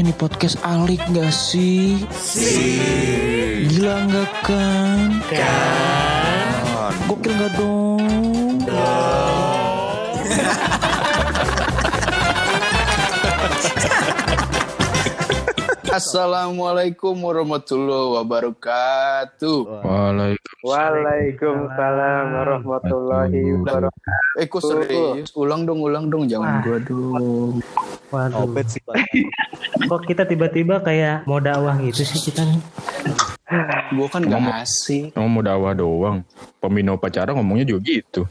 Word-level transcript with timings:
Ini 0.00 0.16
podcast 0.16 0.56
alik 0.64 1.04
gak 1.12 1.28
sih? 1.28 2.00
Gila 3.68 4.08
nggak 4.08 4.32
kan? 4.40 5.20
Kan. 5.28 6.96
Gokil 7.04 7.28
nggak 7.36 7.52
dong? 7.60 8.00
Assalamualaikum 15.90 17.18
warahmatullahi 17.18 18.22
wabarakatuh. 18.22 19.58
Waalaikumsalam. 19.82 20.62
Waalaikumsalam 20.62 22.24
warahmatullahi 22.30 23.40
wabarakatuh. 23.58 24.38
Eh 24.38 24.46
kok 24.46 24.62
serius? 24.62 25.34
Ulang 25.34 25.66
dong, 25.66 25.82
ulang 25.82 26.06
dong, 26.06 26.30
jangan 26.30 26.62
gua 26.62 26.78
dong. 26.78 27.58
Waduh, 28.14 28.46
sih 28.70 28.78
kok 29.90 30.02
kita 30.06 30.30
tiba-tiba 30.30 30.78
kayak 30.78 31.26
mau 31.26 31.42
dakwah 31.42 31.74
gitu 31.82 32.06
sih 32.06 32.22
kita 32.22 32.46
nih? 32.46 32.62
Gua 33.90 34.06
kan 34.06 34.22
gak 34.30 34.62
asik. 34.62 35.10
Kamu 35.10 35.26
mau 35.26 35.42
dakwah 35.42 35.74
doang. 35.74 36.22
Pembina 36.62 36.94
upacara 36.94 37.34
ngomongnya 37.34 37.66
juga 37.66 37.82
gitu. 37.82 38.30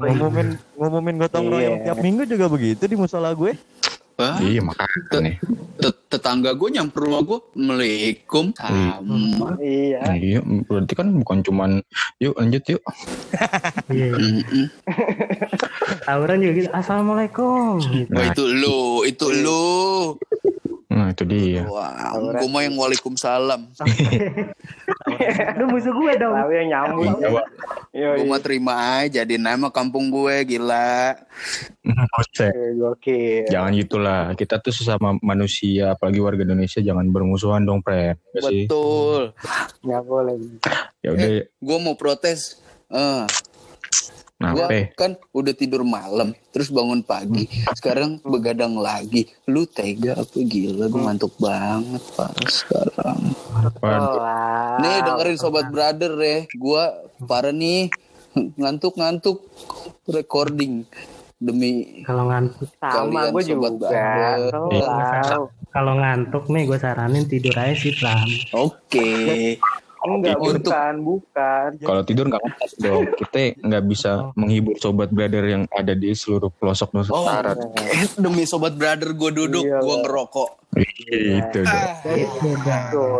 ngomongin 0.00 0.56
ngomongin 0.78 1.14
gotong 1.20 1.50
royong 1.52 1.82
Iya. 1.82 1.84
tiap 1.90 1.98
minggu 2.00 2.22
juga 2.24 2.46
begitu 2.48 2.88
di 2.88 2.96
musola 2.96 3.34
gue. 3.36 3.58
Hah? 4.14 4.38
Iya 4.38 4.62
makanya 4.62 5.34
Tetangga 6.06 6.54
gue 6.54 6.70
nyamper 6.70 7.10
rumah 7.10 7.26
gue, 7.26 7.42
Assalamualaikum. 7.58 8.54
Sama. 8.54 9.58
Iya. 9.58 10.06
Iya, 10.14 10.38
berarti 10.70 10.94
kan 10.94 11.10
bukan 11.18 11.42
cuman 11.42 11.70
yuk 12.22 12.38
lanjut 12.38 12.62
yuk. 12.70 12.82
Iya, 13.90 14.14
juga 16.38 16.52
gitu. 16.54 16.70
Assalamualaikum. 16.70 17.82
Wah 18.14 18.24
itu 18.30 18.44
lu, 18.46 19.02
itu 19.02 19.26
lu. 19.42 20.14
Nah 20.94 21.10
itu 21.10 21.26
dia. 21.26 21.66
Wah, 21.66 22.14
gue 22.38 22.46
mah 22.46 22.62
yang 22.62 22.78
waalaikumsalam. 22.78 23.66
Lu 25.58 25.64
musuh 25.66 25.90
gue 25.90 26.12
dong. 26.22 26.34
Tahu 26.38 26.50
yang 26.54 26.68
nyambung. 26.70 27.18
Jawa. 27.18 27.42
Yo, 27.94 28.14
Gue 28.18 28.26
mah 28.26 28.42
terima 28.42 29.02
aja 29.02 29.22
di 29.26 29.38
nama 29.38 29.70
kampung 29.74 30.10
gue, 30.10 30.46
gila. 30.46 31.18
Buset. 32.14 32.54
Oke. 32.78 33.46
Jangan 33.50 33.70
gitulah. 33.74 34.22
Kita 34.38 34.62
tuh 34.62 34.70
sesama 34.70 35.18
manusia, 35.18 35.94
apalagi 35.98 36.22
warga 36.22 36.46
Indonesia 36.46 36.78
jangan 36.78 37.10
bermusuhan 37.10 37.66
dong, 37.66 37.82
Pren. 37.82 38.14
Ya 38.34 38.40
sih. 38.46 38.66
Betul. 38.66 39.34
Nggak 39.82 40.02
boleh. 40.06 40.34
Ya 41.02 41.10
udah, 41.10 41.30
Gue 41.46 41.78
mau 41.82 41.94
protes. 41.98 42.62
Eh, 42.90 43.26
Gua 44.52 44.66
kan 44.98 45.16
udah 45.32 45.54
tidur 45.56 45.80
malam, 45.86 46.36
terus 46.52 46.68
bangun 46.68 47.00
pagi, 47.00 47.48
sekarang 47.78 48.20
begadang 48.20 48.76
lagi. 48.76 49.30
Lu 49.48 49.64
tega 49.64 50.20
apa 50.20 50.36
gila? 50.44 50.92
Gue 50.92 51.00
ngantuk 51.00 51.32
banget 51.40 52.02
pak 52.12 52.34
sekarang. 52.50 53.20
Nih 54.82 54.96
dengerin 55.06 55.38
sobat 55.40 55.72
brother 55.72 56.12
ya, 56.20 56.44
gua 56.58 56.92
parah 57.24 57.54
nih 57.54 57.88
ngantuk-ngantuk 58.34 59.40
recording 60.10 60.82
demi 61.38 62.02
Kalau 62.02 62.30
ngantuk, 62.30 62.68
sama 62.78 63.30
gue 63.30 63.42
juga. 63.46 63.68
Tahu. 64.50 65.44
kalau 65.74 65.98
ngantuk 65.98 66.44
nih 66.54 66.70
gue 66.70 66.78
saranin 66.78 67.26
tidur 67.26 67.54
aja 67.58 67.74
sih. 67.74 67.94
Oke. 68.54 69.58
Enggak, 70.04 70.36
Untuk- 70.36 70.60
bukan, 70.62 70.94
bukan. 71.00 71.68
Kalau 71.80 72.02
tidur 72.02 72.28
nggak 72.28 72.42
ngetes 72.42 72.72
dong. 72.76 73.04
Kita 73.16 73.36
nggak 73.58 73.84
bisa 73.84 74.10
menghibur 74.34 74.76
sobat 74.76 75.08
brother 75.08 75.40
yang 75.42 75.62
ada 75.70 75.92
di 75.92 76.12
seluruh 76.12 76.52
pelosok 76.52 76.92
Oh, 76.92 77.00
Nusantara. 77.00 77.56
eh, 77.74 78.04
demi 78.14 78.44
sobat 78.44 78.74
brother 78.74 79.10
gue 79.10 79.30
duduk, 79.34 79.64
Iya, 79.64 79.80
gua 79.80 79.88
Pak. 79.90 80.02
ngerokok. 80.02 80.50
Itu 80.74 81.58
dong. 81.58 81.70
Ah, 81.70 81.94
iya. 82.04 82.26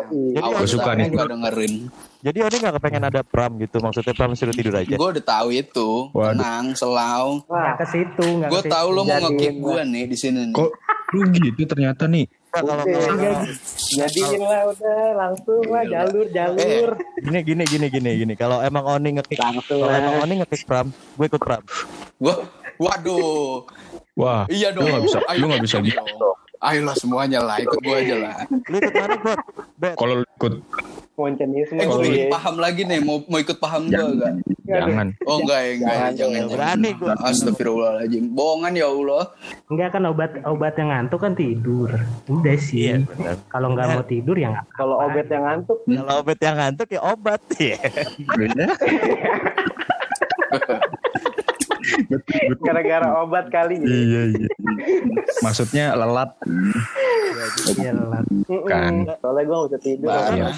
Jadi 0.05 0.37
Gua 0.37 0.53
awas 0.53 0.69
suka 0.69 0.91
nih. 0.93 1.09
gua 1.09 1.25
dengerin. 1.27 1.75
Jadi 2.21 2.39
Oni 2.41 2.57
nggak 2.59 2.75
kepengen 2.75 3.05
ada 3.05 3.21
pram 3.23 3.53
gitu. 3.57 3.77
Maksudnya 3.79 4.13
pram 4.13 4.33
suruh 4.33 4.53
tidur 4.53 4.75
aja. 4.75 4.95
Gue 4.95 5.09
udah 5.11 5.25
tahu 5.25 5.49
itu, 5.53 5.89
Waduh. 6.11 6.33
tenang, 6.33 6.65
selau. 6.73 7.45
Nggak 7.45 7.75
ke 7.77 7.87
situ, 7.87 8.25
nggak 8.41 8.49
Gue 8.49 8.59
ke 8.59 8.67
situ. 8.67 8.73
tahu 8.73 8.89
lo 8.91 9.01
mau 9.03 9.19
ngekick 9.23 9.55
gue 9.55 9.81
nih 9.87 10.05
di 10.05 10.17
sini 10.17 10.41
nih. 10.49 10.55
Kok 10.55 10.71
lu 11.13 11.21
gitu 11.31 11.63
ternyata 11.65 12.05
nih? 12.05 12.25
Kalau 12.55 12.75
Oke. 12.79 12.95
kalau- 12.95 13.47
Jadiin 13.95 14.41
lah 14.41 14.63
udah 14.71 14.99
langsung 15.15 15.63
lah 15.67 15.83
Iya, 15.83 15.91
jalur 15.93 16.27
jalur. 16.31 16.89
gini 17.19 17.41
gini 17.43 17.63
gini 17.67 17.87
gini 17.89 18.11
gini. 18.17 18.35
Kalau 18.35 18.63
emang 18.63 18.87
Oni 18.87 19.09
ngekick 19.13 19.39
kalau 19.39 19.91
emang. 19.91 20.15
Oni 20.23 20.35
ngekick 20.39 20.63
pram, 20.65 20.87
gue 20.91 21.27
ikut 21.27 21.43
pram. 21.43 21.63
Gua, 22.17 22.35
waduh, 22.77 23.67
Wah, 24.15 24.47
iya 24.47 24.71
dong. 24.71 24.87
lu 24.87 24.91
nggak 24.93 25.05
bisa, 25.05 25.19
Ayo, 25.27 25.39
lu 25.39 25.45
nggak 25.51 25.63
bisa 25.63 25.77
ayo 25.77 25.87
gitu. 25.91 26.29
Ayolah 26.65 26.97
semuanya 26.97 27.39
lah, 27.43 27.57
ikut 27.59 27.77
gue 27.77 27.93
aja 27.93 28.15
lah. 28.17 28.35
Lu 28.49 28.77
ikut 28.79 28.95
mana? 28.95 29.15
Bet. 29.77 29.95
Kalau 29.99 30.15
ikut 30.23 30.55
Moncenisme. 31.15 31.79
Eh, 31.79 31.87
gue 31.87 32.03
ikut 32.05 32.27
paham 32.27 32.59
lagi 32.59 32.83
nih, 32.83 32.99
mau 32.99 33.23
mau 33.25 33.39
ikut 33.39 33.55
paham 33.57 33.87
gue 33.87 33.95
enggak? 33.95 34.35
jangan. 34.67 35.09
Oh 35.25 35.39
enggak 35.39 35.61
ya, 35.61 35.71
enggak 35.71 35.95
ya, 35.95 35.95
Jangan, 35.95 36.13
jangan. 36.13 36.35
jangan. 36.35 36.51
Berani 36.51 36.91
gue. 36.93 37.13
Astagfirullahaladzim. 37.23 38.25
Bohongan 38.35 38.73
ya 38.75 38.87
Allah. 38.91 39.25
Enggak 39.71 39.89
kan 39.95 40.03
obat 40.05 40.31
obat 40.43 40.75
yang 40.75 40.91
ngantuk 40.91 41.21
kan 41.23 41.33
tidur. 41.33 41.91
Udah 42.27 42.55
Iya, 42.55 42.67
sih. 42.67 42.91
benar. 43.07 43.37
Kalau 43.47 43.69
nggak 43.73 43.87
mau 43.89 44.03
tidur 44.03 44.35
ya 44.35 44.49
nggak. 44.51 44.67
Kalau 44.75 44.97
obat 44.99 45.27
yang 45.31 45.45
ngantuk, 45.47 45.79
Kalau 45.87 46.13
obat 46.19 46.39
yang 46.43 46.57
ngantuk 46.59 46.89
ya 46.91 47.01
obat. 47.01 47.41
Iya. 47.63 47.79
gara-gara 52.61 53.09
obat 53.21 53.49
kali. 53.49 53.79
Iya 53.79 54.23
iya. 54.31 54.49
Maksudnya 55.41 55.95
lelat. 55.95 56.31
Iya. 57.71 57.93
Mm-mm. 57.93 58.65
Kan. 58.65 58.95
Soalnya 59.19 59.43
gue 59.45 59.57
gak 59.57 59.69
bisa 59.69 59.79
tidur. 59.81 60.09
Iya. 60.11 60.49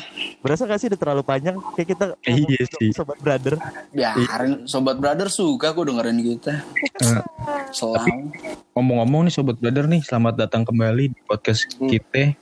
Berasa 0.41 0.63
gak 0.65 0.79
sih 0.79 0.89
udah 0.89 1.01
terlalu 1.01 1.23
panjang 1.23 1.57
kayak 1.75 1.89
kita 1.89 2.05
Iya 2.23 2.37
ngomong 2.63 2.77
sih. 2.79 2.91
sobat 2.93 3.19
brother. 3.19 3.55
Biarin 3.91 4.53
sobat 4.65 4.97
brother 4.97 5.29
suka 5.29 5.71
kok 5.71 5.85
dengerin 5.85 6.19
kita. 6.19 6.63
Eh, 7.01 7.23
Selalu. 7.71 8.31
Ngomong-ngomong 8.73 9.27
nih 9.27 9.35
sobat 9.35 9.57
brother 9.57 9.85
nih, 9.85 10.01
selamat 10.01 10.35
datang 10.39 10.63
kembali 10.63 11.11
di 11.11 11.21
podcast 11.23 11.65
kita 11.81 12.37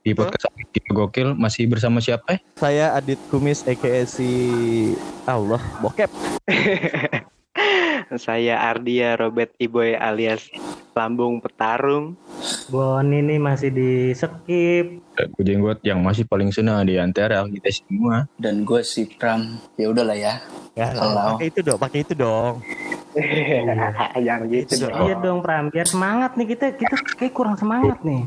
di 0.00 0.14
podcast 0.14 0.46
kita 0.70 0.94
gokil 0.94 1.34
masih 1.34 1.66
bersama 1.66 1.98
siapa? 1.98 2.34
eh? 2.34 2.40
Saya 2.54 2.94
Adit 2.94 3.18
Kumis 3.26 3.66
aka 3.66 4.06
si 4.06 4.30
Allah 5.24 5.58
bokep. 5.80 6.06
Saya 8.14 8.62
Ardia 8.70 9.18
Robert 9.18 9.50
Iboy 9.58 9.98
alias 9.98 10.46
Lambung 10.96 11.44
Petarung. 11.44 12.16
Bon 12.72 13.04
ini 13.04 13.36
masih 13.36 13.68
di 13.68 14.16
skip. 14.16 15.04
Aku 15.12 15.44
jenggot 15.44 15.84
yang 15.84 16.00
masih 16.00 16.24
paling 16.24 16.48
senang 16.48 16.88
di 16.88 16.96
antara 16.96 17.44
kita 17.44 17.68
semua. 17.68 18.24
Dan 18.40 18.64
gue 18.64 18.80
si 18.80 19.04
Pram. 19.04 19.60
Ya 19.76 19.92
udahlah 19.92 20.16
ya. 20.16 20.40
Ya, 20.72 20.92
Halo. 20.96 21.36
pakai 21.36 21.52
itu 21.52 21.60
dong, 21.60 21.78
pakai 21.80 21.98
itu 22.00 22.12
dong. 22.16 22.64
Jangan 24.26 24.44
gitu 24.48 24.72
Itu 24.72 24.74
dong. 24.88 24.92
Iya 25.04 25.14
dong 25.20 25.38
Pram, 25.44 25.68
biar 25.68 25.84
semangat 25.88 26.36
nih 26.36 26.46
kita 26.52 26.66
kita 26.76 26.96
kayak 27.16 27.32
kurang 27.32 27.56
semangat 27.60 28.00
nih. 28.00 28.24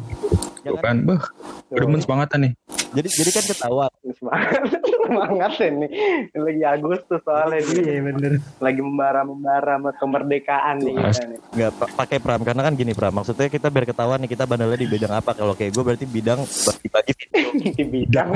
Tuh 0.66 0.78
kan, 0.78 1.02
bah, 1.06 1.26
demen 1.74 2.02
semangatan 2.02 2.40
nih. 2.50 2.54
Jadi 2.90 3.08
jadi 3.14 3.30
kan 3.38 3.44
ketawa. 3.46 3.86
Semangat, 4.02 4.62
semangat 5.06 5.52
ini. 5.62 5.88
Lagi 6.34 6.64
Agustus 6.66 7.22
soalnya 7.22 7.62
nih. 7.62 7.86
Iya 7.86 8.02
bener. 8.02 8.32
Lagi 8.58 8.82
membara-membara 8.82 9.78
sama 9.78 9.92
kemerdekaan 9.94 10.76
nih 10.82 10.94
nih. 10.98 11.40
Nggak 11.54 11.72
pa- 11.78 11.92
pakai 11.94 12.18
pram 12.18 12.42
karena 12.42 12.59
kan 12.62 12.74
gini 12.74 12.92
pram. 12.92 13.12
Maksudnya 13.12 13.48
kita 13.48 13.68
biar 13.68 13.86
ketahuan 13.86 14.20
nih 14.20 14.30
kita 14.30 14.44
bandelnya 14.44 14.76
di 14.76 14.88
bidang 14.88 15.14
apa. 15.14 15.32
Kalau 15.32 15.54
kayak 15.54 15.72
gue 15.72 15.84
berarti 15.84 16.06
bidang 16.06 16.40
bagi-bagi 16.42 17.14
video. 17.16 17.48
Di 17.80 17.84
bidang 17.84 18.28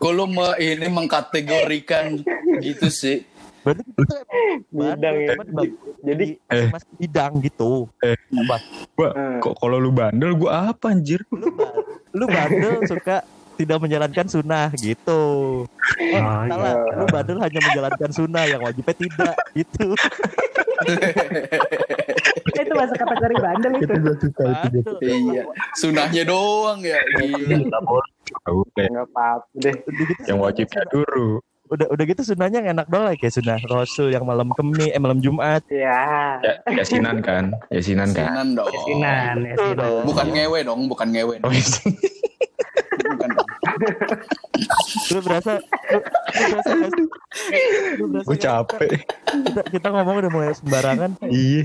lu 0.00 0.24
me- 0.26 0.58
ini 0.58 0.86
mengkategorikan 0.86 2.18
gitu 2.58 2.88
sih? 2.88 3.22
Berarti 3.60 3.82
kita 3.86 4.16
emang 4.16 4.96
Bidang 4.96 5.16
ya. 5.16 5.34
Jadi 6.02 6.26
Eh. 6.48 6.68
mas 6.68 6.84
bidang 6.94 7.32
gitu. 7.40 7.86
Eh. 8.00 8.16
Apa? 8.16 8.56
Gua, 8.92 9.08
Hmm. 9.12 9.38
kok 9.38 9.54
kalau 9.54 9.76
lu 9.76 9.92
bandel 9.92 10.32
gua 10.34 10.72
apa 10.72 10.90
anjir? 10.90 11.20
Lu, 11.28 11.52
ba- 11.52 11.76
lu 12.10 12.24
bandel 12.24 12.80
suka 12.84 13.20
tidak 13.54 13.76
menjalankan 13.78 14.24
sunnah 14.24 14.72
gitu. 14.74 15.20
Eh, 16.00 16.16
Oh, 16.16 16.42
salah. 16.48 16.74
Lu 16.96 17.04
bandel 17.06 17.36
hanya 17.38 17.60
menjalankan 17.60 18.10
sunnah 18.10 18.44
yang 18.48 18.60
wajibnya 18.60 18.96
tidak 18.96 19.36
gitu. 19.52 19.86
itu 22.64 22.72
masuk 22.76 22.96
kategori 22.96 23.34
bandel 23.40 23.72
itu. 23.78 23.94
Bandel. 24.36 24.96
Iya. 25.00 25.42
Sunahnya 25.76 26.22
doang 26.28 26.80
ya. 26.84 27.00
Gila. 27.18 27.58
nggak 27.66 29.06
apa-apa 29.10 29.46
deh. 29.58 29.74
Udah 29.74 30.06
Yang 30.28 30.38
wajibnya 30.38 30.82
dulu. 30.90 31.40
udah 31.70 31.86
udah 31.86 32.02
gitu 32.02 32.26
sunnahnya 32.26 32.66
yang 32.66 32.74
enak 32.74 32.90
banget 32.90 33.22
kayak 33.22 33.34
sunnah 33.38 33.58
Rasul 33.70 34.10
yang 34.10 34.26
malam 34.26 34.50
kemi 34.58 34.90
eh 34.90 34.98
malam 34.98 35.22
Jumat. 35.22 35.62
Ya. 35.70 36.42
Ya, 36.42 36.58
yasinan 36.82 37.22
kan, 37.22 37.54
yasinan 37.70 38.10
kan. 38.10 38.26
Sinan 38.34 38.48
dong. 38.58 38.74
Sinan, 38.90 39.34
ya 39.46 39.54
sinan. 39.54 40.02
Bukan 40.02 40.26
ngewe 40.34 40.58
dong, 40.66 40.90
bukan 40.90 41.14
ngewe. 41.14 41.38
Oh, 41.46 41.46
Dong. 41.46 41.54
Iya. 43.80 45.14
Lu 45.14 45.20
berasa 45.24 45.52
lu, 45.56 46.00
lu 46.36 46.46
berasa? 46.52 46.70
Lu 47.96 48.06
Gue 48.24 48.38
capek. 48.38 48.90
Kita, 49.26 49.62
kita 49.72 49.88
ngomong 49.90 50.14
udah 50.20 50.30
mulai 50.32 50.52
sembarangan. 50.54 51.10
Iya. 51.26 51.64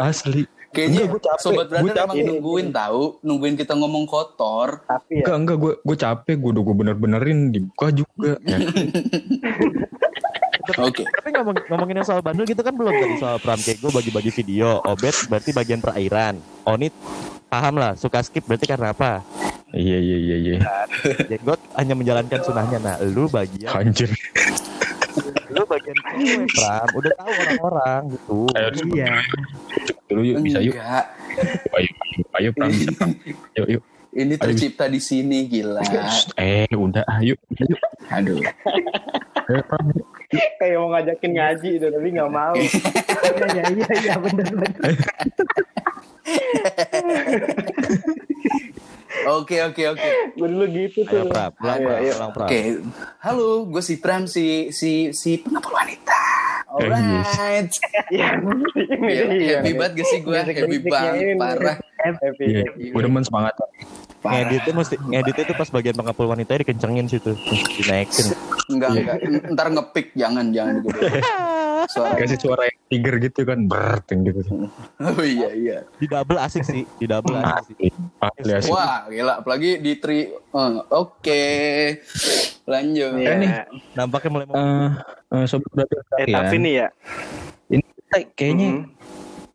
Asli. 0.00 0.48
Kayaknya 0.74 1.08
Enggak, 1.08 1.12
gua 1.16 1.22
capek. 1.24 1.40
sobat 1.40 1.66
brother 1.72 1.88
emang 1.88 2.16
capek. 2.20 2.26
nungguin 2.28 2.68
tahu, 2.68 3.02
nungguin 3.24 3.56
kita 3.56 3.72
ngomong 3.80 4.04
kotor. 4.04 4.84
Tapi 4.84 5.12
ya. 5.20 5.24
Enggak 5.24 5.36
enggak 5.40 5.56
gue 5.56 5.72
gue 5.80 5.96
capek 5.96 6.34
gue 6.36 6.50
udah 6.52 6.62
gue 6.68 6.76
bener-benerin 6.76 7.38
dibuka 7.48 7.88
juga. 7.94 8.36
Ya. 8.44 8.58
Oke. 10.82 11.06
Tapi 11.06 11.28
ngomong, 11.30 11.54
ngomongin 11.70 12.02
yang 12.02 12.08
soal 12.08 12.20
bandel 12.20 12.42
gitu 12.42 12.58
kan 12.58 12.74
belum 12.74 12.90
tadi 12.90 13.14
soal 13.22 13.38
pram 13.38 13.56
kayak 13.56 13.78
gue 13.80 13.90
bagi-bagi 13.94 14.30
video. 14.34 14.82
Obet 14.84 15.14
berarti 15.30 15.50
bagian 15.54 15.80
perairan. 15.80 16.42
Onit 16.66 16.92
paham 17.46 17.78
lah 17.78 17.94
suka 17.94 18.20
skip 18.26 18.42
berarti 18.44 18.66
karena 18.66 18.90
apa? 18.90 19.22
Iya 19.72 19.98
iya 19.98 20.16
iya 20.16 20.36
iya. 20.38 20.56
Jenggot 21.26 21.58
hanya 21.74 21.94
menjalankan 21.94 22.40
sunahnya. 22.40 22.78
Nah, 22.78 22.96
lu 23.02 23.26
bagian 23.26 23.70
Anjir. 23.72 24.10
lu 25.48 25.64
bagian 25.64 25.96
gue 25.96 26.44
pram 26.52 26.86
udah 26.92 27.12
tahu 27.16 27.30
orang-orang 27.32 28.00
gitu. 28.12 28.38
Ayo 28.52 28.68
Iya. 28.92 29.14
dulu 30.06 30.22
yuk 30.22 30.38
bisa 30.44 30.58
yuk. 30.60 30.74
Enggak. 30.76 31.04
Ayo 31.72 31.88
ayo 32.36 32.48
Pram 32.52 32.68
bisa 32.68 32.92
Pram. 32.92 33.10
Yuk 33.56 33.68
yuk. 33.68 33.82
Ini 34.12 34.34
tercipta 34.36 34.84
di 34.86 35.00
sini 35.00 35.44
gila. 35.44 35.80
Eh 36.36 36.68
udah 36.70 37.02
ayo 37.16 37.34
ayo. 37.56 37.76
Aduh. 38.12 38.38
Ayo 39.48 39.60
Pram. 39.64 39.84
Kayak 40.56 40.76
mau 40.76 40.88
ngajakin 40.90 41.30
ngaji 41.32 41.70
itu 41.74 41.86
tapi 41.88 42.08
nggak 42.12 42.30
mau. 42.30 42.54
Iya 42.54 42.70
iya 43.56 43.64
iya 43.72 43.86
iya 43.96 44.14
bener 44.20 44.46
bener. 44.52 44.94
Oke 49.26 49.58
oke 49.60 49.82
oke. 49.90 50.10
Gue 50.32 50.48
dulu 50.48 50.64
gitu 50.68 51.02
tuh. 51.02 51.18
Ayo 51.18 51.26
pram, 51.26 51.50
pulang 51.52 51.76
Ayo, 51.76 51.88
ayo. 51.92 52.12
pulang 52.14 52.32
pram. 52.32 52.46
Oke. 52.46 52.60
Halo, 53.18 53.48
gue 53.66 53.82
si 53.82 53.94
Pram 53.98 54.22
si 54.24 54.44
si 54.70 55.10
si 55.10 55.30
pengapul 55.36 55.74
wanita. 55.74 56.14
Alright. 56.68 57.72
Iya, 58.06 58.36
ini 58.36 58.62
Gila, 59.00 59.34
dia. 59.34 59.56
happy 59.58 59.72
banget 59.72 59.92
gak 59.96 60.06
sih 60.06 60.18
gue? 60.20 60.38
Happy 60.38 60.78
banget, 60.84 61.34
parah. 61.34 61.76
Iya. 61.98 62.12
happy. 62.20 62.46
Gue 62.92 63.00
demen 63.00 63.24
semangat. 63.24 63.54
Parah. 64.26 64.34
Ngeditnya 64.42 64.72
mesti 64.74 64.94
ngeditnya 65.00 65.44
tuh 65.44 65.56
pas 65.56 65.68
bagian 65.70 65.94
pengapul 65.94 66.26
wanita 66.26 66.58
dikencengin 66.58 67.06
situ, 67.06 67.32
dinaikin. 67.76 68.26
Enggak 68.66 68.90
enggak. 68.92 69.16
Ntar 69.48 69.66
ngepick 69.70 70.06
jangan 70.12 70.50
jangan 70.50 70.82
gitu. 70.82 70.98
Suara. 71.86 72.18
Kasih 72.18 72.34
suara 72.36 72.66
yang 72.66 72.78
tiger 72.88 73.14
gitu 73.20 73.40
kan 73.42 73.62
bert 73.62 74.02
yang 74.10 74.26
gitu. 74.26 74.42
Oh 74.98 75.22
iya 75.22 75.54
iya. 75.54 75.78
Di 75.94 76.10
double 76.10 76.34
asik 76.36 76.66
sih, 76.66 76.82
di 76.82 77.06
double 77.06 77.38
asik 77.38 77.78
sih. 77.78 77.92
Asli 78.18 78.52
asli. 78.52 78.70
Wah, 78.70 79.06
gila. 79.06 79.38
Apalagi 79.38 79.78
di 79.78 79.94
tri. 79.94 80.26
eh, 80.26 80.72
Oke. 80.90 81.44
Lanjut. 82.66 83.10
Iya. 83.14 83.28
Eh, 83.28 83.36
nih. 83.38 83.50
Nampaknya 83.94 84.30
mulai 84.32 84.46
mau 84.48 84.56
Eh, 84.56 84.90
eh, 85.30 85.44
sobat 85.46 85.70
Eh, 85.78 85.86
kalian. 86.18 86.34
tapi 86.34 86.56
nih 86.58 86.74
ya. 86.74 86.88
ini 87.68 87.84
kayaknya 88.34 88.68
Mhm. 88.72 88.82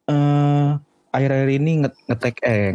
eh 0.07 0.69
akhir-akhir 1.11 1.49
ini 1.51 1.71
nge 1.77 1.89
ngetek 2.05 2.35
eh 2.41 2.71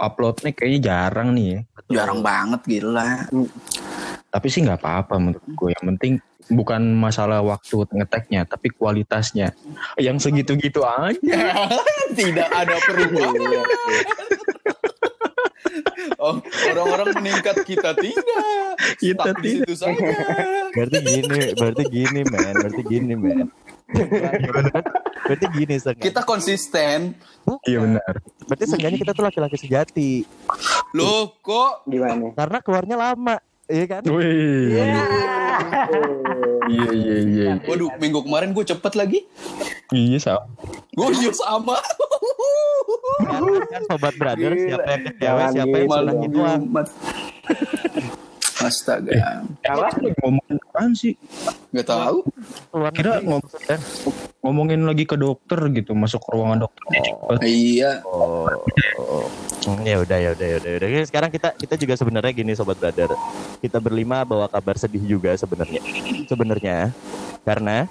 uploadnya 0.00 0.50
kayaknya 0.56 0.80
jarang 0.80 1.36
nih 1.36 1.46
ya. 1.46 1.60
Jarang 1.90 2.20
banget 2.24 2.60
gila. 2.64 3.28
Tapi 4.30 4.46
sih 4.46 4.62
nggak 4.64 4.80
apa-apa 4.80 5.18
menurut 5.20 5.44
gue. 5.44 5.70
Yang 5.74 5.86
penting 5.94 6.12
bukan 6.50 6.82
masalah 6.98 7.42
waktu 7.44 7.86
ngeteknya, 7.90 8.46
tapi 8.46 8.72
kualitasnya. 8.74 9.54
Yang 10.00 10.30
segitu-gitu 10.30 10.82
aja. 10.82 11.40
Tidak 12.18 12.48
ada 12.50 12.76
perubahan. 12.82 13.38
Oh, 16.20 16.36
orang-orang 16.68 17.16
meningkat 17.16 17.64
kita 17.64 17.96
tidak. 17.96 18.76
Kita 19.00 19.32
Stuck 19.32 19.40
di 19.40 19.48
situ 19.56 19.72
saja. 19.72 20.04
berarti 20.76 20.98
gini, 21.00 21.40
berarti 21.56 21.84
gini 21.88 22.20
men, 22.28 22.54
berarti 22.60 22.82
gini 22.84 23.14
men. 23.16 23.48
Berarti 25.26 25.46
gini 25.54 25.74
seenggaknya. 25.78 26.06
Kita 26.10 26.20
konsisten. 26.26 27.14
Iya 27.66 27.78
benar. 27.82 28.12
Berarti 28.46 28.64
seenggaknya 28.66 28.98
kita 28.98 29.12
tuh 29.14 29.24
laki-laki 29.26 29.56
sejati. 29.58 30.12
Loh, 30.94 31.34
kok 31.42 31.86
Gimana? 31.86 32.34
Karena 32.34 32.58
keluarnya 32.62 32.96
lama, 32.98 33.36
iya 33.70 33.84
kan? 33.86 34.02
Wih. 34.06 34.74
Iya 36.70 36.88
iya 36.94 37.16
iya. 37.26 37.48
Waduh, 37.66 37.90
minggu 37.98 38.22
kemarin 38.22 38.54
gue 38.54 38.62
cepet 38.62 38.92
lagi. 38.94 39.26
Iya 39.90 40.18
sama. 40.22 40.46
Gue 40.94 41.10
iya 41.18 41.32
sama. 41.34 41.76
Karena 43.20 43.66
kan 43.66 43.82
sobat 43.90 44.14
brother, 44.14 44.52
siapa 44.54 44.86
yang 44.86 45.02
ke 45.02 45.10
cewek, 45.18 45.22
Jangan 45.22 45.50
siapa 45.50 45.76
yang 45.76 45.88
gitu 45.90 46.36
doang. 46.38 46.60
Jumat. 46.62 46.86
Astaga? 48.60 49.12
Eh, 49.64 50.12
ngomongin 50.20 50.56
apaan 50.68 50.92
sih? 50.92 51.16
nggak 51.70 51.86
tahu. 51.86 52.18
Kira 52.92 53.22
ngom-. 53.24 53.46
Ngomongin 54.42 54.80
lagi 54.84 55.04
ke 55.06 55.16
dokter 55.16 55.60
gitu, 55.72 55.96
masuk 55.96 56.20
ke 56.24 56.28
ruangan 56.34 56.66
dokter. 56.66 56.84
cepet. 56.90 57.38
Iya. 57.46 57.92
Oh, 58.04 58.48
oh. 58.98 59.26
Hmm, 59.60 59.84
ya 59.84 60.00
udah 60.00 60.18
ya 60.18 60.30
udah 60.32 60.46
ya 60.46 60.56
udah. 60.58 60.70
ya 60.70 60.76
udah. 60.80 60.88
Oke, 60.88 61.00
Sekarang 61.06 61.30
kita 61.30 61.48
kita 61.54 61.74
juga 61.76 61.94
sebenarnya 61.94 62.32
gini 62.32 62.52
sobat 62.56 62.76
brother. 62.80 63.12
Kita 63.60 63.78
berlima 63.78 64.24
bawa 64.24 64.48
kabar 64.48 64.76
sedih 64.80 65.04
juga 65.04 65.36
sebenarnya. 65.36 65.82
Sebenarnya 66.26 66.90
karena 67.44 67.84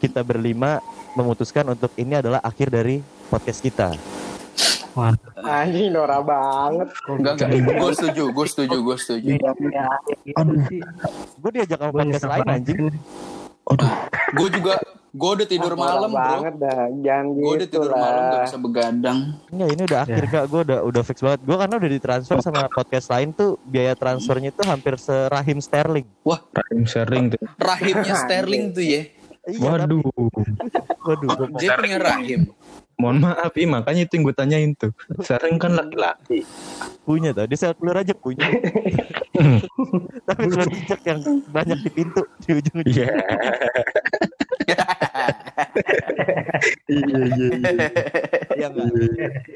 kita 0.00 0.24
berlima 0.24 0.80
memutuskan 1.14 1.64
untuk 1.70 1.92
ini 1.96 2.18
adalah 2.18 2.40
akhir 2.42 2.72
dari 2.72 3.00
podcast 3.30 3.60
kita. 3.62 3.94
Anjing 5.36 5.90
Nora 5.90 6.18
banget. 6.20 6.88
Enggak, 7.04 7.32
enggak. 7.36 7.48
Gue 7.74 7.90
setuju, 7.92 8.24
gue 8.30 8.46
setuju, 8.46 8.76
gue 8.80 8.96
setuju. 8.96 9.28
Ya, 9.34 9.52
gitu 10.22 10.34
Aduh. 10.34 10.58
Gue 11.36 11.50
diajak 11.52 11.78
sama 11.78 11.90
Gua 11.90 12.00
podcast 12.00 12.26
lain 12.26 12.46
anjing. 12.48 12.78
Gue 14.34 14.48
juga, 14.50 14.74
gue 15.10 15.30
udah 15.32 15.46
tidur 15.46 15.72
Nora 15.72 15.80
malam, 15.80 16.10
bro. 16.10 16.20
banget 16.20 16.54
dah. 16.58 16.80
Jangan 16.94 17.26
Gue 17.28 17.42
udah 17.50 17.58
gitu 17.60 17.72
tidur 17.72 17.90
malam, 17.90 18.22
gak 18.24 18.42
bisa 18.44 18.58
begadang. 18.58 19.18
Enggak 19.48 19.68
ini 19.70 19.82
udah 19.84 19.98
akhir 20.00 20.22
kak. 20.28 20.44
Gue 20.46 20.60
udah 20.62 20.78
udah 20.84 21.02
fix 21.02 21.18
banget. 21.18 21.40
Gue 21.42 21.56
karena 21.56 21.74
udah 21.74 21.90
ditransfer 21.90 22.38
sama 22.38 22.60
podcast 22.68 23.06
lain 23.08 23.28
tuh 23.30 23.50
biaya 23.64 23.94
transfernya 23.94 24.50
tuh 24.50 24.64
hampir 24.64 24.94
serahim 24.96 25.58
sterling. 25.58 26.06
Rahim 26.24 26.82
sharing 26.84 27.24
tuh. 27.32 27.40
Rahimnya 27.56 28.14
Sterling 28.16 28.64
tuh 28.70 28.84
ya. 28.84 29.02
Iya, 29.44 29.60
Waduh. 29.60 30.00
waduh. 31.04 31.28
gua 31.30 31.46
mau- 31.48 31.60
Dia 31.60 31.76
punya 31.76 32.00
rahim. 32.00 32.48
Mohon 32.94 33.18
maaf, 33.30 33.52
iya 33.58 33.66
makanya 33.66 34.02
itu 34.06 34.12
yang 34.14 34.24
gue 34.30 34.36
tanyain 34.36 34.70
tuh. 34.78 34.92
Sharing 35.22 35.58
kan 35.58 35.74
laki-laki. 35.74 36.46
punya 37.04 37.36
tau. 37.36 37.44
Dia 37.44 37.58
sel 37.58 37.76
keluar 37.76 38.00
aja 38.00 38.14
punya. 38.16 38.48
tapi 40.28 40.42
keluar 40.48 40.68
jejak 40.72 41.00
yang 41.04 41.20
banyak 41.52 41.78
di 41.84 41.90
pintu 41.92 42.22
di 42.46 42.50
ujung 42.56 42.76
ujung. 42.80 43.08
Iya. 44.64 44.80
Iya 46.88 47.20
iya 47.36 47.48
iya. 47.52 47.88
Iya? 48.56 48.68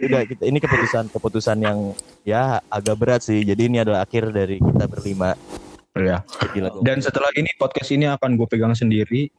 Udah 0.04 0.20
kita 0.28 0.42
ini 0.44 0.58
keputusan 0.60 1.08
keputusan 1.08 1.58
yang 1.62 1.78
ya 2.26 2.60
agak 2.68 2.98
berat 2.98 3.22
sih. 3.24 3.40
Jadi 3.46 3.70
ini 3.70 3.80
adalah 3.80 4.04
akhir 4.04 4.34
dari 4.34 4.60
kita 4.60 4.84
berlima. 4.90 5.32
Ya. 5.98 6.22
Dan 6.86 7.02
setelah 7.02 7.28
ini 7.34 7.50
podcast 7.58 7.90
ini 7.90 8.06
akan 8.06 8.38
gue 8.38 8.46
pegang 8.46 8.70
sendiri 8.74 9.34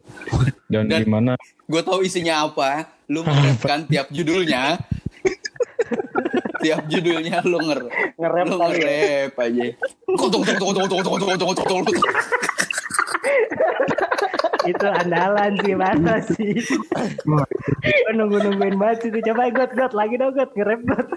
dan, 0.68 0.92
dan 0.92 1.08
gimana? 1.08 1.34
Gue 1.66 1.80
tahu 1.80 2.04
isinya 2.04 2.46
apa. 2.46 2.92
Lu 3.08 3.24
kan 3.70 3.88
tiap 3.88 4.12
judulnya. 4.12 4.76
tiap 6.60 6.92
judulnya 6.92 7.40
lu 7.48 7.56
nger 7.56 7.88
ngerep 8.20 8.46
lu 8.52 8.60
ya? 8.60 8.68
ngerep 8.68 9.32
aja 9.40 9.66
itu 14.70 14.88
andalan 14.88 15.52
sih 15.66 15.74
masa 15.74 16.16
sih? 16.36 16.54
Gua 17.26 17.46
nunggu 18.14 18.38
nungguin 18.46 18.76
banget 18.78 19.10
itu. 19.10 19.20
Coba 19.32 19.50
got 19.50 19.72
got. 19.74 19.92
Lagi 19.98 20.16
dong 20.22 20.34
got. 20.38 20.50
Nge-rap 20.54 20.82
got. 20.86 21.08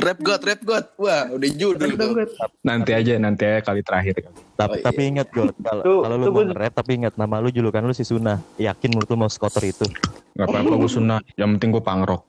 Rap 0.00 0.18
god, 0.20 0.40
rap 0.44 0.60
god. 0.62 0.84
Wah, 1.00 1.32
udah 1.32 1.50
judul 1.56 1.96
got. 1.96 2.30
Nanti 2.64 2.90
aja 2.92 3.16
nanti 3.16 3.44
aja 3.48 3.60
kali 3.64 3.80
terakhir. 3.80 4.28
Tapi, 4.60 4.76
Oh, 4.76 4.84
tapi 4.84 5.00
ingat 5.08 5.26
gue 5.32 5.48
kalau 6.04 6.16
lu 6.20 6.28
mau 6.28 6.44
nge-rap 6.44 6.72
tapi 6.76 7.00
ingat 7.00 7.16
nama 7.16 7.40
lu 7.40 7.48
julukan 7.48 7.80
lu 7.80 7.96
si 7.96 8.04
Suna. 8.04 8.36
Yakin 8.60 8.92
menurut 8.92 9.08
lu 9.08 9.16
mau 9.16 9.30
skotor 9.32 9.64
itu. 9.64 9.88
Gak 10.36 10.46
apa-apa 10.46 10.74
gue 10.76 10.90
sunat. 10.90 11.22
Yang 11.36 11.48
penting 11.56 11.68
gue 11.72 11.82
pangrok. 11.82 12.22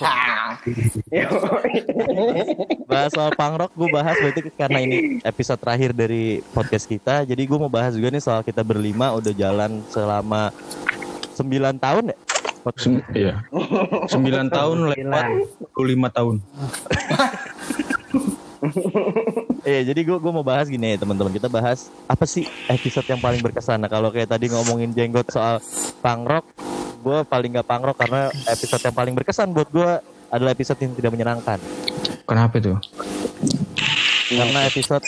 Bahas 2.90 3.10
soal 3.14 3.30
pangrok 3.38 3.70
gue 3.74 3.88
bahas 3.90 4.16
berarti 4.18 4.40
karena 4.54 4.78
ini 4.82 4.98
episode 5.22 5.58
terakhir 5.62 5.94
dari 5.94 6.42
podcast 6.52 6.86
kita. 6.86 7.24
Jadi 7.24 7.42
gue 7.46 7.58
mau 7.58 7.70
bahas 7.70 7.94
juga 7.94 8.10
nih 8.10 8.22
soal 8.22 8.42
kita 8.42 8.66
berlima 8.66 9.14
udah 9.14 9.32
jalan 9.32 9.80
selama 9.88 10.50
9 11.38 11.46
tahun 11.80 12.04
ya. 12.12 12.16
Sem- 12.76 13.04
iya. 13.16 13.40
9 13.50 14.10
tahun 14.52 14.78
lewat 14.92 15.24
25 15.74 16.16
tahun. 16.16 16.36
Iya, 19.60 19.92
jadi 19.92 20.00
gue 20.04 20.16
gue 20.16 20.32
mau 20.32 20.44
bahas 20.44 20.68
gini 20.68 20.96
ya 20.96 21.04
teman-teman. 21.04 21.32
Kita 21.32 21.48
bahas 21.52 21.92
apa 22.08 22.24
sih 22.24 22.48
episode 22.68 23.04
yang 23.08 23.20
paling 23.20 23.40
berkesan. 23.44 23.80
Nah, 23.80 23.92
kalau 23.92 24.08
kayak 24.08 24.32
tadi 24.32 24.48
ngomongin 24.48 24.92
jenggot 24.96 25.28
soal 25.28 25.60
pangrok, 26.00 26.48
gue 27.00 27.18
paling 27.28 27.56
gak 27.56 27.68
pangrok 27.68 27.96
karena 28.00 28.32
episode 28.48 28.80
yang 28.84 28.96
paling 28.96 29.14
berkesan 29.16 29.52
buat 29.52 29.68
gue 29.68 29.90
adalah 30.30 30.50
episode 30.52 30.80
yang 30.80 30.92
tidak 30.96 31.12
menyenangkan. 31.12 31.58
Kenapa 32.24 32.56
tuh? 32.62 32.78
Karena 34.30 34.60
episode 34.68 35.04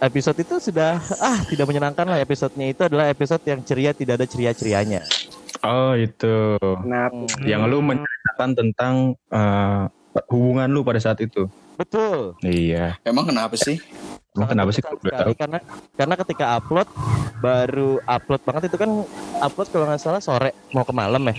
episode 0.00 0.38
itu 0.42 0.54
sudah 0.70 0.98
ah 1.22 1.38
tidak 1.46 1.66
menyenangkan 1.66 2.06
lah 2.06 2.18
episodenya 2.18 2.74
itu 2.74 2.82
adalah 2.86 3.06
episode 3.10 3.42
yang 3.46 3.60
ceria 3.62 3.90
tidak 3.94 4.22
ada 4.22 4.26
ceria-cerianya. 4.26 5.02
Oh 5.66 5.98
itu. 5.98 6.58
Nah, 6.86 7.10
Yang 7.42 7.62
lu 7.66 7.78
menceritakan 7.82 8.50
tentang 8.54 8.94
eh, 9.34 9.84
hubungan 10.28 10.68
lu 10.68 10.80
pada 10.82 10.98
saat 10.98 11.18
itu. 11.20 11.48
Betul. 11.76 12.34
Iya. 12.40 12.96
Emang 13.04 13.28
kenapa 13.28 13.54
sih? 13.56 13.76
Emang 14.32 14.48
kenapa 14.48 14.70
sih? 14.72 14.80
Sekali, 14.84 15.12
tahu. 15.12 15.32
karena 15.36 15.58
karena 15.96 16.14
ketika 16.20 16.44
upload 16.56 16.88
baru 17.40 18.00
upload 18.04 18.42
banget 18.44 18.62
itu 18.68 18.76
kan 18.76 18.90
upload 19.40 19.68
kalau 19.72 19.84
nggak 19.88 20.00
salah 20.00 20.20
sore 20.20 20.52
mau 20.72 20.84
ke 20.84 20.92
malam 20.92 21.20
ya. 21.28 21.36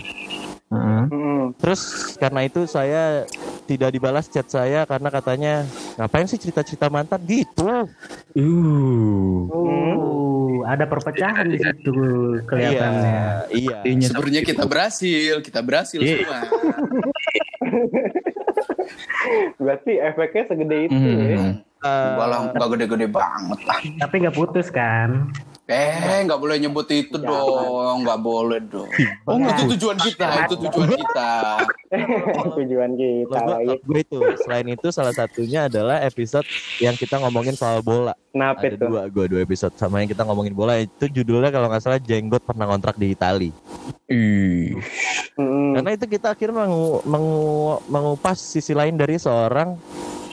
Heeh. 0.68 1.04
mm, 1.10 1.44
Terus 1.62 1.82
karena 2.20 2.44
itu 2.44 2.68
saya 2.68 3.24
tidak 3.68 3.92
dibalas 3.92 4.28
chat 4.28 4.48
saya 4.48 4.84
karena 4.84 5.08
katanya 5.08 5.54
ngapain 5.96 6.28
sih 6.28 6.40
cerita-cerita 6.40 6.88
mantan 6.90 7.22
gitu. 7.24 7.88
Uh. 8.36 9.48
Uh, 9.48 10.64
ada 10.68 10.84
perpecahan 10.84 11.48
di 11.48 11.60
situ 11.60 11.96
kelihatannya. 12.48 13.48
Iya, 13.52 13.78
iya. 13.84 14.08
Sebenarnya 14.08 14.42
kita 14.44 14.68
berhasil, 14.68 15.40
kita 15.40 15.60
berhasil 15.64 16.00
Iya. 16.00 16.18
semua. 16.24 16.40
berarti 19.58 19.92
efeknya 19.98 20.44
segede 20.48 20.78
itu 20.86 20.96
Hmm. 20.96 21.20
ya. 21.22 21.40
Nggak 22.52 22.70
gede-gede 22.74 23.08
banget 23.08 23.60
lah. 23.64 23.80
Tapi 24.02 24.16
nggak 24.26 24.36
putus 24.36 24.68
kan? 24.68 25.30
Eh, 25.68 26.24
nggak 26.24 26.40
boleh 26.40 26.56
nyebut 26.58 26.88
itu 26.88 27.20
dong, 27.20 28.08
nggak 28.08 28.20
boleh 28.20 28.64
dong. 28.64 28.88
Oh, 29.28 29.36
itu 29.36 29.76
tujuan 29.76 30.00
kita, 30.00 30.48
itu 30.48 30.56
tujuan 30.64 30.88
kita. 30.96 31.32
Tujuan 32.56 32.92
kita 32.96 33.40
gue, 33.58 33.76
gue 33.78 34.00
itu 34.00 34.18
selain 34.42 34.68
itu 34.70 34.88
salah 34.90 35.12
satunya 35.12 35.68
adalah 35.68 36.00
episode 36.00 36.48
yang 36.80 36.96
kita 36.96 37.20
ngomongin 37.20 37.52
soal 37.52 37.84
bola. 37.84 38.16
Kenapa 38.32 38.64
Ada 38.64 38.76
itu? 38.76 38.86
dua, 38.88 39.02
gue 39.08 39.26
dua 39.28 39.42
episode 39.44 39.76
sama 39.76 40.00
yang 40.00 40.08
kita 40.08 40.24
ngomongin 40.24 40.56
bola 40.56 40.80
itu 40.80 41.06
judulnya 41.06 41.52
kalau 41.52 41.68
nggak 41.68 41.84
salah 41.84 42.00
jenggot 42.00 42.40
pernah 42.42 42.64
kontrak 42.64 42.96
di 42.96 43.12
Itali. 43.12 43.52
Ih. 44.08 44.72
Mm, 45.36 45.72
Karena 45.76 45.90
itu 45.92 46.06
kita 46.08 46.32
akhirnya 46.32 46.64
mengu, 46.64 47.04
mengu- 47.04 47.82
mengupas 47.86 48.40
sisi 48.40 48.72
lain 48.72 48.96
dari 48.96 49.20
seorang 49.20 49.76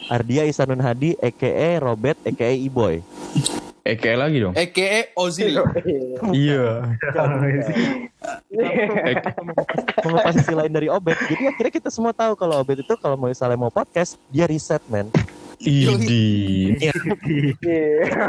Ardia 0.07 0.47
Isanun 0.47 0.79
Hadi, 0.79 1.19
EKE 1.19 1.83
Robert, 1.83 2.23
EKE 2.23 2.55
Iboy. 2.63 3.03
Eke 3.85 4.17
lagi 4.17 4.41
dong. 4.41 4.57
EKE 4.57 5.13
Ozil. 5.13 5.61
Iya. 6.33 6.89
mengupas 10.01 10.33
sisi 10.41 10.57
lain 10.57 10.73
dari 10.73 10.89
Obet. 10.89 11.21
Jadi 11.29 11.53
akhirnya 11.53 11.69
kita 11.69 11.93
semua 11.93 12.17
tahu 12.17 12.33
kalau 12.33 12.65
Obet 12.65 12.81
itu 12.81 12.95
kalau 12.97 13.21
mau 13.21 13.29
misalnya 13.29 13.61
mau 13.61 13.69
podcast 13.69 14.17
dia 14.33 14.49
riset 14.49 14.81
men. 14.89 15.13
Idi. 15.61 16.73
Iya, 16.81 16.93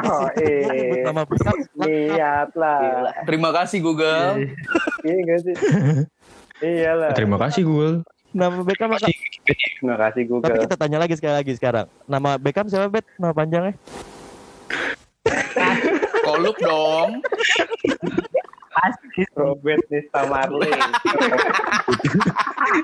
oh, 0.03 0.27
Nyebut 0.35 0.99
eh, 0.99 1.03
nama 1.07 1.23
besar. 1.23 1.55
lihat 1.87 2.51
lah. 2.59 3.15
Terima 3.23 3.55
kasih 3.55 3.79
Google. 3.79 4.51
Iya 5.07 5.15
gak 5.23 5.39
sih? 5.39 5.55
Iyalah. 6.63 7.11
Terima 7.15 7.39
kasih 7.39 7.63
Google. 7.63 8.03
Nama 8.35 8.59
Beckham 8.59 8.91
apa? 8.91 9.07
Terima 9.47 9.95
kasih 9.95 10.21
Tapi 10.27 10.31
Google. 10.31 10.63
kita 10.67 10.75
tanya 10.75 10.99
lagi 10.99 11.15
sekali 11.15 11.35
lagi 11.39 11.51
sekarang. 11.55 11.87
Nama 12.11 12.35
Beckham 12.35 12.67
siapa 12.67 12.91
Bet? 12.91 13.07
Nama 13.15 13.31
panjangnya? 13.31 13.79
Kolup 16.25 16.57
dong. 16.59 17.23
Pasti 18.75 19.23
Robert 19.39 19.83
Nista 19.87 20.27
Marley. 20.27 20.71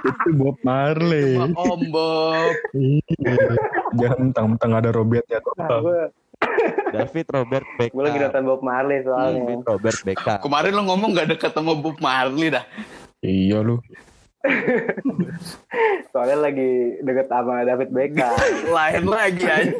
Itu 0.07 0.29
Bob 0.39 0.57
Marley. 0.63 1.35
Om 1.35 1.81
Bob. 1.91 2.51
Iya. 2.71 3.35
Jangan 3.99 4.19
mentang-mentang 4.31 4.71
ada 4.71 4.89
Robertnya. 4.95 5.43
Nah, 5.59 6.07
David 6.91 7.27
Robert 7.29 7.65
gue 7.77 7.91
lagi 8.01 8.17
Beckham. 8.17 8.23
nonton 8.27 8.43
Bob 8.47 8.61
Marley 8.63 8.97
soalnya. 9.03 9.41
David 9.45 9.61
Robert 9.67 9.99
Beckham. 10.07 10.39
Kemarin 10.41 10.71
lo 10.73 10.81
ngomong 10.89 11.09
gak 11.13 11.29
deket 11.37 11.51
sama 11.53 11.75
Bob 11.75 11.99
Marley 11.99 12.49
dah. 12.49 12.65
Iya 13.21 13.61
lu. 13.61 13.77
Soalnya 16.11 16.37
lagi 16.49 16.97
deket 17.01 17.27
sama 17.29 17.61
David 17.61 17.89
Beckham. 17.93 18.33
Lain 18.69 19.03
lagi 19.05 19.45
anjir. 19.45 19.77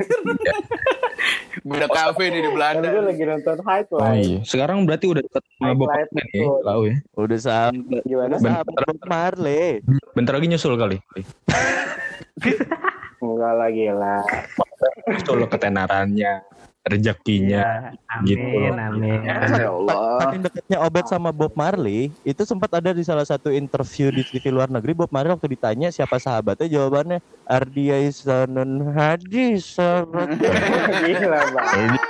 Beda 1.62 1.86
kafe 1.86 2.32
nih 2.32 2.42
di 2.42 2.50
Belanda. 2.50 2.88
gue 2.90 3.04
lagi 3.06 3.24
nonton 3.28 3.56
Oh 3.60 3.66
Highlight. 3.68 4.26
iya. 4.26 4.40
Sekarang 4.46 4.86
berarti 4.88 5.06
udah 5.10 5.22
dekat 5.22 5.44
sama 5.60 5.74
nih. 5.74 6.08
betul. 6.10 6.58
Tahu 6.66 6.82
ya. 6.88 6.96
Udah 7.18 7.40
sampai 7.40 8.02
Gimana? 8.08 8.36
Bob 8.40 8.68
Marley. 9.06 9.82
Bentar 10.14 10.34
lagi 10.38 10.48
nyusul 10.50 10.78
kali. 10.78 10.98
Enggak 13.22 13.54
lagi 13.54 13.86
lah. 13.94 14.26
Nyusul 15.06 15.46
ketenarannya, 15.46 16.42
rezekinya. 16.82 17.94
Amin, 18.10 18.26
Gitu. 18.26 18.58
amin. 18.74 19.20
Ya 19.22 19.70
Allah. 19.70 20.18
Saking 20.26 20.42
dekatnya 20.42 20.78
Obet 20.82 21.06
sama 21.06 21.30
Bob 21.30 21.54
Marley, 21.54 22.10
itu 22.26 22.42
sempat 22.42 22.74
ada 22.74 22.90
di 22.90 23.06
salah 23.06 23.26
satu 23.26 23.54
interview 23.54 24.10
di 24.10 24.26
TV 24.26 24.50
luar 24.50 24.68
negeri. 24.68 24.98
Bob 24.98 25.14
Marley 25.14 25.34
waktu 25.34 25.54
ditanya 25.54 25.94
siapa 25.94 26.18
sahabatnya, 26.18 26.66
jawabannya 26.66 27.22
Ardia 27.46 28.02
Isanun 28.02 28.98
Hadi 28.98 29.62
sahabat. 29.62 30.42
Gila 31.06 31.42
banget. 31.54 32.02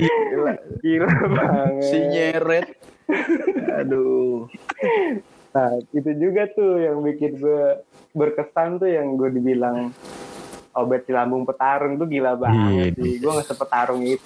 Gila, 0.00 0.52
gila 0.80 1.10
banget. 1.28 1.84
Si 1.84 1.98
nyeret. 2.08 2.66
Aduh. 3.76 4.46
Nah, 5.50 5.70
itu 5.90 6.10
juga 6.16 6.46
tuh 6.54 6.78
yang 6.78 7.02
bikin 7.02 7.36
gue 7.36 7.82
berkesan 8.14 8.78
tuh 8.78 8.86
yang 8.86 9.18
gue 9.18 9.34
dibilang 9.34 9.90
obat 10.72 11.02
di 11.02 11.12
lambung 11.12 11.42
petarung 11.42 11.94
tuh 11.94 12.06
gila 12.06 12.34
banget 12.34 12.70
Iya. 12.70 12.84
sih. 12.94 13.12
Gue 13.16 13.30
nggak 13.32 13.46
sepetarung 13.46 14.02
itu. 14.02 14.24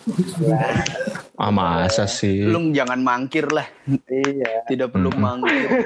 Ah 1.34 1.48
masa 1.48 2.04
sih? 2.04 2.44
Lu 2.44 2.70
jangan 2.70 2.98
mangkir 2.98 3.48
lah. 3.48 3.64
iya. 4.06 4.62
Tidak 4.64 4.88
perlu 4.88 5.10
Mm-mm. 5.10 5.22
mangkir. 5.22 5.68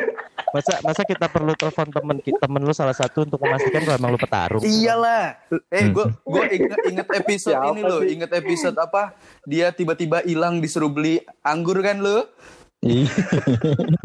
Masa 0.49 0.81
masa 0.81 1.05
kita 1.05 1.29
perlu 1.29 1.53
telepon 1.53 1.93
temen 1.93 2.17
temen 2.25 2.63
lu 2.63 2.73
salah 2.73 2.97
satu 2.97 3.21
untuk 3.21 3.37
memastikan 3.39 3.85
kalau 3.85 3.97
emang 3.97 4.11
lu 4.11 4.19
petarung. 4.19 4.65
Iyalah. 4.65 5.37
Eh, 5.69 5.85
Hmm. 5.85 5.93
gue 5.93 6.05
gue 6.09 6.45
inget, 6.57 6.79
inget 6.89 7.09
episode 7.13 7.53
Siapa 7.53 7.69
ini 7.71 7.81
loh. 7.85 8.01
Inget 8.01 8.33
episode 8.33 8.73
apa? 8.75 9.13
Dia 9.45 9.69
tiba-tiba 9.71 10.25
hilang 10.25 10.59
disuruh 10.59 10.89
beli 10.89 11.21
anggur 11.43 11.77
kan 11.79 12.01
lu? 12.01 12.25
Iya. 12.81 13.13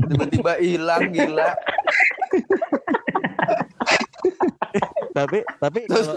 Tiba-tiba 0.03 0.51
hilang 0.60 1.03
gila. 1.10 1.48
tapi 5.13 5.46
tapi 5.62 5.79
kalau 5.88 6.13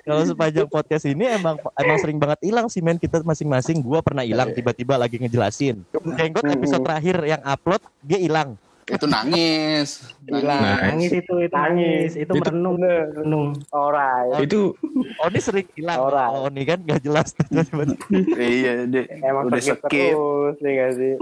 kalau 0.00 0.22
sepanjang 0.24 0.68
podcast 0.68 1.04
ini 1.06 1.28
emang 1.28 1.60
emang 1.76 1.96
sering 2.00 2.18
banget 2.18 2.40
hilang 2.42 2.66
sih 2.72 2.80
men 2.80 2.96
kita 2.96 3.20
masing-masing. 3.20 3.84
Gua 3.84 4.00
pernah 4.00 4.24
hilang 4.24 4.50
tiba-tiba 4.56 4.96
lagi 4.96 5.20
ngejelasin. 5.20 5.84
Jenggot 6.16 6.44
episode 6.50 6.82
terakhir 6.82 7.16
yang 7.24 7.42
upload 7.44 7.82
dia 8.02 8.18
hilang. 8.18 8.56
Itu 8.90 9.06
nangis. 9.06 9.88
Nah, 10.26 10.90
Nangis 10.90 11.10
itu, 11.14 11.34
itu 11.38 11.54
nangis. 11.54 12.10
Itu 12.14 12.32
Itu 12.34 12.42
merenung, 12.42 12.76
merenung. 12.78 13.46
Alright. 13.70 14.42
Itu 14.42 14.74
Oh 15.18 15.26
ini 15.28 15.40
sering 15.40 15.66
hilang. 15.74 15.98
Alright. 15.98 16.30
Oh 16.30 16.46
ini 16.48 16.62
kan 16.66 16.78
gak 16.82 17.02
jelas. 17.02 17.30
Iya, 18.40 18.84
dia 18.90 19.02
Emang 19.22 19.46
udah 19.48 19.60
skip. 19.60 19.80
terus, 19.86 20.56
nih 20.60 20.72
gak 20.76 20.92
sih? 20.96 21.14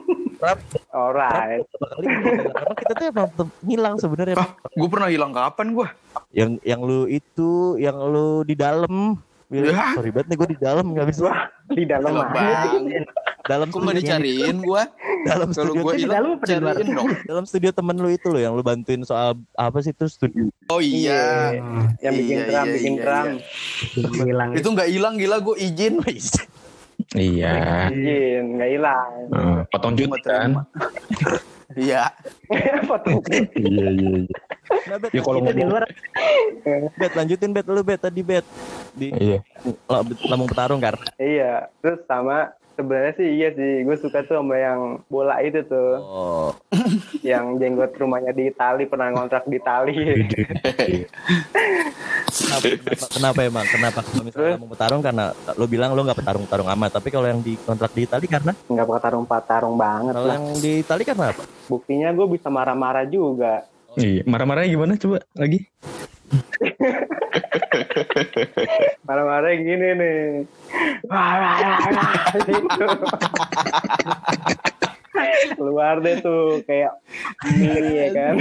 Alright. 0.90 1.62
Kali 1.66 2.06
Karena 2.48 2.74
kita 2.74 2.92
tuh 2.94 3.06
emang 3.10 3.28
hilang 3.64 3.94
sebenarnya. 3.98 4.36
Ah, 4.38 4.50
gue 4.54 4.88
pernah 4.88 5.08
hilang 5.10 5.32
kapan 5.32 5.66
gue? 5.74 5.88
Yang 6.32 6.50
yang 6.62 6.80
lu 6.80 7.04
itu, 7.06 7.76
yang 7.76 7.96
lu 7.96 8.42
di 8.42 8.54
dalam. 8.54 9.18
Bilang, 9.48 9.72
Ya. 9.72 9.96
Sorry 9.96 10.10
banget 10.10 10.26
nih 10.28 10.36
gue 10.36 10.48
di 10.50 10.58
dalam 10.58 10.86
nggak 10.92 11.06
bisa. 11.08 11.32
Di 11.68 11.84
dalam 11.84 12.10
Hilang 12.10 12.28
mana? 12.28 12.36
bang. 12.36 12.84
Dalam 13.42 13.66
Kok 13.66 13.78
nggak 13.78 13.94
studio, 13.94 14.04
dicariin 14.04 14.56
gue? 14.60 14.82
dalam 15.20 15.48
Kalau 15.48 15.64
studio 15.66 15.80
gue 15.80 15.94
di 15.94 16.04
dalam 16.04 16.30
apa 16.30 16.44
di 16.44 16.54
luar? 16.54 16.74
cariin 16.76 16.88
dong. 16.92 17.08
dalam 17.24 17.44
studio 17.44 17.70
temen 17.70 17.96
lu 17.96 18.08
itu 18.08 18.26
loh 18.26 18.38
yang 18.38 18.52
lu 18.52 18.60
bantuin 18.60 19.00
soal 19.02 19.28
apa 19.54 19.78
sih 19.78 19.90
itu 19.90 20.04
studio 20.06 20.52
Oh 20.66 20.78
iya. 20.78 21.56
Yang 21.98 22.14
bikin 22.18 22.36
Iya, 22.36 22.44
drum, 22.46 22.60
iya, 22.60 22.74
bikin 22.74 22.92
iya, 22.92 23.02
drum. 23.02 23.26
Hilang. 24.20 24.50
Itu 24.52 24.68
nggak 24.68 24.88
hilang 24.88 25.14
gila 25.16 25.36
gue 25.40 25.56
izin. 25.58 25.94
iya. 27.16 27.88
Izin, 27.88 28.44
nggak 28.54 28.68
hilang. 28.70 29.10
Potong 29.66 29.94
cuti 29.94 30.20
kan? 30.22 30.50
Iya. 31.70 32.08
Iya 32.48 33.84
iya. 33.84 33.88
iya. 33.90 34.36
Nah, 34.88 34.96
bet, 34.98 35.10
Ya, 35.10 35.20
kalau 35.20 35.40
ngomong- 35.42 35.68
luar. 35.68 35.84
bet 36.94 37.12
lanjutin 37.12 37.50
bet 37.52 37.66
lu 37.66 37.80
bet 37.82 38.00
tadi 38.00 38.20
bet 38.20 38.44
di 38.92 39.12
Iya. 39.12 39.38
Lambung 40.24 40.48
petarung 40.48 40.80
kan 40.80 40.96
Iya, 41.18 41.68
terus 41.78 42.00
sama 42.04 42.52
sebenarnya 42.78 43.12
sih 43.18 43.28
iya 43.34 43.50
sih, 43.50 43.82
gue 43.82 43.96
suka 43.98 44.22
tuh 44.22 44.38
sama 44.38 44.54
yang 44.54 45.02
bola 45.10 45.42
itu 45.42 45.66
tuh, 45.66 45.98
oh 45.98 46.50
yang 47.26 47.58
jenggot 47.58 47.90
rumahnya 47.92 48.30
di 48.30 48.48
Itali 48.48 48.86
pernah 48.86 49.10
ngontrak 49.10 49.44
di 49.44 49.58
Itali. 49.58 49.94
kenapa, 52.30 52.66
kenapa, 52.70 53.06
kenapa 53.10 53.40
emang 53.42 53.66
kenapa 53.66 53.98
kalau 54.00 54.22
misalnya 54.22 54.38
Terus? 54.38 54.54
lambung 54.54 54.70
petarung 54.70 55.02
karena 55.02 55.24
lo 55.52 55.66
bilang 55.66 55.90
lo 55.92 56.00
nggak 56.02 56.18
petarung 56.18 56.44
petarung 56.46 56.68
amat 56.70 56.90
tapi 56.94 57.08
kalau 57.10 57.26
yang 57.26 57.40
di 57.40 57.58
kontrak 57.58 57.90
di 57.92 58.06
Itali 58.06 58.26
karena 58.26 58.52
Nggak 58.54 58.86
pakai 58.86 59.02
tarung-patarung 59.02 59.74
banget 59.74 60.12
kalau 60.14 60.28
lah. 60.28 60.36
yang 60.38 60.46
di 60.54 60.72
Itali 60.80 61.02
karena 61.02 61.24
apa 61.34 61.42
Buktinya 61.66 62.08
gue 62.14 62.26
bisa 62.30 62.48
marah-marah 62.48 63.04
juga. 63.04 63.66
Iya. 63.98 64.22
Marah-marahnya 64.24 64.70
gimana 64.70 64.92
coba 64.96 65.18
lagi? 65.34 65.68
Marah-marah 69.06 69.52
gini 69.56 69.88
nih. 69.96 70.18
Gitu. 72.46 72.86
Keluar 75.58 75.98
deh 75.98 76.22
tuh 76.22 76.62
kayak 76.62 76.94
mie 77.58 77.82
ya 77.90 78.06
kan. 78.14 78.34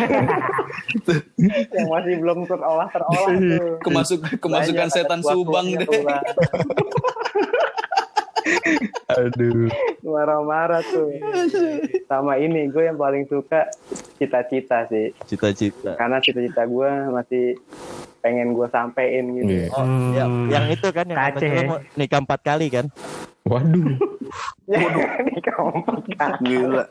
yang 1.74 1.88
masih 1.90 2.16
belum 2.22 2.46
terolah 2.46 2.88
terolah 2.94 3.32
tuh. 3.34 3.82
Kemasuk 3.82 4.20
kemasukan 4.38 4.88
Banyak 4.88 4.94
setan 4.94 5.22
subang 5.26 5.74
deh. 5.74 5.88
Aduh. 9.18 9.68
Marah-marah 10.04 10.84
tuh. 10.84 11.12
Sama 12.08 12.38
ini 12.38 12.68
gue 12.70 12.84
yang 12.88 13.00
paling 13.00 13.26
suka 13.28 13.68
cita-cita 14.18 14.88
sih. 14.88 15.12
Cita-cita. 15.26 15.96
Karena 15.96 16.18
cita-cita 16.20 16.64
gue 16.68 16.90
masih 17.12 17.46
pengen 18.22 18.52
gue 18.52 18.68
sampein 18.68 19.26
gitu. 19.40 19.52
Iya. 19.52 19.68
Oh, 19.72 19.86
yang, 20.12 20.32
yang 20.52 20.66
itu 20.68 20.88
kan 20.92 21.06
yang 21.08 21.20
Aceh, 21.20 21.48
ya? 21.48 21.64
mau 21.64 21.80
nikah 21.96 22.20
empat 22.20 22.40
kali 22.44 22.68
kan? 22.68 22.86
Waduh. 23.48 23.96
Ini 24.68 25.40
keempat 25.40 26.02
kan. 26.20 26.32
Gila. 26.44 26.84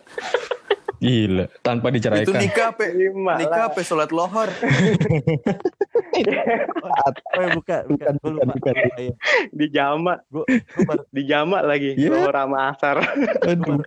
Gila. 0.97 1.45
Tanpa 1.61 1.93
Itu 1.93 2.01
diceraikan. 2.01 2.41
nikah 2.41 2.71
pe 2.73 2.87
Lima 2.97 3.37
nikah 3.37 3.69
pe 3.69 3.85
sholat 3.85 4.09
lohor. 4.09 4.49
Oh, 6.17 6.91
ya, 7.37 7.49
bukan, 7.53 7.81
bukan, 7.87 8.13
gue 8.17 8.31
lupa. 8.33 8.53
bukan. 8.53 8.75
Iya. 8.97 9.15
Di 9.51 9.67
jama. 9.69 10.15
Gue 10.27 10.45
gue 10.49 10.85
baru, 10.85 11.03
Di 11.09 11.23
jama 11.23 11.59
lagi. 11.61 11.91
Iya. 11.93 12.09
Zuhur 12.09 12.33
sama 12.33 12.59
asar. 12.71 12.97
Aduh. 13.43 13.81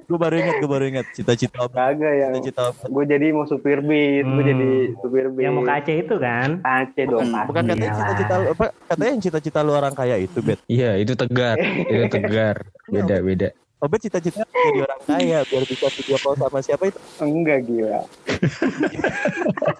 gue 0.00 0.18
baru 0.18 0.34
ingat, 0.36 0.54
gue 0.56 0.70
baru 0.70 0.84
ingat 0.86 1.06
cita-cita 1.12 1.58
Om. 1.60 1.72
Kagak 1.72 2.14
yang 2.14 2.32
Cita-cita 2.34 2.60
Om. 2.68 2.76
gue 2.88 3.04
jadi 3.06 3.26
mau 3.30 3.44
supir 3.44 3.78
bis, 3.80 4.22
gue 4.22 4.34
Hmm. 4.38 4.46
jadi 4.46 4.70
supir 4.96 5.26
bis. 5.28 5.42
Yang 5.42 5.52
mau 5.52 5.64
ke 5.64 5.72
Aceh 5.74 5.96
itu 5.98 6.14
kan? 6.16 6.48
Aceh 6.60 7.04
dong. 7.04 7.26
Bukan-. 7.26 7.46
Bukan 7.48 7.62
katanya 7.66 7.92
cita-cita 7.92 8.34
lu 8.36 8.46
apa? 8.50 8.66
Katanya 8.86 9.10
yang 9.10 9.22
cita-cita 9.22 9.58
lu 9.60 9.72
orang 9.72 9.94
kaya 9.94 10.16
itu, 10.16 10.38
Bet. 10.38 10.58
Iya, 10.66 10.90
itu 10.96 11.12
tegar. 11.12 11.56
Itu 11.60 12.04
tegar. 12.08 12.56
Beda, 12.86 13.16
beda. 13.18 13.48
Oh, 13.78 13.86
Bet 13.86 14.02
cita-cita 14.02 14.42
jadi 14.42 14.82
orang 14.82 15.00
kaya 15.04 15.38
biar 15.44 15.62
bisa 15.62 15.86
video 15.88 16.18
call 16.18 16.34
sama 16.34 16.58
siapa 16.58 16.90
itu? 16.90 16.98
Enggak 17.18 17.62
gila. 17.62 18.02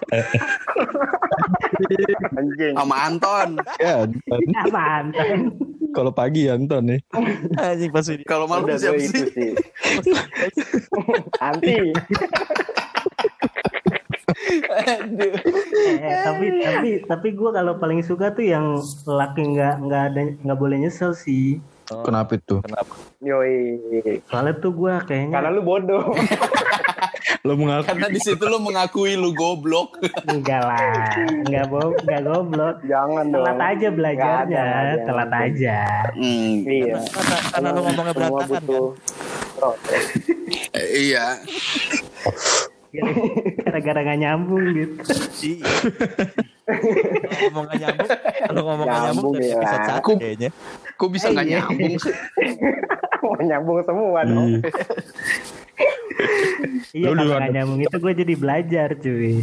Anjing. 2.37 2.73
Sama 2.77 2.95
Anton. 3.05 3.49
Ya, 3.77 4.05
Anton. 4.05 4.39
Ah, 4.55 4.65
mantan. 4.69 5.39
Kalau 5.93 6.11
pagi 6.13 6.49
Anton 6.49 6.83
nih. 6.95 6.99
Anjing 7.57 7.91
pas 7.93 8.05
ini. 8.09 8.23
Kalau 8.25 8.45
malam 8.45 8.69
itu 8.69 8.77
sih? 8.99 9.07
sih. 9.09 9.51
Anti. 11.49 11.77
Aduh. 14.69 15.33
Eh, 15.99 16.17
tapi 16.25 16.45
tapi 16.61 16.89
tapi 17.05 17.27
gue 17.33 17.49
kalau 17.51 17.77
paling 17.77 18.01
suka 18.05 18.33
tuh 18.33 18.45
yang 18.45 18.77
laki 19.05 19.41
nggak 19.57 19.75
nggak 19.85 20.03
ada 20.13 20.21
nggak 20.45 20.59
boleh 20.59 20.77
nyesel 20.81 21.13
sih. 21.17 21.57
Kenapa 21.89 22.37
itu? 22.37 22.61
Kenapa? 22.61 22.93
Yoi. 23.17 23.81
Soalnya 24.29 24.61
tuh 24.61 24.77
gue 24.77 24.93
kayaknya 25.09 25.41
Karena 25.41 25.49
lu 25.49 25.65
bodoh. 25.65 26.05
Lo 27.41 27.53
mengaku 27.53 27.85
Karena 27.87 28.07
di 28.07 28.19
situ 28.19 28.43
lu 28.43 28.57
mengakui 28.57 29.13
lu 29.13 29.31
goblok. 29.31 30.01
enggak 30.25 30.61
lah, 30.61 30.81
enggak 31.41 31.65
bo 31.67 31.93
nggak 31.95 32.21
goblok. 32.21 32.77
Jangan 32.83 33.25
dong. 33.29 33.43
Telat 33.43 33.61
aja 33.61 33.87
belajarnya, 33.89 34.59
ada, 34.59 34.79
ada. 34.91 35.03
telat 35.03 35.31
aja. 35.31 35.79
Hmm, 36.11 36.53
Iya. 36.63 36.95
Karena, 37.05 37.35
karena 37.49 37.67
lu 37.69 37.79
ngomongnya 37.81 38.13
berantakan 38.13 38.61
kan? 38.61 38.83
eh, 40.73 40.87
iya. 41.01 41.25
Gara-gara 43.59 43.99
nggak 44.01 44.19
nyambung 44.19 44.63
gitu. 44.73 44.93
Iya. 45.45 45.65
Ngomong 47.39 47.65
gak 47.65 47.77
nyambung, 47.79 48.09
kalau 48.43 48.61
ngomong 48.63 48.85
gak 48.85 49.01
nyambung 49.05 49.33
dari 49.33 49.49
episode 49.51 49.85
satu 49.87 50.11
kayaknya. 50.15 50.49
Kok 50.95 51.09
bisa 51.09 51.25
nggak 51.29 51.45
Iya. 51.45 51.57
nyambung 51.59 51.93
sih? 51.97 52.13
Mau 53.23 53.35
nyambung 53.37 53.79
semua 53.83 54.19
dong. 54.23 54.49
Iya 56.91 57.07
kalau 57.13 57.33
nggak 57.37 57.51
nyambung 57.53 57.79
itu 57.81 57.97
gue 57.97 58.13
jadi 58.13 58.33
belajar 58.35 58.89
cuy. 58.97 59.39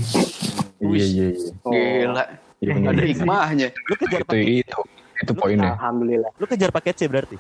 Iya, 0.77 1.05
iya, 1.07 1.27
iya. 1.33 1.51
Gila. 1.65 2.25
Iya. 2.61 2.73
Ada 2.93 3.05
hikmahnya. 3.05 3.69
Lu 3.73 3.95
kejar 3.97 4.21
Itu, 4.23 4.29
pakai 4.29 4.45
itu. 4.61 4.81
Itu 5.17 5.33
poinnya. 5.33 5.73
Alhamdulillah. 5.77 6.31
lu 6.37 6.45
kejar 6.45 6.71
paket 6.73 6.95
C 6.97 7.03
berarti. 7.09 7.37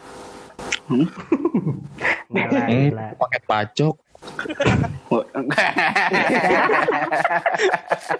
Nggak 2.32 2.48
lah, 2.52 2.66
Hmm, 2.66 3.16
paket 3.20 3.42
pacok, 3.44 3.94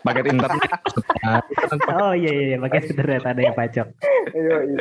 paket 0.07 0.25
internet. 0.31 0.71
Oh 1.93 2.13
iya 2.15 2.31
iya 2.31 2.45
iya, 2.55 2.57
pakai 2.63 2.81
internet 2.87 3.23
ada 3.27 3.41
yang 3.43 3.57
pacok. 3.57 3.89
Yoi. 4.35 4.79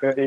Yoi. 0.00 0.26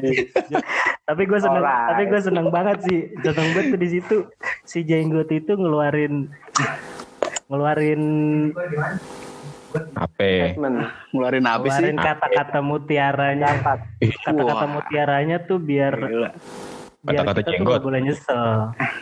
Tapi 1.05 1.21
gue 1.25 1.39
seneng, 1.41 1.63
Alright. 1.65 1.88
tapi 1.91 2.03
gue 2.10 2.21
seneng 2.21 2.47
banget 2.53 2.77
sih, 2.86 2.99
seneng 3.21 3.47
banget 3.53 3.65
tuh 3.73 3.79
di 3.81 3.89
situ 3.89 4.17
si 4.65 4.86
Jenggot 4.86 5.29
itu 5.34 5.53
ngeluarin 5.58 6.29
ngeluarin 7.49 8.01
apa? 9.95 10.55
Ngeluarin 11.12 11.45
apa 11.45 11.65
sih? 11.67 11.84
ngeluarin 11.84 11.97
kata-kata 11.99 12.60
mutiaranya. 12.63 13.47
Kata-kata 13.99 14.65
mutiaranya 14.69 15.38
tuh 15.43 15.60
biar 15.60 15.93
Gila. 15.99 16.31
Kata-kata 17.06 17.32
kita 17.32 17.44
tuh 17.44 17.54
jenggot. 17.54 17.72
gak 17.72 17.84
boleh 17.84 18.00
nyesel. 18.02 18.50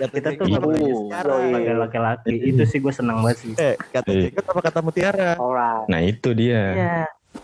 Kita 0.04 0.30
tuh 0.30 0.44
Iya. 0.44 0.54
gak 0.54 0.62
boleh 0.62 0.80
nyesel 0.82 1.30
sebagai 1.40 1.74
laki-laki. 1.80 2.34
Itu 2.44 2.64
sih 2.64 2.78
gue 2.78 2.92
seneng 2.92 3.18
banget 3.20 3.38
sih. 3.40 3.54
Eh, 3.56 3.76
kata 3.80 4.10
Iya. 4.10 4.22
jenggot 4.28 4.46
apa 4.46 4.60
kata 4.62 4.80
mutiara? 4.82 5.30
Alright. 5.36 5.86
Nah, 5.88 6.00
itu 6.02 6.30
dia. 6.32 6.64
Iya. 6.70 6.98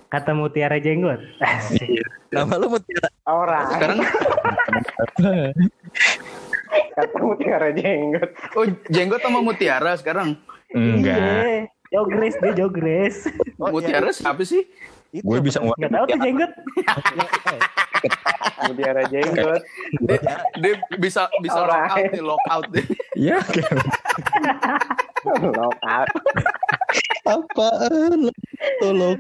Kata 0.08 0.32
mutiara 0.32 0.78
jenggot. 0.78 1.20
Asik. 1.40 2.04
Nama 2.30 2.54
lu 2.56 2.68
mutiara. 2.70 3.10
Alright. 3.24 3.68
Sekarang 3.72 3.98
Kata 6.92 7.18
mutiara 7.18 7.70
jenggot. 7.72 8.30
oh 8.54 8.66
jenggot 8.88 9.20
sama 9.20 9.40
mutiara 9.40 9.92
sekarang. 9.96 10.38
Enggak. 10.70 11.18
Iya. 11.18 11.66
Jogres 11.90 12.38
deh 12.38 12.54
jogres. 12.54 13.16
Oh, 13.58 13.74
Mutiara 13.74 14.14
siapa 14.14 14.46
sih? 14.46 14.70
Itu 15.10 15.26
Gue 15.26 15.40
bisa 15.42 15.58
Gak 15.58 15.66
ngeluarin 15.66 15.90
tahu 15.90 16.06
tuh 16.06 16.20
jenggot. 16.22 16.52
Mutiara 18.70 19.04
jenggot. 19.10 19.62
Dia, 20.06 20.18
dia 20.62 20.74
bisa 21.02 21.22
bisa 21.42 21.60
Alright. 21.60 21.90
lockout 21.90 22.12
nih, 22.14 22.24
lockout 22.24 22.66
deh. 22.70 22.86
Iya. 23.18 23.38
Lockout. 25.60 26.10
Apaan? 27.30 28.34
Tolong. 28.82 29.18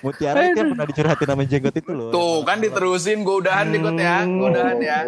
mutiara 0.00 0.46
itu 0.46 0.62
yang 0.62 0.70
pernah 0.72 0.86
dicurhatin 0.86 1.26
sama 1.26 1.42
jenggot 1.44 1.74
itu 1.74 1.90
loh. 1.90 2.10
Tuh 2.14 2.46
kan 2.46 2.62
diterusin 2.62 3.26
gue 3.26 3.36
udahan 3.42 3.66
Got, 3.74 3.98
ya. 3.98 4.16
Gue 4.24 4.48
udahan 4.54 4.76
ya. 4.78 4.98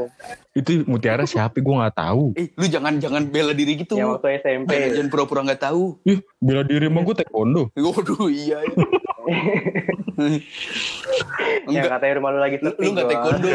Itu 0.53 0.83
mutiara 0.91 1.25
siapa? 1.25 1.63
Gue 1.63 1.75
nggak 1.79 1.95
tahu. 1.97 2.35
Eh 2.35 2.51
lu 2.59 2.67
jangan 2.67 2.99
jangan 2.99 3.23
bela 3.31 3.55
diri 3.55 3.79
gitu. 3.79 3.95
Yang 3.95 4.19
waktu 4.19 4.43
SMP. 4.43 4.71
Jangan 4.93 5.09
pura-pura 5.09 5.41
nggak 5.47 5.63
tahu. 5.63 5.97
Ih, 6.05 6.19
bela 6.43 6.67
diri 6.67 6.91
mah 6.91 7.03
gue 7.07 7.15
taekwondo. 7.23 7.71
Waduh 7.79 8.27
iya. 8.29 8.59
ya. 8.67 8.71
Yang 11.63 11.87
Enggak. 11.87 11.91
katanya 11.99 12.15
rumah 12.19 12.31
lu 12.35 12.39
lagi 12.43 12.57
Lu, 12.59 12.71
sepi. 12.71 12.83
lu 12.83 12.89
nggak 12.93 13.07
gua. 13.07 13.13
taekwondo, 13.15 13.49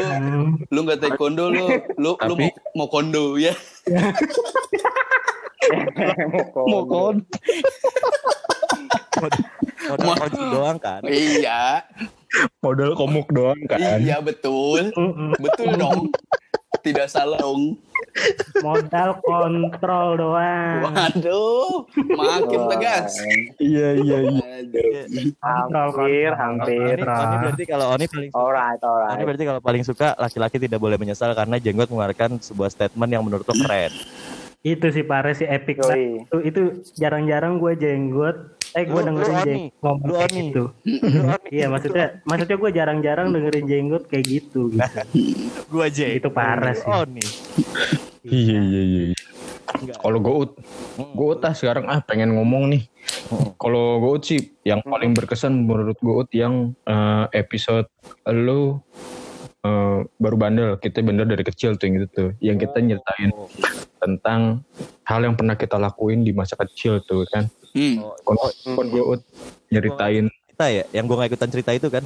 lu 0.72 0.80
nggak 0.84 1.00
taekwondo, 1.04 1.44
lu 1.52 1.66
lu 2.00 2.12
lu 2.16 2.34
mau 2.40 2.50
mau 2.76 2.88
kondo 2.88 3.24
ya. 3.36 3.54
Mau 6.56 6.84
kon. 6.86 7.16
Modal 9.88 10.14
kunci 10.20 10.44
doang 10.52 10.78
kan. 10.78 11.02
Iya, 11.04 11.82
Modal 12.62 12.92
komuk 12.94 13.28
doang 13.32 13.58
kan. 13.66 13.98
iya 13.98 14.20
betul, 14.20 14.92
betul 15.40 15.70
dong. 15.80 16.12
Tidak 16.84 17.08
salah 17.10 17.40
dong. 17.42 17.76
Modal 18.62 19.18
kontrol 19.26 20.08
doang. 20.16 20.86
Waduh, 20.86 21.86
makin 22.14 22.62
tegas. 22.78 23.18
Iya, 23.58 23.88
iya, 23.98 24.18
iya. 24.30 24.44
Hampir, 25.42 26.32
hampir. 26.38 26.98
Oni, 27.02 27.10
Oni 27.10 27.36
berarti 27.42 27.64
kalau 27.66 27.86
Oni 27.96 28.06
paling 28.06 28.30
suka, 28.30 28.38
Alright, 28.40 28.80
Oni 28.80 28.90
alright. 28.92 29.26
berarti 29.26 29.44
kalau 29.48 29.62
paling 29.64 29.84
suka 29.84 30.08
laki-laki 30.18 30.58
tidak 30.62 30.80
boleh 30.80 30.98
menyesal 31.02 31.34
karena 31.34 31.58
jenggot 31.58 31.90
mengeluarkan 31.90 32.38
sebuah 32.40 32.70
statement 32.70 33.10
yang 33.10 33.24
menurut 33.26 33.44
lo 33.44 33.56
keren. 33.66 33.92
Itu 34.68 34.92
sih 34.92 35.08
Pares 35.08 35.40
sih 35.40 35.48
epic 35.48 35.80
Yoi. 35.80 35.88
banget. 35.88 36.02
Itu, 36.28 36.38
itu 36.44 36.62
jarang-jarang 37.00 37.56
gue 37.64 37.80
jenggot. 37.80 38.60
Eh 38.76 38.84
gue 38.84 39.00
dengerin 39.00 39.36
Oni. 39.40 39.48
jeng 39.48 39.64
ngomong 39.80 40.08
Lu 40.12 40.14
kayak 40.20 40.32
gitu. 40.36 40.64
Iya 41.48 41.72
maksudnya 41.72 42.20
maksudnya 42.28 42.58
gue 42.60 42.72
jarang-jarang 42.76 43.28
dengerin 43.32 43.66
jenggot 43.72 44.04
kayak 44.12 44.28
gitu. 44.28 44.68
gitu. 44.76 44.84
Gua 45.72 45.88
jenggot. 45.88 46.20
Itu 46.20 46.30
parah 46.36 46.76
sih. 46.76 46.92
Iya, 48.28 48.60
iya, 48.60 48.82
iya. 48.84 49.04
Kalau 50.04 50.20
Gout, 50.20 50.60
Gout 51.16 51.40
ah 51.48 51.56
sekarang 51.56 51.88
ah 51.88 52.04
pengen 52.04 52.36
ngomong 52.36 52.72
nih. 52.76 52.84
Kalau 53.56 54.04
Gout 54.04 54.28
sih 54.28 54.60
yang 54.68 54.84
paling 54.84 55.16
berkesan 55.16 55.64
menurut 55.64 55.96
Gout 56.04 56.28
yang 56.36 56.76
eh, 56.84 57.26
episode 57.36 57.88
lu 58.28 58.84
eh, 59.64 60.00
baru 60.20 60.36
bandel, 60.36 60.70
kita 60.80 61.04
bandel 61.04 61.28
dari 61.30 61.44
kecil 61.44 61.80
tuh 61.80 61.88
yang 61.88 61.96
itu 62.04 62.08
tuh, 62.12 62.30
yang 62.44 62.58
kita 62.60 62.78
nyeritain 62.80 63.32
tentang 64.08 64.64
hal 65.04 65.20
yang 65.20 65.36
pernah 65.36 65.54
kita 65.54 65.76
lakuin 65.76 66.24
di 66.24 66.32
masa 66.32 66.56
kecil 66.56 67.04
tuh 67.04 67.28
kan. 67.28 67.52
Hmm. 67.76 68.00
Kon, 68.24 68.40
kon 68.74 68.88
Gout 68.88 69.22
nyeritain 69.68 70.32
Kita 70.48 70.66
ya, 70.68 70.84
yang 70.90 71.06
gua 71.06 71.22
gak 71.22 71.36
ikutan 71.36 71.52
cerita 71.52 71.70
itu 71.70 71.86
kan. 71.88 72.02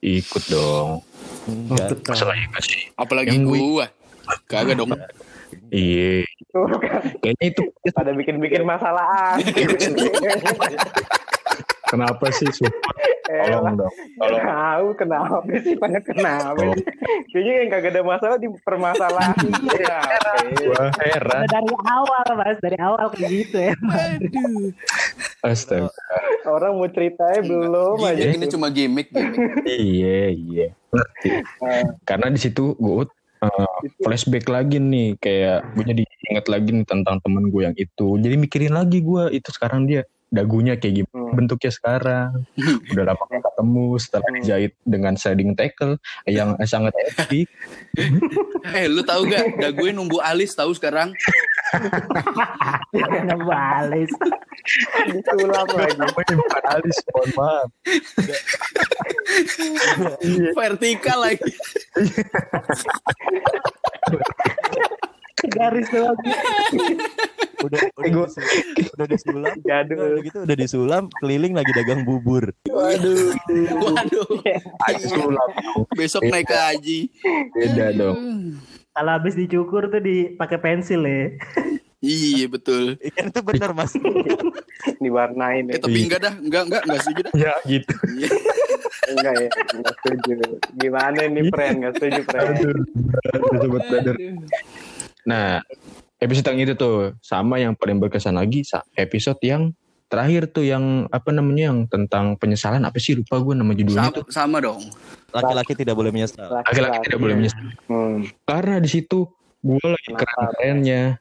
ikut 0.00 0.42
dong. 0.48 1.02
Enggak. 1.44 1.98
Masalah 2.06 2.32
ya 2.32 2.46
sih. 2.60 2.88
Apalagi 2.94 3.34
Yang 3.34 3.44
gue- 3.44 3.60
gua. 3.60 3.86
Kagak 4.46 4.74
dong. 4.76 4.94
Iya. 5.68 6.24
Kan, 6.48 7.04
Kayaknya 7.20 7.44
itu 7.44 7.62
pada 7.90 8.10
bikin-bikin 8.10 8.62
masalah 8.62 9.36
kenapa 11.92 12.26
sih? 12.32 12.48
Sumpah. 12.48 12.94
Tolong 13.32 13.76
dong. 13.80 13.92
Tolong. 14.18 14.42
Tahu 14.44 14.86
kenapa 14.96 15.52
sih 15.60 15.74
pada 15.76 15.98
kenapa 16.00 16.60
sih? 16.76 16.84
Kayaknya 17.32 17.52
yang 17.52 17.68
kagak 17.72 17.90
ada 17.92 18.02
masalah 18.04 18.36
di 18.40 18.48
permasalahan. 18.64 19.36
Ya, 19.82 19.98
Gua 20.62 20.92
heran. 21.02 21.42
dari 21.48 21.74
awal 21.90 22.26
mas 22.38 22.58
dari 22.62 22.78
awal 22.78 23.08
kayak 23.10 23.30
gitu 23.30 23.56
ya 23.72 23.74
Astaga. 25.42 25.90
Orang 26.46 26.78
mau 26.78 26.86
ceritanya 26.86 27.40
belum 27.42 27.98
aja. 28.04 28.22
Gimik 28.22 28.36
ini 28.38 28.46
cuma 28.46 28.68
gimmick. 28.70 29.08
gimmick. 29.10 29.66
Iya, 29.66 30.20
iya. 30.30 30.66
Ngerti. 30.94 31.28
Karena 32.06 32.26
di 32.30 32.38
situ 32.38 32.78
gue 32.78 33.06
uh, 33.42 33.78
flashback 34.06 34.46
lagi 34.46 34.78
nih 34.78 35.18
kayak 35.18 35.66
gue 35.74 35.84
jadi 35.90 36.02
inget 36.30 36.46
lagi 36.46 36.68
nih 36.70 36.86
tentang 36.86 37.18
temen 37.18 37.50
gue 37.50 37.62
yang 37.66 37.76
itu. 37.76 38.08
Jadi 38.22 38.34
mikirin 38.38 38.74
lagi 38.76 39.02
gue 39.02 39.34
itu 39.34 39.48
sekarang 39.50 39.90
dia 39.90 40.06
dagunya 40.32 40.80
kayak 40.80 41.04
gimana 41.04 41.22
Hmm. 41.32 41.40
bentuknya 41.40 41.72
sekarang. 41.72 42.30
Udah 42.92 43.04
lama 43.08 43.24
gak 43.24 43.40
ketemu 43.40 43.86
setelah 43.96 44.28
dijahit 44.36 44.72
dengan 44.84 45.16
sliding 45.16 45.56
tackle 45.56 45.96
yang 46.28 46.52
sangat 46.68 46.92
epic. 47.08 47.48
Eh 48.76 48.84
lu 48.84 49.00
tahu 49.00 49.32
gak? 49.32 49.56
Dagunya 49.56 49.96
numbu 49.96 50.20
alis 50.20 50.52
tahu 50.52 50.76
sekarang. 50.76 51.16
Jangan 52.92 53.40
balis 53.48 54.12
Disulap 55.08 55.64
lagi. 55.72 55.96
Namanya 55.96 56.34
bukan 56.36 56.64
alis, 56.68 56.96
mohon 57.08 57.30
maaf. 57.32 57.68
Vertikal 60.52 61.18
lagi. 61.24 61.50
Garis 65.48 65.88
doang 65.88 66.18
udah 67.62 67.78
udah, 67.94 68.10
gua- 68.10 68.26
disul- 68.26 68.50
udah 68.92 69.06
disulam 69.06 69.54
udah 69.56 69.80
gitu 70.20 70.38
udah 70.40 70.56
disulam 70.56 71.02
keliling 71.16 71.54
lagi 71.54 71.70
dagang 71.70 72.02
bubur 72.02 72.50
Waduh. 72.64 73.30
Waduh. 73.78 74.26
Alis 74.82 75.06
sulap. 75.06 75.50
Besok 75.92 76.26
naik 76.26 76.44
ke 76.44 76.56
haji. 76.56 76.98
Beda 77.52 77.92
dong. 77.92 78.18
kalau 78.90 79.12
habis 79.12 79.32
dicukur 79.32 79.86
tuh 79.88 80.00
dipakai 80.00 80.58
pensil 80.58 81.00
ya 81.00 81.30
Iya 81.98 82.50
betul. 82.50 82.98
ikan 83.00 83.30
itu 83.30 83.40
benar 83.40 83.70
mas 83.70 83.94
Diwarnain 84.98 85.64
Eh 85.64 85.78
ya. 85.78 85.78
tapi 85.78 85.98
enggak 86.02 86.20
dah, 86.20 86.34
enggak 86.34 86.62
enggak 86.66 86.82
enggak 86.82 87.00
setuju 87.00 87.20
dah. 87.22 87.32
Ya 87.36 87.52
gitu. 87.64 87.94
Iya. 88.10 88.28
Enggak 89.08 89.34
ya. 89.36 89.48
Enggak 89.72 89.94
setuju. 89.96 90.32
Gimana 90.74 91.20
nih 91.24 91.44
friend? 91.48 91.74
Enggak 91.78 91.92
setuju 91.94 92.20
friend. 92.24 92.48
Aduh, 92.50 92.74
aduh, 93.30 93.58
sobat 93.60 93.82
brother. 93.86 94.16
Nah, 95.26 95.62
episode 96.18 96.46
yang 96.54 96.60
itu 96.62 96.74
tuh 96.74 97.14
sama 97.22 97.58
yang 97.58 97.74
paling 97.74 97.98
berkesan 97.98 98.38
lagi 98.38 98.62
episode 98.94 99.38
yang 99.42 99.74
terakhir 100.12 100.52
tuh 100.52 100.68
yang 100.68 101.08
apa 101.08 101.32
namanya 101.32 101.72
yang 101.72 101.88
tentang 101.88 102.36
penyesalan 102.36 102.84
apa 102.84 103.00
sih 103.00 103.16
lupa 103.16 103.40
gue 103.40 103.56
nama 103.56 103.72
judulnya 103.72 104.12
Sama, 104.12 104.16
tuh. 104.20 104.24
sama 104.28 104.56
dong. 104.60 104.82
laki-laki 105.32 105.72
tidak 105.72 105.96
boleh 105.96 106.12
menyesal. 106.12 106.44
Laki-laki 106.52 107.08
tidak 107.08 107.18
boleh 107.24 107.34
menyesal. 107.40 107.64
Hmm. 107.88 108.28
karena 108.44 108.76
di 108.84 108.90
situ 108.92 109.24
gue 109.64 109.80
lagi 109.80 110.10
keren-kerennya 110.12 111.16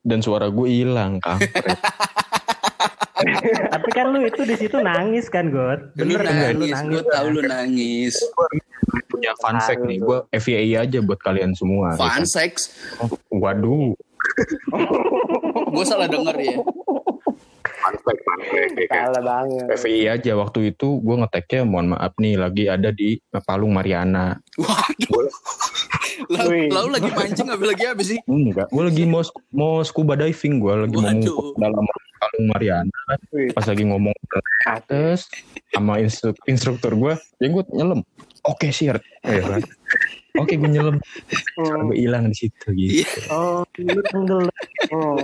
dan 0.00 0.18
suara 0.24 0.48
gue 0.48 0.68
hilang 0.72 1.20
kampret 1.20 1.76
tapi 3.68 3.88
kan 3.90 4.06
lu 4.08 4.22
itu 4.22 4.42
di 4.42 4.56
situ 4.56 4.76
nangis 4.76 5.26
kan 5.26 5.48
God 5.48 5.92
Lu 5.94 6.04
bener 6.08 6.20
kan 6.20 6.32
lu 6.32 6.40
nangis, 6.62 6.72
nangis 6.72 6.90
gue 6.90 7.02
tahu 7.06 7.26
lu 7.28 7.40
nangis. 7.42 8.14
punya 9.06 9.32
fun 9.38 9.56
fact 9.58 9.82
nih 9.82 9.98
gue 9.98 10.18
FYI 10.32 10.72
aja 10.78 10.98
buat 10.98 11.18
kalian 11.18 11.52
semua 11.52 11.94
Fun 11.94 12.22
gitu. 12.22 12.32
sex. 12.32 12.74
waduh 13.28 13.94
Gue 15.70 15.84
salah 15.84 16.06
denger 16.06 16.36
ya. 16.36 16.56
Fun 17.80 17.96
fact 17.98 18.20
ya 18.76 18.86
kan? 18.86 19.00
Salah 19.10 19.22
banget. 19.22 19.64
FYI 19.76 20.04
aja 20.10 20.32
waktu 20.34 20.60
itu 20.70 21.00
gue 21.00 21.16
ngeteknya 21.16 21.60
mohon 21.64 21.92
maaf 21.92 22.12
nih 22.16 22.36
lagi 22.36 22.64
ada 22.66 22.90
di 22.90 23.16
Palung 23.42 23.72
Mariana 23.72 24.36
Waduh. 24.54 25.28
Lalu, 26.28 26.48
Wih. 26.52 26.68
lalu 26.68 26.88
lagi 26.94 27.08
mancing 27.10 27.46
nggak 27.48 27.60
lagi 27.66 27.84
habis 27.84 28.06
sih? 28.12 28.20
Enggak, 28.24 28.68
gue 28.68 28.82
lagi 28.84 29.04
mau 29.04 29.24
mau 29.50 29.80
scuba 29.80 30.14
diving, 30.14 30.60
gue 30.60 30.74
lagi 30.84 30.94
mau 30.94 31.08
Waduh. 31.08 31.16
ngumpul 31.16 31.46
dalam 31.56 31.84
kalung 32.20 32.46
Mariana. 32.52 32.98
kan. 33.08 33.18
Wih. 33.32 33.50
Pas 33.50 33.64
lagi 33.64 33.82
ngomong 33.82 34.16
ke 34.28 34.38
atas 34.68 35.18
sama 35.72 35.96
instru- 35.96 36.36
instruktur 36.44 36.92
gue, 36.92 37.14
ya 37.38 37.48
gue 37.48 37.64
nyelam. 37.72 38.04
Oke 38.42 38.68
sih, 38.68 38.88
ya 38.88 39.00
kan. 39.40 39.60
Oke 40.32 40.54
gue 40.54 40.68
nyelam, 40.68 40.96
Hmm. 41.56 41.88
gue 41.88 41.96
hilang 41.98 42.24
di 42.26 42.36
situ 42.36 42.66
gitu. 42.70 43.02
Iya. 43.02 43.10
oh 43.30 43.60
lu 43.76 44.00
tenggelam 44.04 44.46
Hmm. 44.86 45.18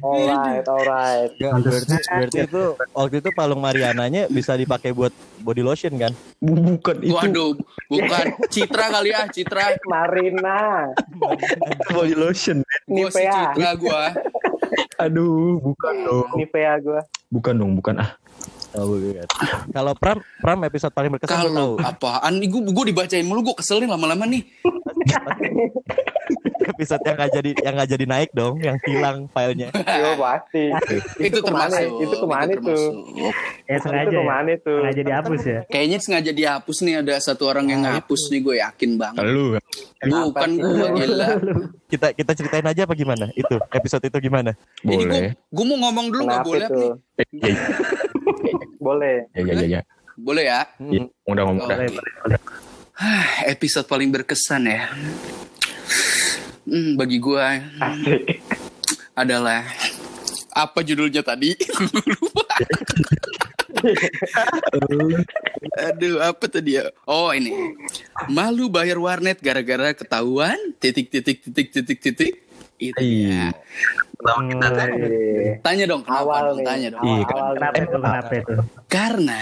Alright, 0.04 0.64
alright. 0.64 1.30
Nggak, 1.34 1.52
berarti 1.62 1.96
berarti 2.06 2.38
itu 2.44 2.62
waktu 2.92 3.16
itu 3.18 3.30
palung 3.32 3.60
Mariananya 3.60 4.26
bisa 4.26 4.54
dipakai 4.54 4.90
buat 4.90 5.10
body 5.38 5.60
lotion 5.60 5.96
kan 5.96 6.12
Bu- 6.38 6.76
Bukan 6.76 6.96
itu 7.00 7.12
Waduh, 7.12 7.50
bukan 7.86 8.24
Citra 8.48 8.84
kali 8.90 9.10
ah, 9.10 9.26
Citra. 9.26 9.76
Marina. 9.84 10.88
body 11.94 12.14
lotion. 12.14 12.60
Gue 12.84 13.08
si 13.08 13.20
Nivea. 13.20 13.52
Citra 13.52 13.70
gue. 13.74 14.02
Aduh, 14.98 15.58
bukan 15.58 15.94
dong, 16.02 16.30
Nivea 16.34 16.72
gue. 16.78 17.00
bukan 17.28 17.54
dong, 17.54 17.72
bukan 17.74 17.94
ah. 17.98 18.10
Oh, 18.74 18.86
bukan. 18.88 19.26
kalau 19.76 19.92
Pram 19.94 20.18
Pram 20.38 20.58
episode 20.64 20.92
paling 20.92 21.10
berkesan 21.12 21.48
Kalau 21.48 21.76
apaan? 21.78 22.40
Gue 22.42 22.60
gue 22.64 22.84
dibacain 22.88 23.24
mulu, 23.24 23.52
gue 23.52 23.56
kesel 23.56 23.80
nih 23.80 23.90
lama-lama 23.90 24.24
nih. 24.24 24.42
episode 26.62 27.02
yang 27.02 27.16
nggak 27.18 27.32
jadi 27.34 27.50
yang 27.58 27.74
nggak 27.74 27.90
jadi 27.90 28.04
naik 28.06 28.30
dong 28.32 28.54
yang 28.62 28.78
hilang 28.86 29.26
filenya 29.30 29.68
Yo 29.74 30.14
pasti. 30.14 30.64
Itu, 31.18 31.42
ke 31.42 31.50
mana? 31.50 31.74
termasuk. 31.74 32.00
Itu 32.00 32.14
ke 32.14 32.26
mana 32.26 32.50
itu? 32.50 32.62
termasuk. 32.62 32.92
ya 33.66 33.76
Itu 33.76 33.82
sengaja 33.82 34.06
ya 34.06 34.14
ke 34.14 34.22
mana 34.22 34.50
itu? 34.54 34.72
sengaja 34.78 35.02
dihapus 35.02 35.42
ya 35.42 35.60
Kayaknya 35.68 35.98
sengaja 35.98 36.30
dihapus 36.32 36.76
nih 36.86 36.94
ada 37.02 37.14
satu 37.18 37.42
orang 37.50 37.66
yang 37.66 37.82
ngapus 37.82 38.22
nih 38.30 38.40
gue 38.40 38.54
yakin 38.62 38.90
banget. 38.94 39.22
Lu 39.26 39.46
Bukan 40.02 40.50
gue 40.58 40.88
gila. 40.98 41.28
kita 41.92 42.06
kita 42.16 42.32
ceritain 42.34 42.66
aja 42.66 42.82
apa 42.86 42.94
gimana 42.96 43.26
itu 43.34 43.54
episode 43.70 44.02
itu 44.02 44.18
gimana 44.18 44.54
Ini 44.82 44.86
gue 44.86 45.06
boleh. 45.06 45.30
gue 45.36 45.64
mau 45.66 45.78
ngomong 45.86 46.06
dulu 46.10 46.22
nggak 46.26 46.40
Kenapa 46.40 46.48
boleh 46.48 46.68
itu? 46.70 46.82
nih? 47.34 47.54
Boleh. 48.78 49.26
ya, 49.32 49.42
ya, 49.42 49.54
ya, 49.62 49.66
ya. 49.78 49.80
Boleh 50.18 50.44
ya? 50.44 50.60
Ya, 50.78 51.00
Udah 51.24 51.42
ngomong 51.48 51.66
dah. 51.66 51.78
Ah, 52.92 53.48
Episode 53.48 53.88
paling 53.88 54.12
berkesan 54.12 54.68
ya. 54.68 54.86
Hmm, 56.62 56.94
bagi 56.94 57.18
gue 57.18 57.42
Asik. 57.82 58.38
adalah 59.18 59.66
apa 60.52 60.78
judulnya 60.84 61.24
tadi? 61.24 61.56
Lupa. 62.12 62.46
Aduh, 65.90 66.22
apa 66.22 66.44
tadi 66.46 66.78
ya? 66.78 66.86
Oh, 67.08 67.32
ini. 67.34 67.50
Malu 68.30 68.70
bayar 68.70 69.00
warnet 69.00 69.40
gara-gara 69.42 69.90
ketahuan 69.96 70.54
titik 70.78 71.10
titik 71.10 71.42
titik 71.42 71.68
titik 71.72 71.98
titik. 71.98 72.32
Itu 72.78 72.98
Iya. 73.00 73.52
ya. 73.52 73.60
Pertama 74.16 74.40
kita 74.46 74.66
Iya. 74.94 75.52
Tanya 75.60 75.84
dong 75.90 76.02
kenapa 76.06 76.22
Awal 76.22 76.42
dong? 76.46 76.58
Tanya 76.62 76.88
dong. 76.94 77.04
Iya, 77.04 77.24
Awal 77.26 77.50
kenapa 77.58 77.76
itu 77.78 77.96
kenapa 77.98 78.32
itu 78.38 78.54
Karena 78.86 79.40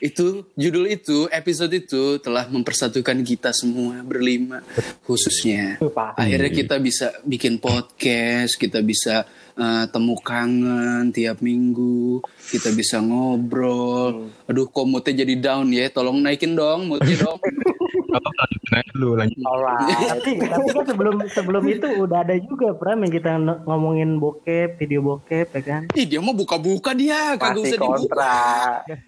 itu 0.00 0.48
judul 0.56 0.88
itu 0.88 1.28
episode 1.28 1.76
itu 1.76 2.16
telah 2.24 2.48
mempersatukan 2.48 3.20
kita 3.20 3.52
semua 3.52 4.00
berlima 4.00 4.64
khususnya. 5.04 5.76
Akhirnya 6.16 6.48
kita 6.48 6.80
bisa 6.80 7.12
bikin 7.22 7.60
podcast, 7.60 8.56
kita 8.56 8.80
bisa 8.80 9.28
eh, 9.60 9.84
temu 9.92 10.16
kangen 10.16 11.12
tiap 11.12 11.44
minggu, 11.44 12.24
kita 12.48 12.72
bisa 12.72 12.96
ngobrol. 13.04 14.32
Aduh, 14.48 14.72
kok 14.72 14.88
moodnya 14.88 15.20
jadi 15.20 15.34
down 15.36 15.68
ya? 15.68 15.92
Tolong 15.92 16.16
naikin 16.24 16.56
dong 16.56 16.88
moodnya 16.88 17.16
dong. 17.20 17.36
apa 18.10 18.28
lanjutin 18.28 18.72
aja 18.74 18.90
dulu 18.92 19.10
lanjut. 19.16 19.38
Alright. 19.40 19.86
tapi 20.10 20.30
tapi 20.40 20.68
kan 20.70 20.84
sebelum 20.86 21.14
sebelum 21.30 21.62
itu 21.66 21.86
udah 22.00 22.18
ada 22.22 22.34
juga 22.38 22.74
Pram 22.74 22.98
yang 23.00 23.12
kita 23.12 23.32
ngomongin 23.64 24.18
bokep 24.18 24.76
video 24.76 25.00
bokep 25.00 25.46
ya 25.54 25.62
kan 25.62 25.82
Ih, 25.94 26.06
dia 26.06 26.20
mau 26.20 26.32
buka-buka 26.32 26.92
dia, 26.92 27.34
kagak 27.34 27.56
Masih 27.56 27.62
usah 27.62 27.78
dibuka. 27.78 27.96
kontra. 27.98 28.36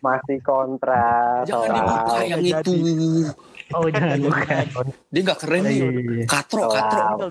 Masih 0.00 0.38
kontra. 0.42 1.06
Jangan 1.44 1.68
dibuka 1.72 2.16
yang 2.24 2.40
itu. 2.42 2.74
Oh 3.72 3.86
jangan 3.88 4.18
bukan 4.20 4.64
Dia 5.08 5.20
nggak 5.22 5.38
keren 5.38 5.60
nih. 5.62 5.74
Iya, 5.74 5.88
iya, 5.88 6.02
iya. 6.14 6.24
Katro, 6.24 6.64
katro. 6.66 7.26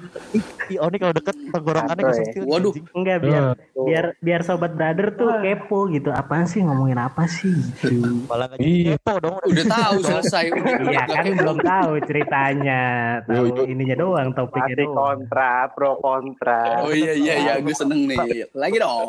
Ih, 0.68 0.78
Oni 0.78 0.96
kalau 0.96 1.14
deket 1.14 1.36
tenggorokannya 1.48 2.04
kesentil 2.06 2.44
Waduh. 2.44 2.74
enggak 2.92 3.18
biar 3.20 3.44
biar 3.76 4.06
biar 4.18 4.42
sobat 4.42 4.72
brother 4.72 5.14
tuh 5.14 5.30
kepo 5.40 5.86
gitu 5.88 6.10
apaan 6.10 6.44
sih 6.44 6.62
ngomongin 6.62 6.98
apa 6.98 7.26
sih 7.26 7.52
gitu 7.52 8.26
malah 8.26 8.48
Iya. 8.54 8.58
jadi 8.58 8.72
kepo 8.96 9.14
dong 9.20 9.36
Udah 9.44 9.66
tahu 9.68 9.96
selesai. 10.02 10.44
Udah, 10.48 10.76
Iya 10.92 11.04
kan 11.08 11.24
belum 11.34 11.58
tahu 11.60 11.92
ceritanya, 12.04 12.82
tahu 13.24 13.46
ininya 13.66 13.96
doang, 13.96 14.28
topiknya 14.32 14.76
doang. 14.78 14.96
kontra, 14.96 15.52
pro 15.70 15.98
kontra. 15.98 16.82
Oh 16.82 16.92
iya 16.92 17.14
iya 17.14 17.34
iya, 17.38 17.54
gue 17.58 17.72
seneng 17.72 18.06
nih. 18.06 18.48
Lagi 18.52 18.78
dong. 18.78 19.08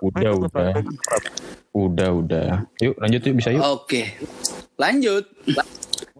Udah, 0.00 0.30
udah. 0.34 0.72
Udah, 1.70 2.08
udah. 2.12 2.48
Yuk, 2.78 2.94
lanjut 2.96 3.20
yuk 3.22 3.34
bisa 3.36 3.50
yuk. 3.50 3.62
Oke, 3.62 4.02
lanjut. 4.76 5.24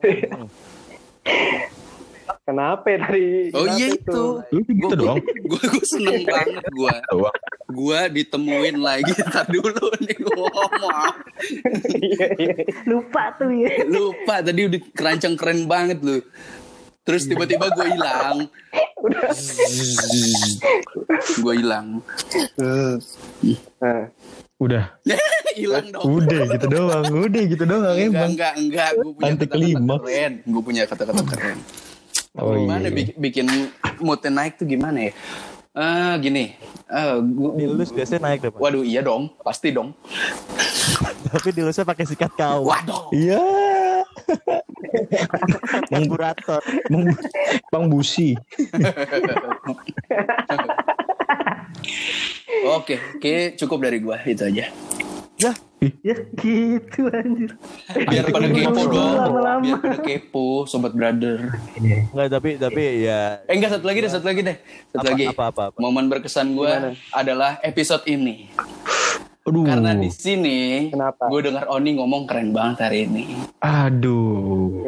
Kenapa 2.50 2.82
ya 2.90 2.98
tadi? 3.06 3.54
Oh 3.54 3.66
iya 3.78 3.86
itu. 3.94 4.22
Lu 4.50 4.60
gitu 4.66 4.94
doang. 5.00 5.22
Gue 5.22 5.64
gue 5.70 5.86
seneng 5.86 6.26
banget 6.26 6.64
gue. 6.66 6.96
Gue 7.70 8.00
ditemuin 8.10 8.76
lagi. 8.82 9.12
Ntar 9.30 9.46
dulu 9.46 9.86
nih 10.02 10.16
gue 10.18 10.34
ngomong. 10.34 11.14
Iya, 11.94 12.26
iya. 12.42 12.54
Lupa 12.90 13.38
tuh 13.38 13.54
ya. 13.54 13.70
Lupa 13.86 14.42
tadi 14.42 14.66
udah 14.66 14.80
kerancang 14.94 15.34
keren 15.38 15.70
banget 15.70 16.02
lu. 16.02 16.18
Terus 17.06 17.26
tiba-tiba 17.26 17.70
gue 17.70 17.86
hilang. 17.86 18.50
gue 21.38 21.54
hilang. 21.54 21.86
Nah, 22.58 24.04
Udah. 24.60 24.84
Hilang 25.58 25.86
dong. 25.90 26.02
Udah 26.06 26.42
gitu 26.48 26.66
doang. 26.68 27.04
Udah 27.10 27.42
gitu 27.42 27.64
doang 27.66 27.94
Enggak, 27.96 28.06
emang. 28.06 28.30
enggak, 28.30 28.52
enggak. 28.54 28.90
Gue 28.94 29.12
punya 29.12 29.26
Anti 29.30 29.46
kata-kata 29.46 29.96
keren. 29.98 30.32
Gue 30.44 30.62
punya 30.62 30.82
kata-kata 30.86 31.22
keren. 31.26 31.58
Oh 32.38 32.54
gimana 32.54 32.86
iya. 32.86 32.94
bikin, 32.94 33.14
bikin 33.18 33.46
moodnya 33.98 34.30
naik 34.30 34.54
tuh 34.54 34.62
gimana 34.62 35.10
ya? 35.10 35.12
Eh 35.70 36.14
gini, 36.18 36.44
eh 36.86 37.14
gua, 37.22 37.54
Dilus 37.54 37.90
biasanya 37.90 38.26
naik 38.26 38.42
deh, 38.42 38.50
Pak. 38.50 38.58
waduh 38.58 38.82
iya 38.82 39.02
dong, 39.02 39.34
pasti 39.42 39.70
dong. 39.70 39.94
Tapi 41.26 41.50
dilusnya 41.50 41.86
pakai 41.86 42.06
sikat 42.06 42.34
kau. 42.34 42.66
Waduh, 42.66 43.10
Iya. 43.10 43.42
Karburator. 45.86 46.62
Bang, 46.90 47.04
Bang 47.70 47.84
Busi. 47.86 48.34
oke, 52.66 52.94
oke 53.18 53.34
cukup 53.58 53.78
dari 53.82 53.98
gua 53.98 54.18
itu 54.22 54.42
aja. 54.42 54.70
Ya, 55.40 55.52
Ya 56.04 56.12
gitu 56.36 57.08
anjir. 57.08 57.56
Biar 57.88 58.28
pada 58.28 58.46
kepo 58.46 58.82
dong, 58.86 59.16
Lama-lama. 59.16 59.62
biar 59.64 59.78
pada 59.80 59.98
kepo, 59.98 60.68
sobat 60.68 60.92
brother. 60.92 61.56
enggak 61.80 62.28
tapi 62.28 62.60
tapi 62.60 63.08
ya 63.08 63.40
Eh 63.48 63.56
enggak 63.56 63.80
satu 63.80 63.88
lagi 63.88 64.04
deh, 64.04 64.12
satu 64.12 64.26
lagi 64.28 64.44
deh, 64.44 64.56
satu 64.92 65.00
Apa, 65.00 65.08
lagi. 65.08 65.24
apa, 65.26 65.44
apa, 65.48 65.62
apa? 65.72 65.76
Momen 65.80 66.12
berkesan 66.12 66.52
gua 66.52 66.92
adalah 67.10 67.56
episode 67.64 68.04
ini. 68.04 68.52
Aduh. 69.40 69.64
Karena 69.64 69.96
di 69.96 70.12
sini, 70.12 70.92
gue 70.92 71.40
dengar 71.40 71.64
Oni 71.72 71.96
ngomong 71.96 72.28
keren 72.28 72.52
banget 72.52 72.84
hari 72.84 73.08
ini. 73.08 73.24
Aduh. 73.58 74.84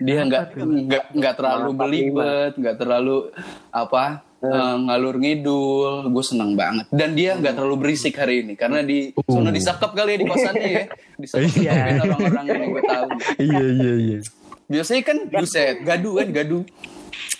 dia 0.00 0.24
nggak 0.24 0.56
nggak 0.56 1.04
nggak 1.12 1.34
terlalu 1.36 1.70
belibet 1.76 2.52
nggak 2.56 2.76
terlalu 2.80 3.28
apa 3.68 4.24
eh, 4.42 4.52
ngalur 4.80 5.16
ngidul 5.16 5.92
gue 6.06 6.24
seneng 6.24 6.52
banget 6.52 6.86
dan 6.88 7.12
dia 7.12 7.34
nggak 7.34 7.52
terlalu 7.52 7.76
berisik 7.78 8.14
hari 8.14 8.40
ini 8.40 8.54
karena 8.54 8.80
di 8.80 9.12
Uh. 9.12 9.22
sono 9.28 9.50
disakap 9.50 9.90
kali 9.90 10.14
ya 10.14 10.18
di 10.18 10.26
kosannya 10.26 10.68
ya 10.68 10.84
disakap 11.22 11.50
Iya. 11.54 11.74
orang-orang 12.00 12.44
yang 12.46 12.70
gue 12.70 12.82
tahu 12.82 13.08
Iya 13.38 13.66
iya 13.70 13.92
iya. 13.96 14.18
biasanya 14.66 15.02
kan 15.02 15.16
buset 15.26 15.76
gaduh 15.80 16.14
kan 16.16 16.28
gaduh 16.30 16.64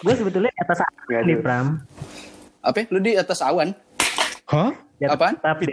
Gue 0.01 0.15
sebetulnya 0.15 0.49
di 0.49 0.61
atas 0.61 0.79
atap 0.81 1.05
Nggak 1.07 1.23
nih. 1.23 1.37
Pram. 1.39 1.67
apa 2.61 2.77
ya? 2.77 2.85
lu 2.89 2.99
di 2.99 3.13
atas 3.15 3.39
awan 3.41 3.69
Hah? 4.47 4.71
Apaan? 5.03 5.35
atas, 5.41 5.65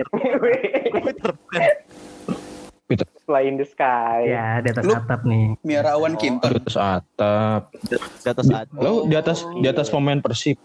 Fly 3.21 3.43
in 3.43 3.59
the 3.59 3.67
sky. 3.67 4.31
ya 4.31 4.63
di 4.63 4.71
atas 4.71 4.87
Lu- 4.87 4.95
atap 4.95 5.21
nih. 5.21 5.59
miara 5.61 5.99
awan 5.99 6.15
Di 6.15 6.23
kinton 6.23 6.55
atas 6.55 6.75
atap. 6.75 7.67
di 7.83 7.99
atas 8.25 8.45
saat. 8.47 8.67
Lo 8.71 9.03
di 9.03 9.11
atas 9.13 9.43
di 9.53 9.67
atas 9.67 9.91
pemain 9.91 10.23
Persib. 10.23 10.55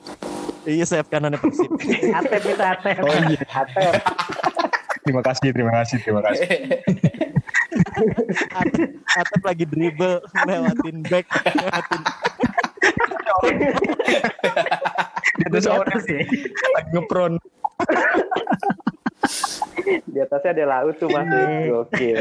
Iya, 0.62 0.86
sayap 0.86 1.10
kanannya 1.10 1.42
Persib. 1.42 1.66
Atep 2.22 2.42
itu 2.46 2.62
atep. 2.62 3.02
Oh 3.02 3.10
iya. 3.26 3.42
Atep. 3.42 3.94
Terima 5.02 5.18
kasih, 5.20 5.50
terima 5.50 5.72
kasih, 5.74 5.96
terima 5.98 6.22
kasih. 6.22 6.46
Atep, 8.54 8.90
Atep 9.18 9.40
lagi 9.42 9.64
dribble 9.66 10.22
lewatin 10.46 10.96
back, 11.02 11.26
lewatin 11.26 12.00
Di 15.34 15.42
atas 15.50 15.64
Di 15.66 15.74
atas 15.74 16.02
ya. 16.06 16.22
lagi 16.70 16.88
ngepron. 16.94 17.32
Di 20.12 20.18
atasnya 20.22 20.50
ada 20.54 20.64
laut 20.78 20.96
tuh 20.98 21.08
mas. 21.10 21.26
Gokil. 21.70 22.18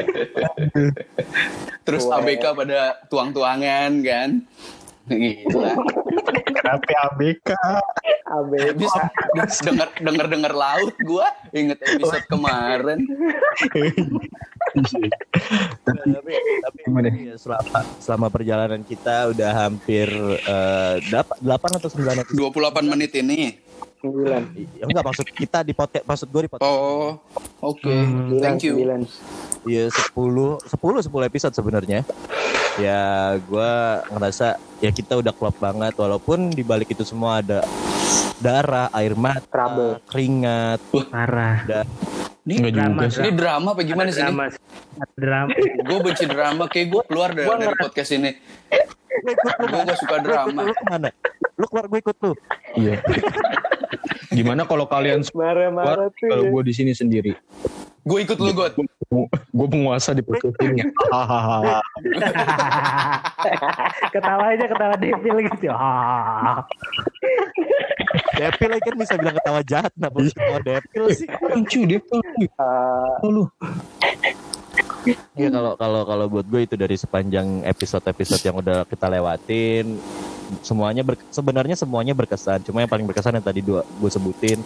terus 1.86 2.06
Wah. 2.06 2.22
ABK 2.22 2.44
pada 2.54 3.02
tuang-tuangan 3.10 3.92
kan 4.06 4.30
Gila. 5.10 5.74
Kenapa 6.62 6.92
ABK? 7.10 7.50
AB. 8.32 8.52
Bisa 8.78 9.02
denger 9.66 9.90
denger 10.00 10.26
denger 10.30 10.54
laut 10.54 10.96
gua 11.04 11.28
inget 11.52 11.82
episode 11.84 12.26
kemarin. 12.30 13.02
tapi 15.84 16.34
tapi 16.38 16.80
Gimana? 16.86 17.10
ya, 17.12 17.36
selama 17.36 17.80
selama 18.00 18.28
perjalanan 18.32 18.82
kita 18.86 19.34
udah 19.36 19.52
hampir 19.68 20.08
eh, 20.48 20.96
delapan 21.10 21.38
delapan 21.44 21.72
atau 21.82 21.90
sembilan 21.92 22.16
episode. 22.24 22.40
28 22.40 22.94
menit 22.94 23.12
ini. 23.18 23.40
Sembilan. 24.02 24.42
Ya, 24.74 24.84
enggak 24.84 25.06
maksud 25.06 25.28
kita 25.30 25.62
di 25.62 25.72
podcast 25.72 26.04
maksud 26.04 26.28
gue 26.28 26.42
di 26.42 26.50
podcast. 26.50 26.68
Oh, 26.68 27.22
oke. 27.62 27.86
Sembilan, 27.86 28.42
Thank 28.42 28.66
you. 28.66 28.76
Iya 29.62 29.94
10 29.94 30.18
10 30.18 31.06
10 31.06 31.30
episode 31.30 31.54
sebenarnya. 31.54 32.02
Ya 32.80 33.02
gua 33.46 34.02
ngerasa 34.10 34.58
ya 34.80 34.90
kita 34.90 35.22
udah 35.22 35.30
klop 35.30 35.54
banget 35.60 35.94
walaupun 35.94 36.50
di 36.50 36.66
balik 36.66 36.90
itu 36.90 37.06
semua 37.06 37.44
ada 37.44 37.62
darah, 38.42 38.90
air 38.92 39.14
mata, 39.14 39.46
Trouble. 39.46 40.02
keringat, 40.10 40.82
Parah. 41.14 41.62
dan 41.64 41.86
Ini 42.42 42.58
Enggak 42.58 42.74
juga 42.74 42.82
Drama, 42.82 43.02
sih. 43.06 43.20
Ini 43.22 43.32
drama 43.38 43.70
apa 43.70 43.82
gimana 43.86 44.10
sih 44.10 44.18
ini? 44.18 44.34
Drama. 44.34 44.44
Drama. 45.14 45.52
Gue 45.62 46.00
benci 46.02 46.26
drama, 46.26 46.64
kayak 46.66 46.88
gue 46.90 47.02
keluar 47.06 47.30
dari, 47.30 47.46
Gua 47.46 47.56
dari 47.62 47.76
podcast 47.78 48.12
ini. 48.18 48.32
gue. 49.22 49.36
Gue 49.62 49.82
gak 49.86 50.00
suka 50.02 50.18
drama. 50.18 50.62
Lu 51.54 51.66
keluar 51.70 51.86
gue 51.86 52.00
ikut 52.02 52.18
lu. 52.18 52.34
Iya. 52.74 52.98
Gimana 54.32 54.64
kalau 54.64 54.88
kalian 54.88 55.28
Marah-marah 55.36 56.08
kalau 56.16 56.44
ya. 56.48 56.52
gue 56.56 56.64
di 56.64 56.74
sini 56.74 56.96
sendiri? 56.96 57.36
Gue 58.02 58.26
ikut 58.26 58.40
lu, 58.42 58.50
God. 58.56 58.74
Gue 59.52 59.68
penguasa 59.70 60.16
di. 60.18 60.24
Hahaha. 61.14 61.78
ketawa 64.16 64.44
aja 64.56 64.66
ketawa 64.66 64.96
devil 64.98 65.36
gitu. 65.46 65.70
Depil 68.42 68.70
lagi 68.74 68.84
kan 68.90 68.96
bisa 68.98 69.14
bilang 69.22 69.38
ketawa 69.38 69.62
jahat 69.62 69.94
Kenapa 69.94 70.18
lu 70.18 70.30
ketawa 70.34 70.60
Depil 70.66 71.04
sih 71.14 71.30
Lucu 71.30 71.86
dia 71.86 72.02
Ah, 72.58 73.22
lu. 73.22 73.46
Ya 75.38 75.50
kalau 75.54 75.78
kalau 75.78 76.02
kalau 76.06 76.26
buat 76.30 76.46
gue 76.50 76.62
itu 76.66 76.76
dari 76.78 76.98
sepanjang 76.98 77.62
episode-episode 77.66 78.42
yang 78.42 78.56
udah 78.58 78.86
kita 78.90 79.10
lewatin 79.10 80.02
semuanya 80.60 81.02
ber- 81.02 81.24
sebenarnya 81.28 81.74
semuanya 81.74 82.12
berkesan 82.12 82.62
cuma 82.62 82.80
yang 82.80 82.90
paling 82.90 83.04
berkesan 83.04 83.34
yang 83.34 83.46
tadi 83.46 83.60
dua 83.60 83.82
gue 83.82 84.10
sebutin 84.10 84.60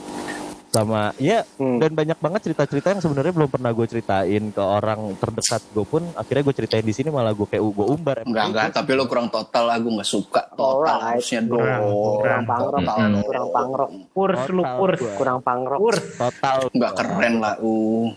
sama 0.67 1.15
ya 1.15 1.47
Hmm. 1.55 1.79
dan 1.79 1.95
banyak 1.95 2.19
banget 2.19 2.41
cerita-cerita 2.43 2.91
yang 2.91 2.99
sebenarnya 2.99 3.31
belum 3.31 3.47
pernah 3.47 3.71
gue 3.71 3.87
ceritain 3.87 4.43
ke 4.43 4.59
orang 4.59 5.15
terdekat 5.15 5.63
gue 5.71 5.85
pun 5.85 6.03
akhirnya 6.11 6.43
gue 6.43 6.51
ceritain 6.53 6.83
di 6.83 6.91
sini 6.91 7.07
malah 7.07 7.31
gue 7.31 7.47
kayak 7.47 7.63
gue 7.63 7.85
umbar 7.87 8.27
Enggak, 8.27 8.45
enggak. 8.51 8.65
Tapi 8.75 8.91
lo 8.91 9.07
kurang 9.07 9.31
total. 9.31 9.71
Aku 9.71 9.87
gak 9.93 10.03
suka. 10.05 10.41
Total 10.51 10.97
harusnya 11.05 11.39
Kurang, 11.47 11.79
dong. 11.79 12.19
kurang 12.19 12.43
pangrok. 12.43 12.81
Kurang 13.23 13.47
pangrok. 13.55 13.89
Purs 14.11 14.43
lu. 14.49 14.63
Kurang 15.15 15.39
pangrok. 15.39 15.79
Purs. 15.79 16.03
total 16.19 16.57
Enggak 16.67 16.91
keren 16.93 17.33
lah. 17.39 17.55
Uh. 17.57 18.11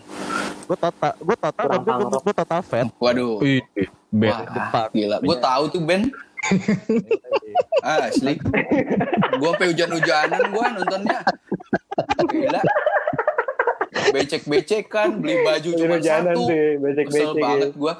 gue 0.67 0.77
total 0.77 1.11
gue 1.15 1.37
total 1.39 1.63
Kurang 1.63 1.81
gue 1.81 2.19
gue 2.19 2.35
total 2.35 2.59
fat 2.59 2.85
Waduh. 2.99 3.39
Ih, 3.39 3.63
Ben. 4.11 4.35
Wah, 4.35 4.85
gila. 4.91 5.17
Gue 5.23 5.37
tahu 5.39 5.63
tuh 5.69 5.79
Ben. 5.79 6.11
Ah, 7.79 8.09
asli. 8.09 8.35
Gue 9.39 9.49
sampai 9.49 9.67
hujan-hujanan 9.71 10.41
gue 10.49 10.65
nontonnya. 10.75 11.19
Gila. 12.25 12.61
Becek-becekan, 14.09 15.21
beli 15.21 15.43
baju 15.43 15.69
cuma 15.75 15.95
satu. 15.99 16.33
tuh, 16.33 16.47
Kesel 16.49 16.79
becek-becek. 16.81 17.37
banget 17.37 17.71
gue. 17.75 17.93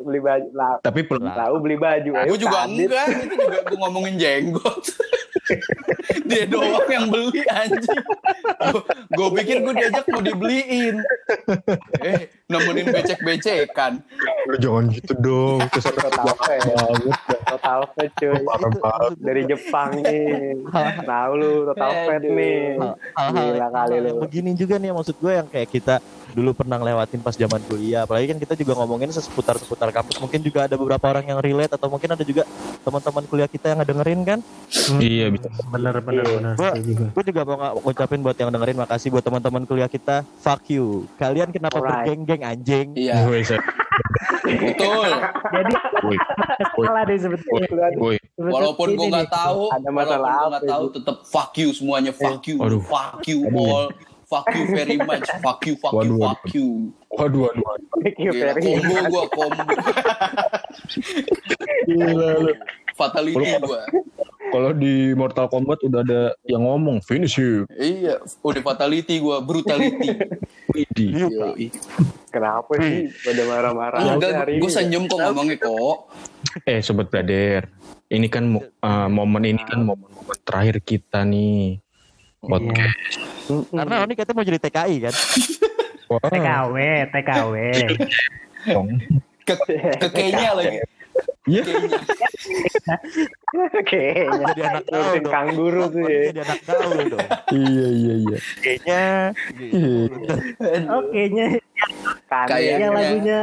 Beli 0.00 0.18
baju. 0.18 0.48
Lau, 0.50 0.76
Tapi 0.80 1.00
pel- 1.02 1.22
lau 1.22 1.54
beli 1.58 1.76
baju. 1.76 2.10
Gue 2.24 2.38
juga 2.38 2.64
Kadit. 2.64 2.88
enggak, 2.88 3.06
itu 3.22 3.34
juga 3.36 3.58
gue 3.62 3.78
ngomongin 3.78 4.14
jenggot. 4.16 4.84
Dia 6.24 6.44
doang 6.46 6.88
yang 6.88 7.06
beli 7.08 7.44
anjing. 7.46 8.04
Gue 9.10 9.28
pikir 9.36 9.60
gue 9.60 9.74
diajak 9.74 10.04
mau 10.08 10.20
dibeliin. 10.20 11.04
Eh, 12.00 12.18
nemenin 12.46 12.88
becek-becekan. 12.88 14.00
Lu 14.48 14.56
jangan 14.56 14.84
gitu 14.88 15.12
dong. 15.16 15.60
Kesan 15.68 15.92
Total 15.94 16.24
banget. 16.24 16.60
Total 17.46 17.80
fat 17.88 18.10
cuy. 18.16 18.36
Dari 19.20 19.42
Jepang 19.44 19.90
nih. 20.00 20.56
Tahu 21.04 21.32
lu 21.34 21.52
total 21.68 21.90
fat 22.06 22.22
nih. 22.22 22.80
Gila 23.14 23.68
kali 23.70 23.96
lu. 23.98 24.06
yang 24.06 24.20
begini 24.20 24.50
juga 24.54 24.74
nih 24.76 24.90
maksud 24.92 25.16
gue 25.18 25.32
yang 25.34 25.48
kayak 25.48 25.68
kita 25.68 25.94
dulu 26.34 26.50
pernah 26.52 26.76
lewatin 26.76 27.20
pas 27.20 27.32
zaman 27.32 27.62
kuliah 27.62 28.02
apalagi 28.02 28.26
kan 28.26 28.38
kita 28.38 28.54
juga 28.54 28.74
ngomongin 28.74 29.08
seputar 29.08 29.54
seputar 29.54 29.83
kampus 29.90 30.16
mungkin 30.16 30.40
juga 30.40 30.64
ada 30.64 30.74
beberapa 30.74 31.04
orang 31.06 31.24
yang 31.26 31.38
relate 31.38 31.72
atau 31.72 31.88
mungkin 31.88 32.08
ada 32.08 32.22
juga 32.22 32.46
teman-teman 32.80 33.24
kuliah 33.24 33.44
kita 33.46 33.66
yang 33.68 33.78
ngedengerin 33.80 34.20
kan 34.22 34.38
Iya 34.96 35.26
bisa. 35.28 35.48
Bener 35.68 35.96
bener 35.98 36.24
Iya. 36.24 36.70
juga. 36.78 37.06
gue 37.10 37.24
juga 37.26 37.40
mau 37.44 37.56
ngucapin 37.80 38.20
buat 38.20 38.36
yang 38.36 38.50
dengerin 38.50 38.78
makasih 38.78 39.08
buat 39.10 39.20
teman-teman 39.20 39.64
kuliah 39.64 39.88
kita 39.88 40.22
fuck 40.38 40.62
you 40.68 41.04
kalian 41.16 41.50
kenapa 41.50 41.76
Alright. 41.76 42.06
bergeng-geng 42.06 42.42
anjing 42.42 42.86
Iya. 42.94 43.24
Gue 43.24 43.42
bisa. 43.42 43.56
Betul. 44.44 45.08
Jadi 45.50 45.72
salah 46.76 47.02
deh 47.04 47.16
sebetulnya. 47.16 47.68
woi. 47.96 48.16
Walaupun 48.36 48.88
gue 48.92 49.06
nggak 49.08 49.30
tahu, 49.30 49.70
Ada 49.70 49.88
masalah 49.88 50.18
walaupun 50.18 50.28
gue 50.28 50.34
apa 50.34 50.50
nggak 50.50 50.64
tahu, 50.68 50.84
tetap 50.92 51.16
fuck 51.24 51.52
you 51.54 51.68
semuanya, 51.70 52.12
fuck 52.12 52.42
you, 52.44 52.56
Aduh. 52.58 52.82
fuck 52.82 53.22
you 53.24 53.46
all, 53.48 53.86
fuck 54.34 54.50
you 54.50 54.66
very 54.66 54.98
much, 55.10 55.30
fuck 55.38 55.62
you, 55.62 55.78
fuck 55.78 55.94
you, 55.94 55.98
Waduh, 56.02 56.18
waduh. 56.18 56.34
fuck 56.34 56.42
you. 56.50 56.66
Waduh, 57.14 57.40
waduh, 57.46 57.62
waduh. 57.62 57.86
Thank 58.02 58.18
you 58.18 58.34
Gila, 58.34 58.46
very 58.50 58.60
combo 58.66 58.90
much. 58.90 59.06
gue, 59.06 59.24
combo. 59.30 59.62
Gila 61.86 62.28
lu. 62.42 62.52
Fatality 62.94 63.58
gue. 63.58 63.82
Kalau 64.54 64.70
di 64.70 65.10
Mortal 65.18 65.50
Kombat 65.50 65.82
udah 65.82 66.06
ada 66.06 66.22
yang 66.46 66.62
ngomong 66.62 67.02
finish 67.02 67.42
you. 67.42 67.66
Iya, 67.74 68.22
udah 68.38 68.62
fatality 68.62 69.18
gue, 69.18 69.36
brutality. 69.42 70.14
Widih. 70.74 71.26
Yoi. 71.26 71.74
Kenapa 72.30 72.70
sih 72.78 73.10
pada 73.22 73.42
marah-marah 73.46 73.98
aja 73.98 74.14
Enggak, 74.14 74.32
hari 74.34 74.58
gue 74.58 74.70
senyum 74.70 75.06
kok 75.06 75.22
ngomongnya 75.22 75.58
kok. 75.58 75.96
Eh 76.66 76.82
sobat 76.82 77.10
Brader, 77.10 77.66
ini 78.10 78.26
kan 78.30 78.62
eh, 78.62 79.08
momen 79.10 79.42
ini 79.42 79.62
kan 79.62 79.82
momen-momen 79.82 80.38
terakhir 80.46 80.78
kita 80.86 81.26
nih 81.26 81.82
podcast. 82.46 82.96
Mm-mm. 83.44 83.64
Karena 83.70 83.94
ini 84.02 84.14
katanya 84.14 84.36
mau 84.36 84.44
jadi 84.44 84.60
TKI 84.60 84.96
kan. 85.00 85.14
Wah, 86.04 86.20
TKW, 86.22 86.76
TKW. 87.10 87.54
Ke, 89.44 89.54
ke 89.98 90.06
kayaknya 90.10 90.50
lagi. 90.54 90.78
Iya. 91.44 91.62
Kayaknya 93.84 94.24
Jadi 94.48 94.60
anak 94.64 94.82
ngurusin 94.84 95.20
dong. 95.20 95.32
kangguru 95.32 95.82
tuh 95.86 96.02
ya. 96.04 96.20
Jadi 96.26 96.40
anak 96.40 96.60
gaul 96.64 96.98
dong. 97.06 97.28
iya 97.52 97.86
iya 97.90 98.14
iya. 98.16 98.38
Kayaknya 98.58 99.02
Oke, 100.90 101.20
nya 101.30 101.46
Kayak- 102.26 102.60
yang 102.64 102.80
Iya. 102.80 102.88
lagunya 102.90 103.38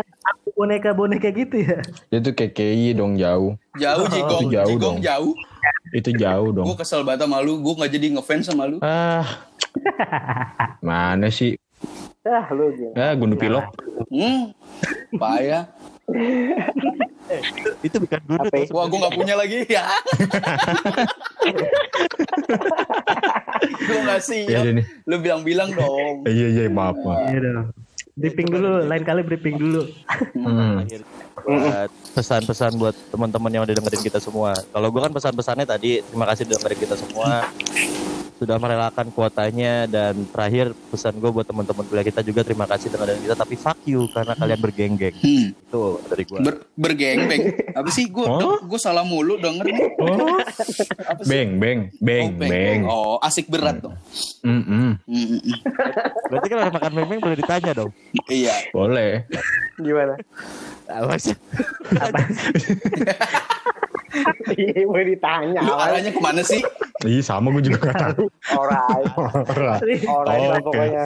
boneka-boneka 0.61 1.33
gitu 1.33 1.57
ya. 1.57 1.81
Itu 2.09 2.29
KKI 2.31 2.93
dong 2.93 3.17
jauh. 3.17 3.57
Jauh 3.73 4.05
jigong, 4.05 4.45
Itu 4.45 4.53
jauh 4.53 4.69
jigong 4.69 4.97
dong. 4.97 4.97
jauh. 5.01 5.33
Itu 5.89 6.09
jauh 6.13 6.49
dong. 6.51 6.65
Gue 6.65 6.77
kesel 6.77 7.01
banget 7.01 7.25
sama 7.25 7.41
lu, 7.41 7.57
gue 7.57 7.73
gak 7.75 7.89
jadi 7.89 8.07
ngefans 8.13 8.45
sama 8.45 8.69
lu. 8.69 8.77
Ah. 8.79 9.25
Mana 10.85 11.27
sih? 11.27 11.57
Ah, 12.21 12.45
lu 12.51 12.69
gila. 12.71 12.93
Ah, 12.93 13.13
gundu 13.17 13.33
pilok. 13.33 13.65
Hmm, 14.07 14.53
payah. 15.11 15.65
itu 17.81 17.95
bukan 17.97 18.19
guru 18.21 18.43
Apa 18.43 18.53
ya? 18.53 18.65
tuh. 18.67 18.75
Wah, 18.75 18.85
gue 18.85 18.99
gak 18.99 19.15
punya 19.15 19.33
lagi 19.33 19.65
ya. 19.65 19.85
gue 23.81 23.99
gak 24.03 24.19
Iya 24.21 24.45
siap. 24.45 24.61
deh 24.61 24.73
nih. 24.77 24.85
Lu 25.03 25.15
bilang-bilang 25.17 25.69
dong. 25.73 26.25
Iya 26.25 26.47
iya 26.51 26.65
maaf 26.67 26.97
maaf. 26.99 27.25
Iya 27.27 27.39
dong. 27.41 27.67
Briefing 28.11 28.49
dulu, 28.51 28.83
lain 28.91 29.03
kali 29.07 29.23
briefing 29.23 29.55
dulu. 29.55 29.87
Hmm. 30.35 30.83
Pesan-pesan 32.11 32.75
buat 32.75 32.95
teman-teman 33.07 33.51
yang 33.55 33.63
udah 33.63 33.71
dengerin 33.71 34.03
kita 34.03 34.19
semua. 34.19 34.51
Kalau 34.51 34.87
gue 34.91 35.01
kan 35.01 35.13
pesan-pesannya 35.15 35.63
tadi 35.63 36.03
terima 36.03 36.27
kasih 36.27 36.43
udah 36.51 36.57
dengerin 36.59 36.79
kita 36.83 36.95
semua. 36.99 37.47
Sudah 38.41 38.57
merelakan 38.57 39.13
kuotanya 39.13 39.85
dan 39.85 40.25
terakhir 40.25 40.73
pesan 40.89 41.13
gue 41.15 41.29
buat 41.29 41.45
teman-teman 41.45 41.85
kuliah 41.85 42.01
kita 42.01 42.19
juga 42.19 42.41
terima 42.41 42.65
kasih 42.65 42.89
dengerin 42.89 43.21
kita 43.21 43.37
tapi 43.37 43.53
fuck 43.53 43.77
you 43.85 44.09
karena 44.09 44.33
kalian 44.33 44.57
bergenggeng. 44.57 45.13
Hmm, 45.13 45.53
Itu 45.53 46.01
dari 46.09 46.25
gue. 46.25 46.39
ber 46.41 46.55
bergengbeng. 46.73 47.53
Apa 47.77 47.87
sih? 47.87 48.09
Gue 48.09 48.25
Oh? 48.25 48.57
gue 48.57 48.79
salah 48.81 49.05
mulu 49.05 49.37
denger 49.37 49.61
nih. 49.61 49.93
Oh, 50.01 50.41
Apa 51.05 51.21
sih? 51.21 51.29
beng 51.29 51.55
beng 51.55 51.79
beng 52.01 52.25
Oh, 52.25 52.41
beng. 52.41 52.81
Oh, 52.83 53.15
asik 53.21 53.45
berat 53.45 53.77
dong. 53.77 53.93
Hmm, 54.41 54.65
hmm, 54.65 54.91
hmm. 55.05 55.39
Berarti 56.25 56.47
kan 56.49 56.57
orang 56.59 56.73
makan 56.73 56.91
memeng 56.97 57.19
boleh 57.21 57.37
ditanya 57.37 57.71
dong. 57.77 57.93
Iya. 58.25 58.73
Boleh. 58.73 59.21
Gimana? 59.77 60.17
Apa 60.89 61.13
sih? 61.15 61.37
Iya, 64.59 64.83
mau 64.85 64.99
ditanya. 64.99 65.61
Lu 65.63 65.73
arahnya 65.75 66.11
ke 66.11 66.21
mana 66.21 66.41
sih? 66.43 66.61
Ih 67.07 67.23
sama 67.23 67.49
gue 67.55 67.63
juga 67.65 67.91
gak 67.91 67.97
tahu. 67.97 68.23
Alright. 68.53 69.05
Alright. 69.17 69.81
Alright 70.05 70.63
pokoknya. 70.63 71.05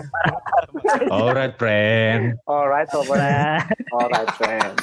Alright 1.09 1.53
friend. 1.55 2.23
Alright 2.49 2.89
pokoknya. 2.91 3.63
Alright 3.93 4.29
friend. 4.39 4.73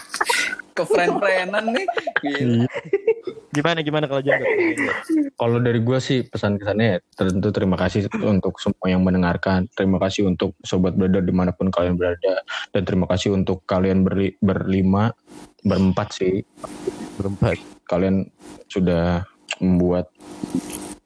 Ke 0.73 0.83
friend-friendan 0.89 1.65
nih. 1.73 1.87
Gila. 2.25 2.67
Gimana 3.53 3.85
gimana 3.85 4.09
kalau 4.09 4.25
jaga? 4.25 4.49
Kalau 5.37 5.61
dari 5.61 5.85
gue 5.85 5.99
sih 6.01 6.25
pesan 6.25 6.57
kesannya 6.57 6.87
ya, 6.97 6.99
tentu 7.13 7.53
terima 7.53 7.77
kasih 7.77 8.09
untuk 8.25 8.57
semua 8.57 8.89
yang 8.89 9.05
mendengarkan. 9.05 9.69
Terima 9.77 10.01
kasih 10.01 10.25
untuk 10.25 10.57
sobat 10.65 10.97
brother 10.97 11.21
di 11.21 11.37
mana 11.37 11.53
pun 11.53 11.69
kalian 11.69 12.01
berada. 12.01 12.41
Dan 12.73 12.89
terima 12.89 13.05
kasih 13.05 13.37
untuk 13.37 13.69
kalian 13.69 14.09
berli- 14.09 14.41
berlima, 14.41 15.13
berempat 15.61 16.17
sih. 16.17 16.41
Berempat. 17.21 17.61
Kalian 17.85 18.25
sudah 18.73 19.29
membuat 19.61 20.09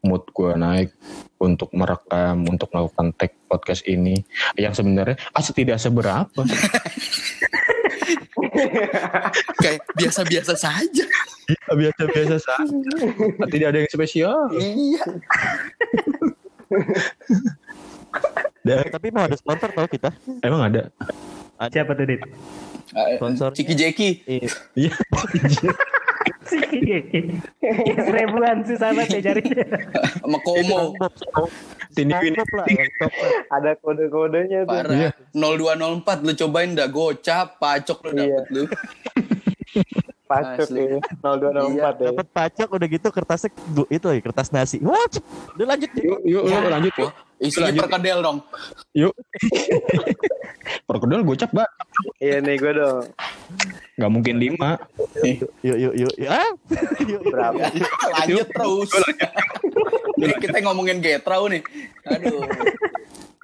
mood 0.06 0.22
gue 0.30 0.54
naik 0.54 0.94
untuk 1.42 1.74
merekam, 1.74 2.46
untuk 2.46 2.70
melakukan 2.70 3.10
tag 3.18 3.34
podcast 3.50 3.82
ini. 3.90 4.22
Yang 4.54 4.86
sebenarnya 4.86 5.18
asli 5.34 5.66
tidak 5.66 5.82
seberapa. 5.82 6.46
Kayak 9.62 9.80
biasa-biasa 9.96 10.54
saja. 10.56 11.04
Biasa-biasa 11.70 12.36
saja. 12.38 12.76
Tidak 13.52 13.66
ada 13.68 13.78
yang 13.82 13.90
spesial. 13.90 14.50
Iya. 14.54 15.04
Dan, 18.66 18.90
Tapi 18.90 19.06
mau 19.14 19.22
ada 19.30 19.36
sponsor 19.38 19.70
tau 19.70 19.86
kita. 19.86 20.10
emang 20.42 20.66
ada? 20.66 20.90
siapa 21.70 21.94
tuh 21.94 22.04
Dit? 22.04 22.20
Sponsor. 23.16 23.50
Ciki 23.54 23.74
Jeki. 23.78 24.10
Iya. 24.74 24.92
Iya. 26.76 26.98
Seribuan 28.06 28.62
sih 28.62 28.76
sama 28.78 29.02
saya 29.04 29.22
cari. 29.32 29.42
Sama 30.22 30.38
Komo. 30.44 30.94
Tini. 31.94 32.12
Ada 33.50 33.70
kode-kodenya 33.80 34.68
tuh. 34.68 34.76
Iya. 34.92 35.10
Parah. 35.12 36.02
0204 36.02 36.26
lu 36.26 36.32
cobain 36.36 36.70
dah 36.76 36.88
gocap, 36.88 37.56
pacok 37.58 37.98
lu 38.06 38.10
Iya. 38.14 38.44
dapet 38.44 38.44
lu. 38.52 38.62
Pacuk 40.26 40.66
Asli. 40.66 40.82
ya. 40.82 40.98
0204 41.22 42.02
ya. 42.02 42.08
Dapat 42.10 42.26
pajak 42.34 42.68
udah 42.68 42.86
gitu 42.90 43.08
kertasnya 43.14 43.50
itu 43.86 44.06
ya 44.10 44.20
kertas 44.20 44.48
nasi. 44.50 44.82
Wah, 44.82 44.98
udah 45.54 45.66
lanjut. 45.70 45.90
Yuk, 45.94 46.18
yuk, 46.26 46.42
yuk, 46.50 46.66
lanjut 46.66 46.94
yuk. 46.98 47.12
Isinya 47.36 47.68
Lanjut. 47.68 47.82
perkedel 47.84 48.18
dong. 48.24 48.38
Yuk. 48.96 49.14
Perkedel 50.88 51.20
gocap, 51.22 51.50
Mbak. 51.52 51.70
Iya 52.18 52.36
nih 52.42 52.56
gue 52.58 52.72
dong. 52.74 53.04
Gak 54.00 54.10
mungkin 54.12 54.34
lima. 54.40 54.80
Yuk 55.22 55.50
yuk 55.62 55.76
yuk. 55.76 55.94
yuk. 55.94 56.12
Ah. 56.26 56.50
Yuk, 56.72 57.06
yuk. 57.06 57.20
Berapa? 57.28 57.70
Lanjut 58.18 58.46
terus. 58.50 58.90
Jadi 60.16 60.34
kita 60.40 60.56
ngomongin 60.64 60.98
getrau 61.04 61.46
nih. 61.52 61.60
Aduh. 62.08 62.40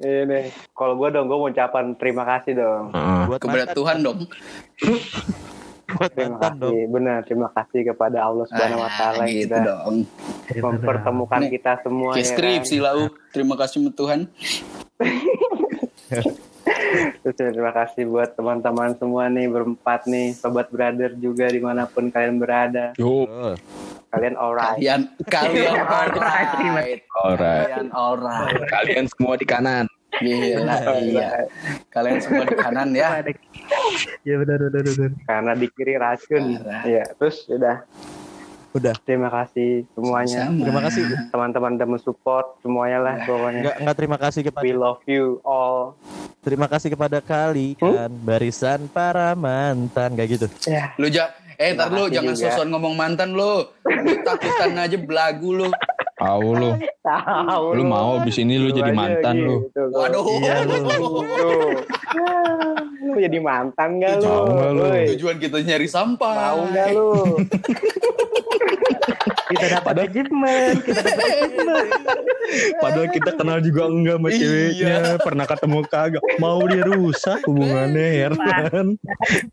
Iya 0.03 0.21
nih. 0.27 0.45
Kalau 0.75 0.95
gue 0.99 1.09
dong, 1.15 1.31
gue 1.31 1.39
mau 1.39 1.53
ucapan 1.53 1.95
terima 2.01 2.25
kasih 2.27 2.59
dong. 2.59 2.85
Heeh. 2.91 3.23
Buat 3.29 3.41
mantan, 3.45 3.77
Tuhan 3.77 3.97
dong. 4.03 4.19
buat 5.93 6.11
Terima 6.11 6.29
mantan 6.33 6.53
dong. 6.55 6.71
kasih, 6.71 6.83
benar. 6.89 7.19
Terima 7.23 7.49
kasih 7.51 7.81
kepada 7.85 8.19
Allah 8.21 8.45
Subhanahu 8.47 8.81
Wa 8.81 8.91
Taala 8.91 9.15
Ah, 9.15 9.25
yang 9.25 9.37
gitu 9.37 9.49
sudah 9.51 9.63
dong. 9.63 9.97
mempertemukan 10.55 11.41
Nih, 11.41 11.51
kita 11.53 11.73
semua 11.81 12.11
ya 12.13 12.25
skripsi 12.25 12.77
kan. 12.77 12.85
lau. 12.85 12.99
Terima 13.31 13.55
kasih 13.55 13.77
sama 13.79 13.91
Tuhan. 13.93 14.21
Terus 17.23 17.35
terima 17.35 17.73
kasih 17.73 18.05
buat 18.05 18.33
teman-teman 18.33 18.93
semua 18.95 19.27
nih 19.27 19.47
berempat 19.47 20.05
nih, 20.05 20.33
sobat 20.33 20.69
brother 20.69 21.17
juga 21.17 21.49
di 21.49 21.59
mana 21.59 21.87
pun 21.87 22.09
kalian 22.09 22.37
berada. 22.37 22.93
Oh, 22.99 23.57
Kalian 24.09 24.37
alright. 24.37 24.77
Kalian 24.77 25.01
kalian 25.25 25.73
alright. 25.89 27.01
Alright. 27.17 27.65
Kalian 27.65 27.89
alright. 27.91 28.61
Kalian 28.69 29.05
semua 29.09 29.35
di 29.35 29.47
kanan. 29.47 29.89
Gila, 30.23 30.77
iya. 31.05 31.29
Kalian 31.91 32.19
semua 32.23 32.45
di 32.47 32.57
kanan 32.57 32.91
ya. 32.95 33.21
Ya 34.23 34.35
benar 34.39 34.59
benar 34.71 34.83
benar. 34.87 35.11
Karena 35.27 35.53
di 35.53 35.67
kiri 35.69 35.95
racun. 35.99 36.45
Iya, 36.87 37.05
terus 37.19 37.45
udah. 37.47 37.83
Udah. 38.73 38.97
Terima 39.05 39.29
kasih 39.29 39.85
semuanya. 39.93 40.49
Sama. 40.49 40.65
Terima 40.65 40.81
kasih. 40.89 41.03
Teman-teman 41.29 41.71
udah 41.77 41.89
mensupport 41.93 42.47
semuanya 42.65 42.99
lah 43.05 43.15
pokoknya. 43.29 43.61
Enggak 43.61 43.77
enggak 43.85 43.97
terima 44.01 44.17
kasih 44.17 44.41
kepada 44.49 44.65
We 44.65 44.73
love 44.73 45.03
you 45.05 45.25
all. 45.45 45.93
terima 46.43 46.67
kasih 46.67 46.89
kepada 46.91 47.23
kalian 47.23 48.11
barisan 48.27 48.91
para 48.91 49.37
mantan 49.39 50.17
kayak 50.19 50.41
gitu. 50.41 50.47
Ya, 50.67 50.91
Lu 50.99 51.07
ja 51.07 51.31
eh 51.55 51.71
ntar 51.77 51.93
lu 51.93 52.11
jangan 52.11 52.35
sosokan 52.35 52.73
ngomong 52.73 52.95
mantan 52.97 53.37
lu. 53.37 53.63
Lu 53.87 54.13
takutan 54.25 54.75
aja 54.75 54.97
belagu 54.99 55.53
lu. 55.53 55.69
Tahu 56.23 56.49
lu. 56.55 56.71
tahu. 57.03 57.65
Lu 57.75 57.83
mau 57.83 58.17
abis 58.17 58.39
ini 58.39 58.55
lu 58.55 58.71
jadi 58.71 58.91
aja 58.91 58.95
mantan 58.95 59.35
lu. 59.37 59.67
gitu, 59.67 59.81
lu. 59.85 59.97
Waduh. 59.99 60.25
Iya, 60.39 60.55
lu. 60.63 60.79
Jadi 63.23 63.39
mantan 63.39 64.01
gak 64.01 64.15
lu? 64.19 64.25
Mau 64.25 64.47
nggak 64.49 64.71
lu? 64.73 64.85
Tujuan 65.13 65.37
kita 65.37 65.59
nyari 65.61 65.85
sampah. 65.85 66.33
Mau 66.55 66.61
gak 66.71 66.89
lu? 66.93 67.11
Kita 69.53 69.69
dapat 69.69 70.09
achievement, 70.09 70.81
kita 70.81 71.01
dapat 71.05 71.29
achievement. 71.29 71.89
Padahal 72.81 73.09
kita 73.13 73.31
kenal 73.37 73.59
juga 73.61 73.83
enggak 73.85 74.17
sama 74.17 74.29
Iya. 74.29 74.39
ceweknya. 74.41 74.97
Pernah 75.21 75.45
ketemu 75.45 75.79
kagak. 75.85 76.25
Mau 76.41 76.61
dirusak 76.65 77.41
hubungannya 77.45 78.07
heran. 78.17 78.87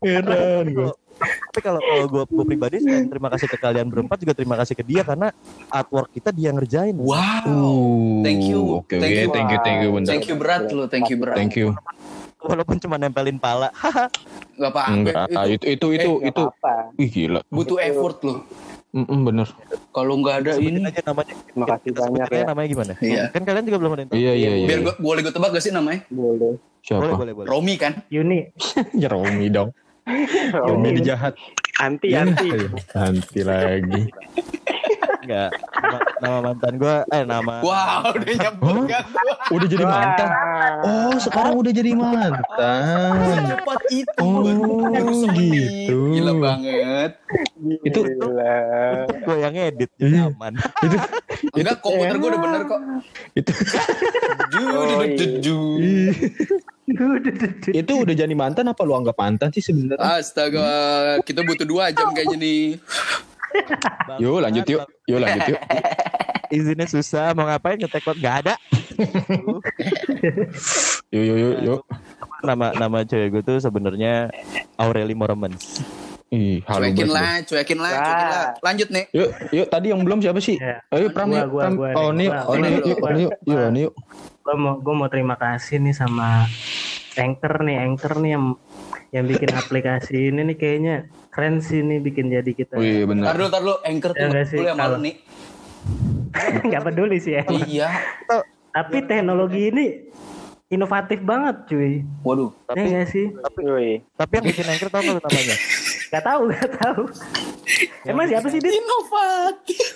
Heran 0.00 0.64
gue. 0.72 0.88
Tapi 1.20 1.60
kalau 1.60 1.80
kalau 1.80 2.06
gue 2.06 2.22
gue 2.24 2.44
pribadi 2.46 2.76
selain 2.80 3.06
terima 3.06 3.28
kasih 3.28 3.46
ke 3.46 3.56
kalian 3.56 3.86
berempat 3.86 4.16
juga 4.18 4.32
terima 4.32 4.56
kasih 4.56 4.74
ke 4.74 4.82
dia 4.82 5.02
karena 5.02 5.28
artwork 5.68 6.08
kita 6.10 6.32
dia 6.32 6.50
ngerjain. 6.50 6.96
Wow. 6.96 7.44
Uh, 7.44 8.24
Thank 8.24 8.48
you. 8.48 8.60
Oke, 8.80 8.96
Thank 8.96 9.12
oke. 9.12 9.20
you. 9.20 9.28
Thank 9.30 9.50
you, 9.50 9.58
thank 9.60 9.78
you. 9.80 9.90
Bentar. 9.92 10.10
Thank 10.10 10.24
you 10.26 10.36
berat 10.36 10.64
lo, 10.72 10.84
thank 10.86 11.06
you 11.08 11.16
berat. 11.20 11.36
Thank 11.36 11.54
you. 11.54 11.76
Walaupun 12.40 12.80
cuma 12.80 12.96
nempelin 12.96 13.36
pala. 13.36 13.68
Gak 14.56 14.72
apa-apa. 14.72 14.90
Enggak, 14.90 15.28
itu 15.46 15.66
itu 15.68 15.86
itu 15.92 16.10
Nggak 16.10 16.30
itu. 16.32 16.42
apa-apa. 16.48 16.74
Ih 16.96 17.08
gila. 17.08 17.40
Butuh 17.48 17.76
effort 17.78 18.18
lo. 18.24 18.34
Mm-mm, 18.90 19.22
bener. 19.22 19.46
Kalau 19.94 20.18
nggak 20.18 20.36
ada 20.42 20.50
Sebutin 20.58 20.82
ini, 20.82 20.88
aja 20.90 21.00
namanya. 21.06 21.34
Terima 21.46 21.66
kasih 21.68 21.86
Kita 21.86 22.00
sebutin 22.02 22.10
banyak 22.18 22.30
ya. 22.34 22.44
namanya 22.50 22.68
gimana? 22.68 22.92
Iya. 22.98 23.22
Kan 23.30 23.42
kalian 23.46 23.64
juga 23.64 23.78
belum 23.78 23.92
ada 23.94 24.00
yang 24.02 24.10
tahu. 24.10 24.18
Iya 24.18 24.32
iya 24.34 24.50
iya. 24.50 24.66
biar 24.66 24.80
gua, 24.82 24.94
boleh 24.98 25.20
gue 25.22 25.30
tebak 25.30 25.50
gak 25.54 25.62
sih 25.62 25.70
namanya? 25.70 26.00
Boleh. 26.10 26.58
Boleh 26.58 26.82
Siapa? 26.82 27.14
boleh 27.14 27.32
boleh. 27.38 27.46
Romi 27.46 27.74
kan? 27.78 27.92
Yuni, 28.10 28.50
Ya 29.02 29.06
Romi 29.06 29.46
dong. 29.46 29.70
Di 30.84 31.00
jahat. 31.02 31.34
Anti 31.80 32.12
anti. 32.12 32.48
Anti 32.92 33.40
lagi. 33.40 34.02
Enggak. 35.20 35.50
Nama, 35.80 35.98
nama 36.20 36.38
mantan 36.42 36.72
gue 36.76 36.96
eh 37.08 37.22
nama 37.24 37.54
Wow, 37.60 38.12
udah 38.12 38.34
nyebut 38.36 38.74
kan 38.88 39.04
gua. 39.12 39.40
Udah 39.52 39.68
jadi 39.68 39.84
mantan. 39.84 40.28
Oh, 40.80 41.14
sekarang 41.16 41.54
udah 41.56 41.72
jadi 41.72 41.90
mantan. 41.92 42.32
Cepat 43.46 43.80
itu. 43.92 44.24
Oh, 44.24 44.44
gitu. 45.36 45.98
Gila 46.16 46.32
banget. 46.36 47.10
Itu 47.84 48.00
Gila. 48.00 48.56
gue 49.06 49.36
yang 49.38 49.54
edit 49.54 49.90
jadi 49.96 50.16
Iya. 50.20 50.32
aman. 50.32 50.52
itu 50.56 50.96
Enggak, 51.52 51.76
komputer 51.80 52.16
gue 52.16 52.28
udah 52.28 52.40
bener 52.40 52.62
kok. 52.64 52.80
itu 53.32 53.52
Ju, 54.50 54.62
Oh, 54.66 55.04
iya. 55.04 55.26
ju. 55.38 55.58
Itu 57.70 57.92
udah 57.92 58.14
jadi 58.14 58.34
mantan 58.34 58.70
apa 58.70 58.82
lu 58.82 58.94
anggap 58.98 59.16
mantan 59.18 59.50
sih 59.54 59.62
sebenarnya? 59.62 60.20
Astaga, 60.20 60.68
kita 61.22 61.46
butuh 61.46 61.66
dua 61.66 61.94
jam 61.94 62.10
kayaknya 62.10 62.38
nih. 62.38 62.64
Yuk 64.18 64.38
lanjut 64.42 64.64
yuk. 64.66 64.82
Yuk 65.06 65.18
lanjut 65.22 65.42
yuk. 65.54 65.60
Izinnya 66.50 66.86
susah 66.90 67.30
mau 67.34 67.46
ngapain 67.46 67.78
ngetek 67.78 68.02
code 68.02 68.18
nggak 68.18 68.36
ada. 68.46 68.54
Yuk 71.14 71.24
yuk 71.26 71.38
yuk 71.42 71.56
yuk. 71.66 71.80
Nama 72.46 72.70
nama 72.78 73.02
cewek 73.02 73.34
gue 73.34 73.42
tuh 73.42 73.58
sebenarnya 73.58 74.30
Aureli 74.78 75.14
Moremans. 75.14 75.82
Ih, 76.30 76.62
halu 76.62 76.94
Cuekin 76.94 77.10
lah, 77.10 77.42
cuekin 77.42 77.78
lah, 77.82 77.90
cuekin 77.90 78.26
lah. 78.30 78.46
Lanjut 78.62 78.88
nih. 78.94 79.04
Yuk, 79.10 79.30
yuk 79.50 79.66
tadi 79.66 79.90
yang 79.90 80.06
belum 80.06 80.22
siapa 80.22 80.38
sih? 80.38 80.62
Ya. 80.62 80.78
Ayo 80.94 81.10
Pram 81.10 81.26
Gua, 81.26 81.42
yuk. 81.42 81.48
gua, 81.50 81.62
Pram. 81.66 81.74
gua 81.74 81.88
oh, 81.98 82.10
nih, 82.14 82.28
oh, 82.30 82.54
nih, 82.54 82.70
yuk, 82.70 82.86
yuk, 82.86 82.98
yuk, 83.18 83.32
yuk, 83.50 83.70
yuk. 83.74 83.92
Gue 84.50 84.58
mau 84.58 84.74
gue 84.76 84.90
mau 84.92 85.06
terima 85.06 85.36
kasih 85.36 85.78
nih 85.78 85.94
sama 85.94 86.42
anchor 87.14 87.62
nih 87.62 87.78
anchor 87.80 88.18
nih 88.18 88.34
yang 88.34 88.44
yang 89.10 89.24
bikin 89.24 89.46
aplikasi 89.52 90.26
ini 90.26 90.42
nih 90.44 90.56
kayaknya 90.56 90.94
keren 91.30 91.62
sih 91.62 91.78
nih 91.80 91.98
bikin 92.00 92.26
jadi 92.28 92.50
kita 92.50 92.74
Oh 92.74 92.82
iya 92.82 93.02
Tar 93.02 93.06
benar. 93.06 93.30
dulu, 93.32 93.46
tar 93.48 93.60
dulu. 93.60 93.74
Anchor 93.80 94.10
tuh 94.10 94.18
Ya 94.18 94.26
nggak 94.28 94.46
sih, 94.48 94.58
lu 94.58 94.64
yang 94.64 94.74
malu 94.74 94.86
kalau- 94.90 94.98
nih. 95.00 95.14
nggak 96.66 96.82
peduli 96.84 97.16
sih 97.16 97.32
ya 97.32 97.42
Iya. 97.46 97.88
tapi 98.70 98.96
teknologi 99.00 99.62
ini 99.66 99.86
inovatif 100.68 101.18
banget 101.20 101.56
cuy 101.64 102.02
Waduh. 102.20 102.50
ya 102.50 102.66
Tapi 102.68 102.82
nggak 102.88 103.06
sih 103.08 103.26
Woi. 103.56 104.02
tapi 104.12 104.32
yang 104.32 104.46
bikin 104.46 104.66
anchor 104.66 104.88
tau 104.88 105.00
nggak 105.00 105.14
lu 105.14 105.20
namanya? 105.20 105.56
nggak 106.10 106.24
tahu 106.24 106.40
nggak 106.48 106.70
tahu 106.76 107.02
emang 108.04 108.26
siapa 108.26 108.46
sih 108.48 108.58
dit 108.58 108.72
Inovatif. 108.72 109.86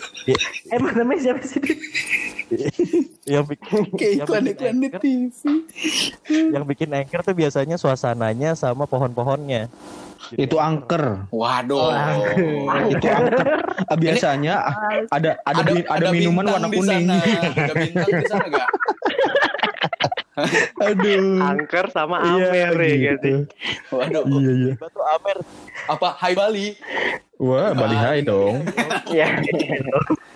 emang 0.71 0.93
namanya 0.97 1.21
siapa 1.25 1.43
sih 1.43 1.59
dit 1.61 1.79
yang 3.35 3.45
bikin 3.45 3.83
Kayak 3.95 4.13
yang 4.21 4.27
bikin 4.27 4.45
iklan-iklan 4.53 4.77
di 4.77 4.87
anchor, 4.89 5.01
TV. 5.01 5.41
yang 6.53 6.65
bikin 6.65 6.89
anchor 6.93 7.21
tuh 7.23 7.35
biasanya 7.35 7.77
suasananya 7.77 8.55
sama 8.55 8.85
pohon-pohonnya. 8.85 9.69
Itu 10.33 10.57
angker. 10.57 11.29
Waduh. 11.29 11.93
Itu 12.89 13.07
angker. 13.09 13.49
Ah, 13.85 13.97
Biasanya 13.97 14.55
ah, 14.57 14.73
ada 15.13 15.37
ada 15.45 15.61
ada, 15.61 15.73
ada 15.85 16.09
minuman 16.11 16.45
warna 16.49 16.69
kuning. 16.69 17.05
sana. 17.05 17.17
Ada 17.53 17.73
bintang 17.77 18.09
di 18.09 18.27
sana 18.27 18.47
gak? 18.49 18.69
Aduh. 20.83 21.39
Angker 21.39 21.87
sama 21.95 22.19
Iya, 22.27 22.51
Amer 22.51 22.75
ya 22.75 22.95
gitu. 22.97 23.07
gitu. 23.07 23.33
Waduh. 23.95 24.25
Iya 24.27 24.51
iya. 24.51 24.73
Tiba 24.75 24.89
tuh 24.91 25.05
Amer 25.07 25.37
Apa? 25.87 26.09
Hai 26.19 26.33
Bali. 26.35 26.75
Wah, 27.39 27.71
Bali 27.77 27.95
Hai 27.95 28.21
dong. 28.25 28.65
Iya. 29.07 29.29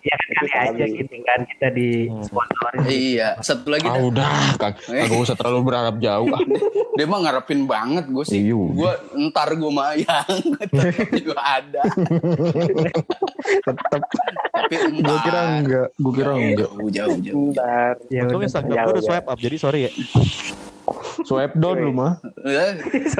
ya 0.00 0.14
kan 0.14 0.28
kali 0.30 0.50
aja 0.54 0.84
gitu 0.86 1.14
kan 1.22 1.40
kita 1.44 1.66
di 1.70 1.88
sponsorin 2.20 2.80
Iya. 2.84 3.28
Satu 3.38 3.68
lagi 3.68 3.84
Ah 3.84 3.94
dah. 3.94 4.02
udah, 4.02 4.32
kag- 4.56 4.80
kagak 4.80 5.18
usah 5.18 5.34
terlalu 5.34 5.60
berharap 5.64 5.96
jauh. 5.98 6.28
Ah. 6.28 6.40
Dia 6.96 7.06
mah 7.06 7.20
ngarepin 7.20 7.62
banget 7.64 8.04
gue 8.06 8.24
sih. 8.24 8.40
Iya. 8.44 8.58
Gue 8.58 8.92
ntar 9.24 9.52
gue 9.52 9.70
mayang. 9.70 10.36
Tetap 10.60 11.10
juga 11.12 11.36
ada. 11.38 11.82
Tetep. 13.58 14.02
Tapi. 14.50 14.74
Gua 15.00 15.18
kira 15.22 15.40
enggak, 15.54 15.88
gua 15.96 16.12
kira 16.12 16.30
enggak. 16.34 16.68
Jauh, 16.68 16.90
jauh, 16.90 17.16
jauh. 17.18 17.46
Bentar. 17.48 17.94
ya 18.08 18.22
Untung 18.22 18.42
Instagram 18.42 18.74
Ya 18.74 18.82
gue 18.84 18.92
udah 18.92 19.04
swipe 19.04 19.26
up 19.26 19.38
jadi 19.38 19.56
sorry 19.56 19.80
ya. 19.86 19.92
Swipe 21.20 21.54
down 21.54 21.78
lu 21.78 21.92
mah. 21.92 22.16
Eh, 22.42 22.72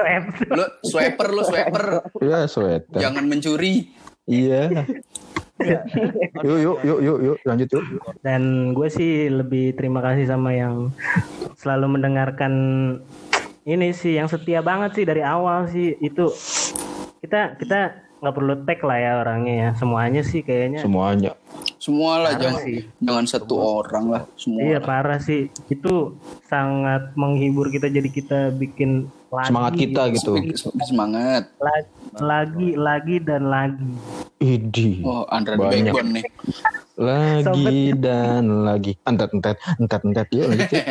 em 0.07 0.25
Lu 0.49 0.65
swiper, 0.83 1.29
lu 1.29 1.43
swiper. 1.43 1.85
Ya, 2.19 2.45
sweater. 2.47 2.97
Jangan 2.99 3.25
mencuri. 3.25 3.93
Iya. 4.25 4.85
yuk, 6.47 6.59
yuk, 6.63 6.79
yuk, 6.87 7.01
yuk, 7.03 7.19
yuk, 7.23 7.37
lanjut 7.43 7.69
yuk. 7.75 7.85
dan 8.23 8.73
gue 8.73 8.89
sih 8.89 9.27
lebih 9.27 9.75
terima 9.75 9.99
kasih 10.05 10.25
sama 10.31 10.55
yang 10.55 10.95
selalu 11.59 11.99
mendengarkan 11.99 12.55
ini 13.69 13.93
sih 13.93 14.17
yang 14.17 14.31
setia 14.31 14.65
banget 14.65 14.97
sih 14.97 15.05
dari 15.05 15.21
awal 15.21 15.69
sih 15.69 15.99
itu 16.01 16.31
kita 17.21 17.59
kita 17.59 18.09
nggak 18.19 18.35
perlu 18.35 18.55
tag 18.67 18.81
lah 18.83 18.99
ya 18.99 19.13
orangnya 19.23 19.55
ya 19.55 19.69
semuanya 19.79 20.23
sih 20.27 20.43
kayaknya 20.43 20.83
Semuanya. 20.83 21.33
Semua 21.79 22.19
lah, 22.19 22.35
jangan, 22.35 22.63
sih. 22.67 22.83
jangan 22.99 23.25
satu 23.31 23.55
orang 23.55 24.05
lah. 24.11 24.23
Semua 24.35 24.67
iya 24.67 24.83
lah. 24.83 24.85
parah 24.85 25.23
sih 25.23 25.47
itu 25.71 26.19
sangat 26.51 27.15
menghibur 27.15 27.71
kita 27.71 27.87
jadi 27.87 28.11
kita 28.11 28.51
bikin 28.51 29.07
lagi 29.31 29.47
Semangat 29.47 29.73
kita 29.79 30.03
gitu. 30.11 30.33
Semangat. 30.83 31.43
lagi 31.63 31.89
lagi, 32.19 32.69
lagi 32.75 33.17
dan 33.23 33.47
lagi 33.47 33.95
Idi. 34.39 35.03
Oh, 35.03 35.27
Andra 35.27 35.59
di 35.59 35.67
Banyak. 35.67 35.91
backbone 35.91 36.11
nih. 36.15 36.25
Lagi 36.99 37.95
dan 37.95 38.45
lagi. 38.63 38.93
Entet, 39.03 39.31
entet, 39.35 39.59
entet, 39.79 40.01
entet. 40.03 40.27
Yuk 40.31 40.47
lanjut 40.47 40.69
yuk. 40.71 40.85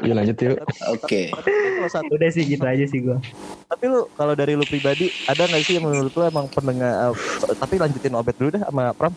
yuk 0.04 0.14
lanjut 0.16 0.38
yuk. 0.40 0.56
Oke. 0.92 1.22
Kalau 1.32 1.88
satu 1.88 2.12
udah 2.16 2.30
sih 2.32 2.44
gitu 2.44 2.64
aja 2.64 2.84
sih 2.84 3.00
gue 3.00 3.16
Tapi 3.64 3.84
lu 3.88 4.08
kalau 4.12 4.36
dari 4.36 4.56
lu 4.56 4.64
pribadi 4.64 5.08
ada 5.24 5.44
nggak 5.44 5.62
sih 5.64 5.80
yang 5.80 5.88
menurut 5.88 6.12
lu 6.12 6.22
emang 6.24 6.46
pendengar? 6.52 7.12
eh, 7.12 7.56
tapi 7.56 7.74
lanjutin 7.80 8.12
obet 8.12 8.36
dulu 8.36 8.52
dah 8.52 8.62
sama 8.68 8.92
Pram. 8.92 9.12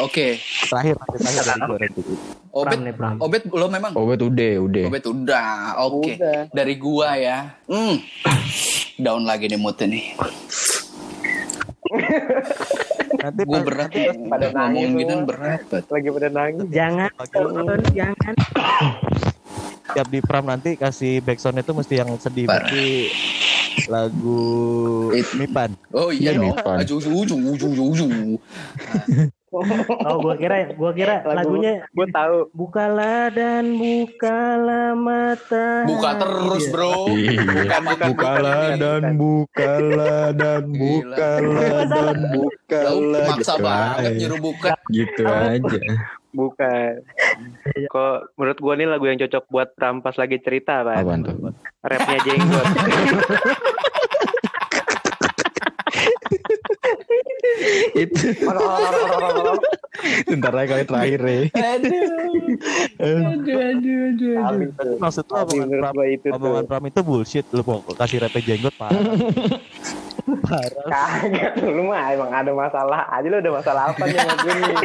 Oke. 0.00 0.36
Terakhir, 0.68 0.96
terakhir 0.96 1.42
dari 1.44 1.60
gue 1.60 1.78
nanti. 1.78 2.00
Obet, 2.50 2.76
Pram 2.76 2.80
nih, 2.84 2.94
Pram. 2.96 3.14
Obet 3.20 3.42
lo 3.48 3.66
memang. 3.68 3.92
Obat 3.96 4.20
udah, 4.20 4.52
udah. 4.60 4.84
Obet 4.88 5.04
udah. 5.06 5.50
Oke. 5.88 6.12
Udah. 6.16 6.40
Dari 6.50 6.74
gua 6.76 7.08
ya. 7.16 7.38
Hmm. 7.64 7.96
Down 9.00 9.24
lagi 9.24 9.48
nih 9.48 9.56
moodnya 9.56 9.86
nih. 9.88 10.04
Nanti 13.12 13.40
Gua 13.42 13.52
pas- 13.52 13.64
berat 13.64 13.80
nanti 13.86 14.00
ya. 14.00 14.12
pas 14.12 14.28
Pada 14.30 14.46
nangis 14.50 14.84
semua. 14.84 14.98
gini 14.98 15.14
berat 15.22 15.60
banget. 15.66 15.84
Lagi 15.86 16.08
pada 16.10 16.28
nangis. 16.30 16.66
jangan 16.70 17.10
Tonton, 17.28 17.80
jangan 17.90 18.34
tiap 19.92 20.06
di 20.06 20.20
Pram 20.20 20.44
nanti 20.44 20.70
kasih 20.74 21.18
backsound 21.18 21.58
itu 21.58 21.72
mesti 21.72 21.94
yang 21.96 22.10
sedih 22.16 22.46
mesti 22.46 22.86
lagu 23.86 24.40
It- 25.10 25.34
Mipan. 25.34 25.70
Oh 25.90 26.08
iya 26.08 26.30
Iya. 26.30 26.40
Mipan. 26.40 26.76
Ujung 26.80 27.02
ujung 27.16 27.42
ujung 27.48 27.72
ujung. 27.74 28.12
oh 29.50 30.16
gue 30.20 30.34
kira 30.38 30.56
gua 30.72 30.90
kira 30.90 31.26
Lagu- 31.26 31.58
lagunya 31.58 31.82
Gue 31.90 32.06
tahu. 32.08 32.36
bukalah 32.52 33.28
dan 33.28 33.74
bukalah 33.74 34.94
mata 34.94 35.82
Buka 35.82 36.10
terus, 36.16 36.64
Bro. 36.70 37.10
Iya. 37.10 37.42
Bukan 37.42 37.80
bukan 37.84 38.06
Bukalah 38.14 38.62
dan 38.76 39.02
bukalah 39.16 40.24
dan 40.32 40.62
Gila. 40.70 40.78
bukalah 40.78 41.82
dan 41.84 42.16
bukalah. 42.30 43.26
maksa 43.28 43.52
Gitu 43.52 43.64
banget 43.64 44.12
nyuruh 44.16 44.38
buka. 44.40 44.70
Gitu 44.88 45.22
aja. 45.26 45.80
Bukan. 46.30 46.92
Kok 47.86 48.14
menurut 48.36 48.58
gue 48.60 48.74
nih 48.76 48.86
lagu 48.86 49.04
yang 49.04 49.18
cocok 49.18 49.44
buat 49.46 49.68
rampas 49.74 50.14
lagi 50.14 50.38
cerita, 50.38 50.80
Pak. 50.80 51.02
Apaan 51.02 51.20
tuh? 51.20 51.34
Rapnya 51.82 52.18
jenggot. 52.22 52.66
itu 57.94 58.22
bentar 60.26 60.52
lagi 60.52 60.68
kali 60.70 60.84
terakhir 60.84 61.20
ya. 61.20 61.40
Aduh. 61.76 62.08
Aduh, 63.00 63.58
aduh, 63.58 63.98
aduh. 64.08 64.96
Maksud 64.96 65.24
lu 65.24 65.36
omongan 65.36 65.68
Pram, 65.76 65.92
gua 65.92 66.06
itu 66.06 66.28
omongan 66.30 66.64
Pram 66.64 66.82
itu 66.86 67.00
bullshit. 67.00 67.46
Lu 67.50 67.62
mau 67.62 67.82
kasih 67.84 68.22
repe 68.22 68.40
jenggot 68.40 68.72
parah. 68.74 69.00
parah. 70.46 70.84
Kagak 70.86 71.52
lu 71.60 71.82
mah 71.84 72.12
emang 72.12 72.30
ada 72.30 72.52
masalah 72.52 73.08
aja 73.10 73.26
lu 73.26 73.36
ada 73.38 73.50
masalah 73.50 73.82
apa 73.90 74.02
nih 74.04 74.16
sama 74.20 74.34
gue 74.36 74.52
nih 74.54 74.76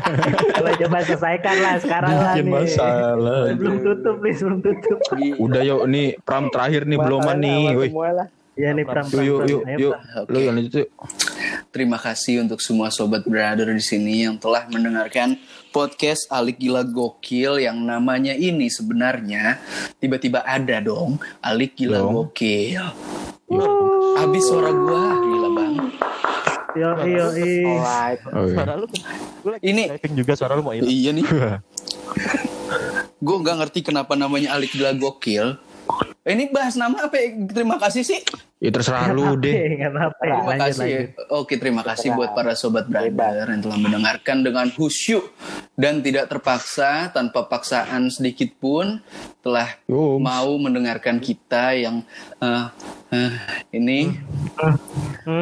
Kalau 0.56 0.72
coba 0.78 0.98
selesaikan 1.04 1.56
lah 1.60 1.74
sekarang 1.78 2.12
lah 2.14 2.34
nih. 2.34 2.44
masalah. 2.46 3.40
Belum 3.54 3.76
tutup 3.82 4.16
nih, 4.20 4.34
belum 4.34 4.60
tutup. 4.64 4.98
Udah 5.36 5.62
yuk 5.62 5.82
nih 5.86 6.16
Pram 6.22 6.48
terakhir 6.48 6.88
nih 6.88 6.98
beloman 6.98 7.36
Masalahnya 7.36 7.70
nih. 7.76 7.90
sama 7.92 8.24
Woi. 8.56 8.64
semua 8.64 8.72
lah 8.72 8.72
Ya 8.72 8.72
nih 8.72 8.84
Pram. 8.84 9.04
Yuk 9.04 9.12
Pram, 9.12 9.24
yuk 9.24 9.36
Pram. 9.36 9.48
yuk 9.48 9.62
yuk. 9.78 9.94
Oke. 10.16 10.30
Lu 10.32 10.38
yang 10.40 10.54
lanjut 10.56 10.74
yuk. 10.74 10.88
Terima 11.68 11.98
kasih 12.00 12.34
untuk 12.40 12.58
semua 12.58 12.88
sobat 12.88 13.20
brother 13.22 13.68
di 13.68 13.84
sini 13.84 14.24
yang 14.24 14.40
telah 14.40 14.64
mendengarkan 14.66 15.36
podcast 15.68 16.24
Alik 16.32 16.56
Gila 16.56 16.88
Gokil 16.88 17.60
yang 17.60 17.76
namanya 17.78 18.32
ini 18.32 18.72
sebenarnya 18.72 19.60
tiba-tiba 20.00 20.40
ada 20.40 20.80
dong 20.80 21.20
Alik 21.38 21.76
Gila 21.76 22.00
Dong. 22.00 22.32
Gokil. 22.32 22.80
Habis 24.16 24.42
suara 24.42 24.72
gua 24.72 25.04
gila 25.14 25.48
banget. 25.52 25.92
Yo 26.76 26.88
yo 27.04 27.24
alright 27.76 28.20
Oh, 28.32 28.44
iya. 28.44 28.56
Suara 28.56 28.72
lu 28.76 28.86
lagi 29.44 29.64
Ini- 29.64 29.86
juga 30.12 30.32
suara 30.32 30.56
lu 30.56 30.64
mau 30.64 30.72
hilang. 30.72 30.88
Iya 30.88 31.12
nih. 31.12 31.24
gue 33.16 33.36
nggak 33.36 33.56
ngerti 33.64 33.80
kenapa 33.82 34.12
namanya 34.12 34.56
Alik 34.56 34.72
Gila 34.72 34.92
Gokil. 34.92 35.56
Eh, 36.26 36.34
ini 36.34 36.50
bahas 36.50 36.74
nama 36.74 37.06
apa? 37.06 37.14
Terima 37.54 37.78
kasih 37.78 38.02
sih. 38.02 38.18
Ya 38.58 38.74
terserah 38.74 39.14
lu 39.14 39.38
deh. 39.38 39.78
Ya. 39.78 39.94
Terima 39.94 40.42
Lanjut, 40.42 40.58
kasih. 40.58 40.82
ya. 40.82 41.00
lanjut. 41.06 41.08
Oke, 41.30 41.54
terima 41.54 41.82
kasih 41.86 42.08
buat 42.18 42.34
para 42.34 42.58
sobat 42.58 42.90
brother 42.90 43.46
yang 43.46 43.62
telah 43.62 43.78
mendengarkan 43.78 44.42
dengan 44.42 44.66
khusyuk 44.74 45.30
dan 45.78 46.02
tidak 46.02 46.26
terpaksa 46.26 47.14
tanpa 47.14 47.46
paksaan 47.46 48.10
sedikit 48.10 48.50
pun 48.58 48.98
telah 49.38 49.78
mau 50.18 50.50
mendengarkan 50.58 51.22
kita 51.22 51.78
yang 51.78 52.02
eh, 52.42 52.64
eh, 53.14 53.32
ini. 53.70 54.10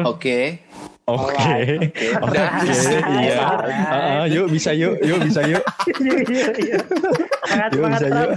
Oke. 0.05 0.61
Oke. 1.05 1.37
Oke. 2.17 2.41
Iya. 3.21 3.37
Ah, 3.37 3.93
ah, 3.93 4.25
Yuk 4.25 4.49
bisa 4.49 4.73
yuk. 4.73 4.97
Yuk 4.99 5.21
bisa 5.21 5.45
yuk. 5.45 5.61
Semangat 7.45 8.01
bisa, 8.01 8.07
yuk. 8.09 8.29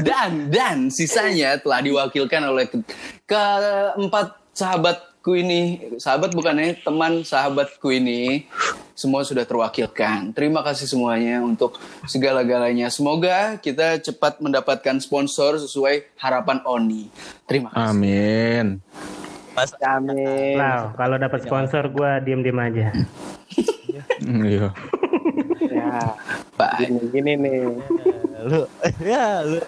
Dan 0.00 0.48
dan 0.48 0.76
sisanya 0.88 1.60
telah 1.60 1.84
diwakilkan 1.84 2.42
oleh 2.42 2.72
ke- 2.72 2.80
keempat 3.28 4.40
sahabatku 4.56 5.36
ini. 5.36 5.92
Sahabat 6.00 6.32
bukannya 6.32 6.80
teman 6.80 7.20
sahabatku 7.20 7.92
ini. 7.92 8.48
Semua 8.96 9.22
sudah 9.22 9.44
terwakilkan. 9.44 10.32
Terima 10.32 10.64
kasih 10.64 10.88
semuanya 10.88 11.38
untuk 11.38 11.76
segala-galanya. 12.02 12.88
Semoga 12.88 13.60
kita 13.60 14.00
cepat 14.00 14.40
mendapatkan 14.40 14.98
sponsor 14.98 15.60
sesuai 15.60 16.16
harapan 16.16 16.64
Oni. 16.64 17.12
Terima 17.44 17.70
kasih. 17.70 17.92
Amin. 17.92 18.66
Mas, 19.58 19.74
Amin 19.82 20.54
Nah, 20.54 20.94
kalau 20.94 21.18
dapat 21.18 21.42
sponsor 21.42 21.90
gua 21.90 22.22
diem-diem 22.22 22.54
aja. 22.54 22.94
Iya. 24.22 24.70
ya 25.58 26.14
Baik. 26.54 26.86
gini 26.86 27.00
gini 27.10 27.32
nih 27.34 27.58
lu 28.38 28.60
ya 29.02 29.42
lu 29.42 29.58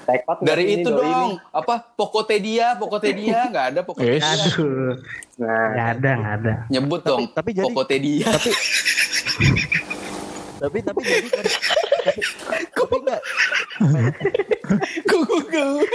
Dari 0.42 0.62
ini, 0.64 0.74
itu 0.80 0.88
dong, 0.88 1.34
ini? 1.34 1.42
apa 1.50 1.74
Pokotedia, 1.90 2.78
Pokotedia 2.78 3.50
nggak 3.50 3.66
ada 3.74 3.80
Pokotedia. 3.82 4.22
Yes. 4.22 4.54
Aduh. 4.54 4.94
nah 5.36 5.66
Nggak 5.70 5.88
ada, 5.96 6.10
nggak 6.14 6.34
ada. 6.38 6.54
Nyebut 6.70 7.00
dong, 7.02 7.26
tapi 7.34 7.50
jadi- 7.50 7.66
Pokotedia. 7.66 8.30
tapi 8.30 8.50
tapi 10.60 10.78
tapi 10.84 11.00
jadi 11.02 11.28
kan 11.28 11.44
tapi, 12.00 12.22
tapi 12.70 12.94
enggak 13.00 13.20
gue. 15.02 15.86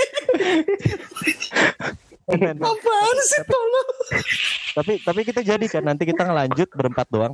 Apaan 2.30 3.18
sih 3.22 3.42
tolong? 3.46 3.92
tapi 4.76 4.94
tapi 5.00 5.22
kita 5.24 5.46
jadi 5.46 5.66
kan 5.70 5.86
nanti 5.86 6.04
kita 6.10 6.26
ngelanjut 6.26 6.68
berempat 6.74 7.08
doang 7.08 7.34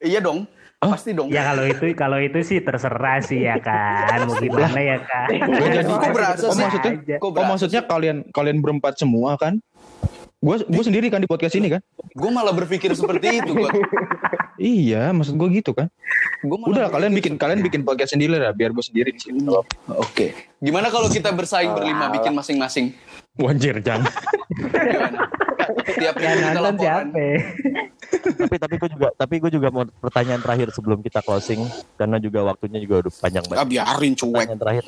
Iya 0.00 0.24
dong, 0.24 0.48
pasti 0.80 1.12
dong. 1.12 1.28
Ya 1.28 1.44
kalau 1.52 1.68
itu 1.68 1.92
kalau 1.92 2.16
itu 2.16 2.40
sih 2.40 2.64
terserah 2.64 3.20
sih 3.20 3.44
ya 3.44 3.60
kan. 3.60 4.24
Mau 4.24 4.40
gimana 4.40 4.80
ya 4.80 4.96
kan. 5.04 5.28
Jadi 5.28 5.84
Kok 5.84 6.08
berasa 6.16 6.44
oh, 6.48 6.56
sih? 6.56 6.64
maksudnya 6.64 6.92
Aja. 6.96 7.16
Kok 7.20 7.28
oh, 7.28 7.32
berasa 7.36 7.48
maksudnya 7.52 7.80
kalian 7.84 8.16
kalian 8.32 8.58
berempat 8.64 8.96
semua 8.96 9.36
kan? 9.36 9.60
Gue 10.40 10.56
gue 10.64 10.80
sendiri 10.80 11.12
kan 11.12 11.20
di 11.20 11.28
podcast 11.28 11.52
ini 11.60 11.68
kan? 11.68 11.84
Gue 12.16 12.30
malah 12.32 12.56
berpikir 12.56 12.96
seperti 12.96 13.44
itu. 13.44 13.52
Gue 13.52 13.68
Iya, 14.60 15.08
maksud 15.16 15.40
gue 15.40 15.48
gitu 15.56 15.72
kan? 15.72 15.88
Gua 16.44 16.60
Udah 16.68 16.88
lah, 16.88 16.90
kalian 16.92 17.16
bikin 17.16 17.40
kalian 17.40 17.64
bikin 17.64 17.80
podcast 17.80 18.12
sendiri 18.12 18.36
lah, 18.36 18.52
biar 18.52 18.76
gue 18.76 18.84
sendiri 18.84 19.08
di 19.08 19.16
sini. 19.16 19.40
Oke. 19.96 20.36
Gimana 20.60 20.92
kalau 20.92 21.08
kita 21.08 21.32
bersaing 21.32 21.72
berlima 21.72 22.12
bikin 22.12 22.36
masing-masing? 22.36 22.92
Wanjir 23.36 23.78
jangan. 23.80 24.10
Gimana? 24.50 25.20
Tiap 25.70 26.14
Yang 26.16 26.34
minggu 26.34 26.40
kita 26.40 26.50
nonton 26.50 26.62
laporan. 26.64 26.76
siapa? 26.76 27.18
ya? 27.20 27.38
tapi 28.10 28.56
tapi 28.58 28.74
gue 28.76 28.90
juga 28.90 29.08
tapi 29.14 29.34
gue 29.38 29.50
juga 29.50 29.68
mau 29.70 29.84
pertanyaan 29.86 30.40
terakhir 30.40 30.68
sebelum 30.70 30.98
kita 30.98 31.20
closing 31.20 31.62
karena 31.94 32.18
juga 32.18 32.42
waktunya 32.42 32.78
juga 32.78 33.06
udah 33.06 33.12
panjang 33.14 33.44
Ah, 33.46 33.48
banget 33.54 33.66
biarin 33.70 34.12
cuek. 34.12 34.28
pertanyaan 34.34 34.58
terakhir 34.58 34.84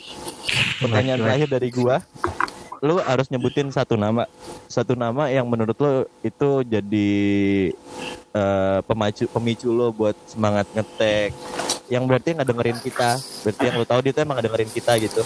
pertanyaan 0.77 1.19
terakhir 1.21 1.49
dari 1.49 1.69
gua 1.71 1.97
lu 2.83 2.99
harus 2.99 3.27
nyebutin 3.29 3.71
satu 3.71 3.95
nama 3.95 4.27
satu 4.67 4.93
nama 4.95 5.29
yang 5.29 5.47
menurut 5.47 5.77
lu 5.77 5.93
itu 6.21 6.51
jadi 6.67 7.11
eh, 8.33 8.79
pemacu 8.83 9.25
pemicu 9.29 9.69
lo 9.71 9.89
buat 9.91 10.17
semangat 10.27 10.67
ngetek 10.73 11.31
yang 11.89 12.05
berarti 12.05 12.35
nggak 12.35 12.49
dengerin 12.49 12.79
kita 12.81 13.11
berarti 13.47 13.63
yang 13.63 13.77
lu 13.77 13.87
tahu 13.87 14.01
dia 14.03 14.13
tuh 14.13 14.23
emang 14.23 14.35
nggak 14.35 14.47
dengerin 14.51 14.73
kita 14.73 14.93
gitu 14.99 15.23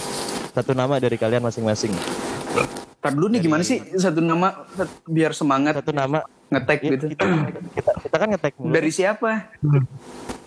satu 0.53 0.71
nama 0.71 0.95
dari 0.95 1.17
kalian 1.17 1.41
masing-masing 1.41 1.91
Ntar 2.97 3.11
dulu 3.13 3.27
nih 3.29 3.41
gimana 3.41 3.61
sih 3.61 3.77
satu 3.93 4.19
nama 4.19 4.65
biar 5.05 5.31
semangat 5.31 5.77
satu 5.77 5.93
nama 5.93 6.25
ngetek 6.49 6.79
ya, 6.81 6.89
gitu. 6.95 7.05
kita, 7.13 7.25
kita 7.75 7.91
kita 8.07 8.15
kan 8.17 8.27
ngetek 8.33 8.53
mulu. 8.57 8.71
Dari 8.73 8.89
siapa? 8.89 9.31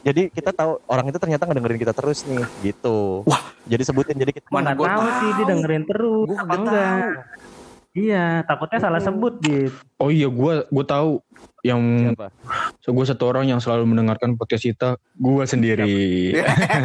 jadi 0.01 0.32
kita 0.32 0.51
tahu 0.57 0.80
orang 0.88 1.12
itu 1.12 1.18
ternyata 1.20 1.44
nggak 1.44 1.57
dengerin 1.61 1.80
kita 1.80 1.92
terus 1.92 2.24
nih 2.24 2.40
gitu 2.64 3.20
Wah. 3.28 3.53
jadi 3.68 3.84
sebutin 3.84 4.16
jadi 4.16 4.32
kita 4.32 4.48
Mana 4.48 4.72
gua 4.72 4.96
tahu 4.96 5.09
sih 5.20 5.28
dia 5.36 5.46
dengerin 5.53 5.84
terus 5.84 6.24
Gua 6.24 6.38
apa 6.40 6.55
enggak. 6.57 6.88
tahu. 6.88 7.49
Iya, 7.91 8.47
takutnya 8.47 8.78
salah 8.78 9.03
sebut 9.03 9.43
gitu. 9.43 9.74
Oh 9.99 10.14
iya, 10.14 10.30
gue 10.30 10.62
gue 10.62 10.84
tahu 10.86 11.18
yang 11.66 11.82
siapa 12.14 12.32
so, 12.80 12.95
gue 12.95 13.05
satu 13.05 13.26
orang 13.28 13.51
yang 13.51 13.59
selalu 13.59 13.82
mendengarkan 13.91 14.38
podcast 14.38 14.62
kita, 14.62 14.95
gue 15.18 15.43
sendiri. 15.43 16.30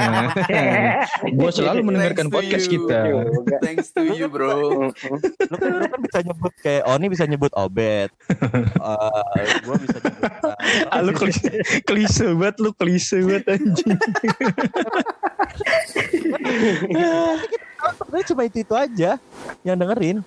gue 1.38 1.49
selalu 1.53 1.86
mendengarkan 1.86 2.28
Thanks 2.28 2.34
to 2.34 2.38
podcast 2.41 2.66
you. 2.66 2.74
kita. 2.74 2.99
Thanks 3.62 3.88
to 3.93 4.01
you 4.01 4.26
bro. 4.34 4.89
lu 5.53 5.56
kan, 5.62 5.72
lu 5.78 5.86
kan 5.86 5.99
bisa 6.01 6.20
nyebut 6.26 6.53
kayak 6.66 6.84
Oni 6.89 7.06
bisa 7.06 7.24
nyebut 7.30 7.53
Obet 7.53 8.10
Eh 9.38 9.47
gua 9.62 9.76
bisa 9.78 9.97
nyebut 10.01 10.32
uh, 10.41 10.89
Ah, 10.89 11.06
lu 11.06 11.14
klise, 11.14 11.53
klise 11.86 12.34
banget, 12.34 12.56
lu 12.58 12.74
klise 12.74 13.22
banget 13.22 13.45
anjing. 13.62 13.93
sebenarnya 17.86 18.26
cuma 18.34 18.41
itu 18.49 18.58
itu 18.66 18.74
aja 18.74 19.12
yang 19.62 19.78
dengerin 19.78 20.26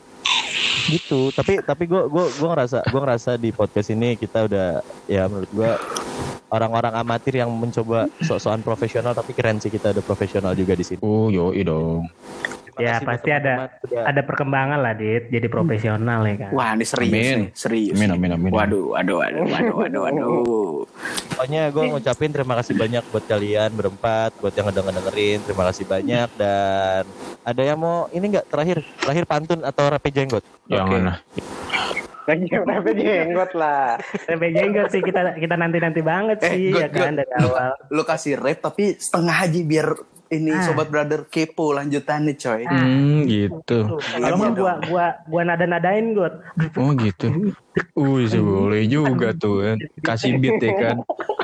gitu 0.88 1.28
tapi 1.30 1.60
tapi 1.60 1.84
gue 1.84 2.02
gue 2.08 2.24
gue 2.32 2.48
ngerasa 2.48 2.80
gue 2.82 3.00
ngerasa 3.00 3.30
di 3.36 3.52
podcast 3.52 3.92
ini 3.92 4.16
kita 4.16 4.48
udah 4.48 4.68
ya 5.04 5.28
menurut 5.28 5.50
gue 5.52 5.70
orang-orang 6.48 6.96
amatir 6.96 7.36
yang 7.36 7.52
mencoba 7.52 8.08
sok-sokan 8.20 8.64
profesional 8.64 9.12
tapi 9.12 9.36
keren 9.36 9.60
sih 9.60 9.68
kita 9.68 9.92
udah 9.92 10.00
profesional 10.00 10.56
juga 10.56 10.72
di 10.72 10.84
sini 10.84 11.00
Oh 11.00 11.28
yoi 11.28 11.60
dong. 11.60 12.08
Ya 12.78 13.02
pasti 13.02 13.28
ada 13.28 13.74
sudah- 13.82 14.06
ada 14.06 14.22
perkembangan 14.22 14.78
lah 14.78 14.94
dit, 14.94 15.26
jadi 15.28 15.50
profesional 15.50 16.22
ya 16.24 16.46
kan. 16.46 16.50
Wah 16.54 16.70
ini 16.72 16.86
serius 16.86 17.10
Amin. 17.10 17.38
nih, 17.42 17.50
serius. 17.50 17.94
Amin, 17.98 18.10
amin, 18.14 18.30
amin. 18.38 18.50
Waduh, 18.54 18.94
waduh, 18.94 19.18
waduh, 19.18 19.44
waduh, 19.44 19.74
waduh, 19.74 20.00
waduh. 20.06 20.78
Pokoknya 21.38 21.70
gue 21.70 21.84
ngucapin 21.86 22.34
terima 22.34 22.58
kasih 22.58 22.74
banyak 22.74 23.14
buat 23.14 23.22
kalian 23.30 23.70
berempat, 23.78 24.34
buat 24.42 24.50
yang 24.58 24.74
udah 24.74 24.82
dengerin, 24.90 25.38
terima 25.46 25.70
kasih 25.70 25.86
banyak 25.86 26.26
dan 26.34 27.06
ada 27.46 27.62
yang 27.62 27.78
mau 27.78 28.10
ini 28.10 28.26
enggak 28.34 28.50
terakhir 28.50 28.82
terakhir 28.98 29.22
pantun 29.22 29.62
atau 29.62 29.86
rapi 29.86 30.10
jenggot? 30.10 30.42
Yang 30.66 30.82
Oke. 30.82 30.94
mana? 30.98 31.14
berapa 32.66 32.90
jenggot 32.90 33.54
lah 33.54 34.02
Sampai 34.26 34.50
jenggot 34.50 34.90
sih 34.90 34.98
kita 34.98 35.38
kita 35.38 35.54
nanti 35.54 35.78
nanti 35.78 36.02
banget 36.02 36.42
Eh, 36.42 36.50
sih 36.50 36.62
God, 36.74 36.82
ya 36.82 36.88
kan 36.90 37.14
dari 37.22 37.32
awal. 37.38 37.70
Lo 37.94 38.02
kasih 38.02 38.34
rap 38.42 38.58
tapi 38.58 38.98
setengah 38.98 39.36
aja 39.46 39.60
biar 39.62 39.88
ini 40.28 40.52
Ah. 40.52 40.60
sobat 40.62 40.88
brother 40.88 41.24
kepo 41.24 41.72
lanjutannya 41.72 42.34
coy. 42.34 42.62
Hmm 42.64 43.24
gitu. 43.24 43.78
Kalau 43.98 44.36
mau 44.36 44.52
gua 44.52 44.72
gua 44.84 45.06
gua 45.24 45.42
nada 45.42 45.64
nadain 45.64 46.12
gua. 46.12 46.28
Oh 46.76 46.92
gitu. 46.94 47.54
Wih, 47.94 48.26
sih, 48.26 48.42
boleh 48.42 48.84
juga 48.84 49.30
tuh 49.32 49.62
kan. 49.62 49.76
Kasih 50.02 50.36
beat 50.36 50.58
ya 50.58 50.72
kan. 50.74 50.96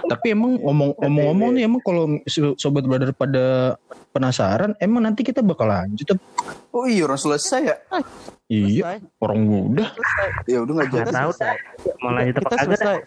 Tapi 0.05 0.35
emang 0.35 0.59
ngomong 0.59 0.99
ngomong-ngomong 0.99 1.51
nih 1.55 1.63
emang 1.65 1.81
kalau 1.81 2.05
so- 2.27 2.59
sobat 2.59 2.85
brother 2.85 3.15
pada 3.15 3.79
penasaran, 4.11 4.75
emang 4.79 5.03
nanti 5.03 5.23
kita 5.23 5.41
bakal 5.41 5.67
lanjut. 5.67 6.19
Oh 6.71 6.85
iya 6.85 7.07
orang 7.07 7.19
selesai 7.19 7.61
ya. 7.65 7.77
Iya, 8.45 9.01
orang 9.19 9.41
udah. 9.73 9.89
Ya 10.45 10.61
udah 10.61 10.73
nggak 10.77 10.89
jadi. 10.93 11.11
tahu. 11.11 11.31
Mau 12.03 12.11
lanjut 12.13 12.35
apa 12.37 12.45
kita 12.45 12.57
kagak 12.69 13.01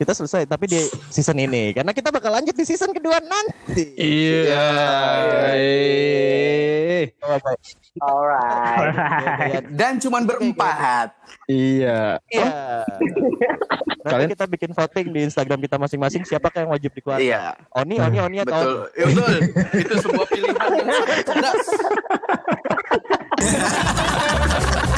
kita 0.00 0.16
selesai 0.16 0.48
tapi 0.48 0.64
di 0.64 0.80
season 1.12 1.36
ini 1.36 1.76
karena 1.76 1.92
kita 1.92 2.08
bakal 2.08 2.32
lanjut 2.32 2.56
di 2.56 2.64
season 2.64 2.88
kedua 2.96 3.20
nanti. 3.20 3.84
Iya. 4.00 4.64
Alright. 8.00 8.96
Dan 9.78 10.00
cuman 10.00 10.24
berempat. 10.24 11.12
Iya. 11.44 12.16
Iya. 12.32 12.88
Nanti 14.00 14.08
Kalian- 14.16 14.32
kita 14.32 14.48
bikin 14.48 14.72
voting 14.72 15.12
di 15.12 15.20
Instagram 15.28 15.60
kita 15.60 15.76
masing-masing 15.76 16.24
siapa 16.24 16.48
yang 16.56 16.72
wajib 16.72 16.96
dikeluarkan. 16.96 17.20
Iya. 17.20 17.52
Oni, 17.76 18.00
Oni, 18.00 18.16
Oni 18.24 18.36
atau 18.40 18.56
Betul. 18.56 18.72
Ya, 18.96 19.04
betul. 19.04 19.36
Itu 19.76 19.94
sebuah 20.00 20.26
pilihan 20.32 20.70
yang 20.80 20.88
cerdas. 21.28 21.60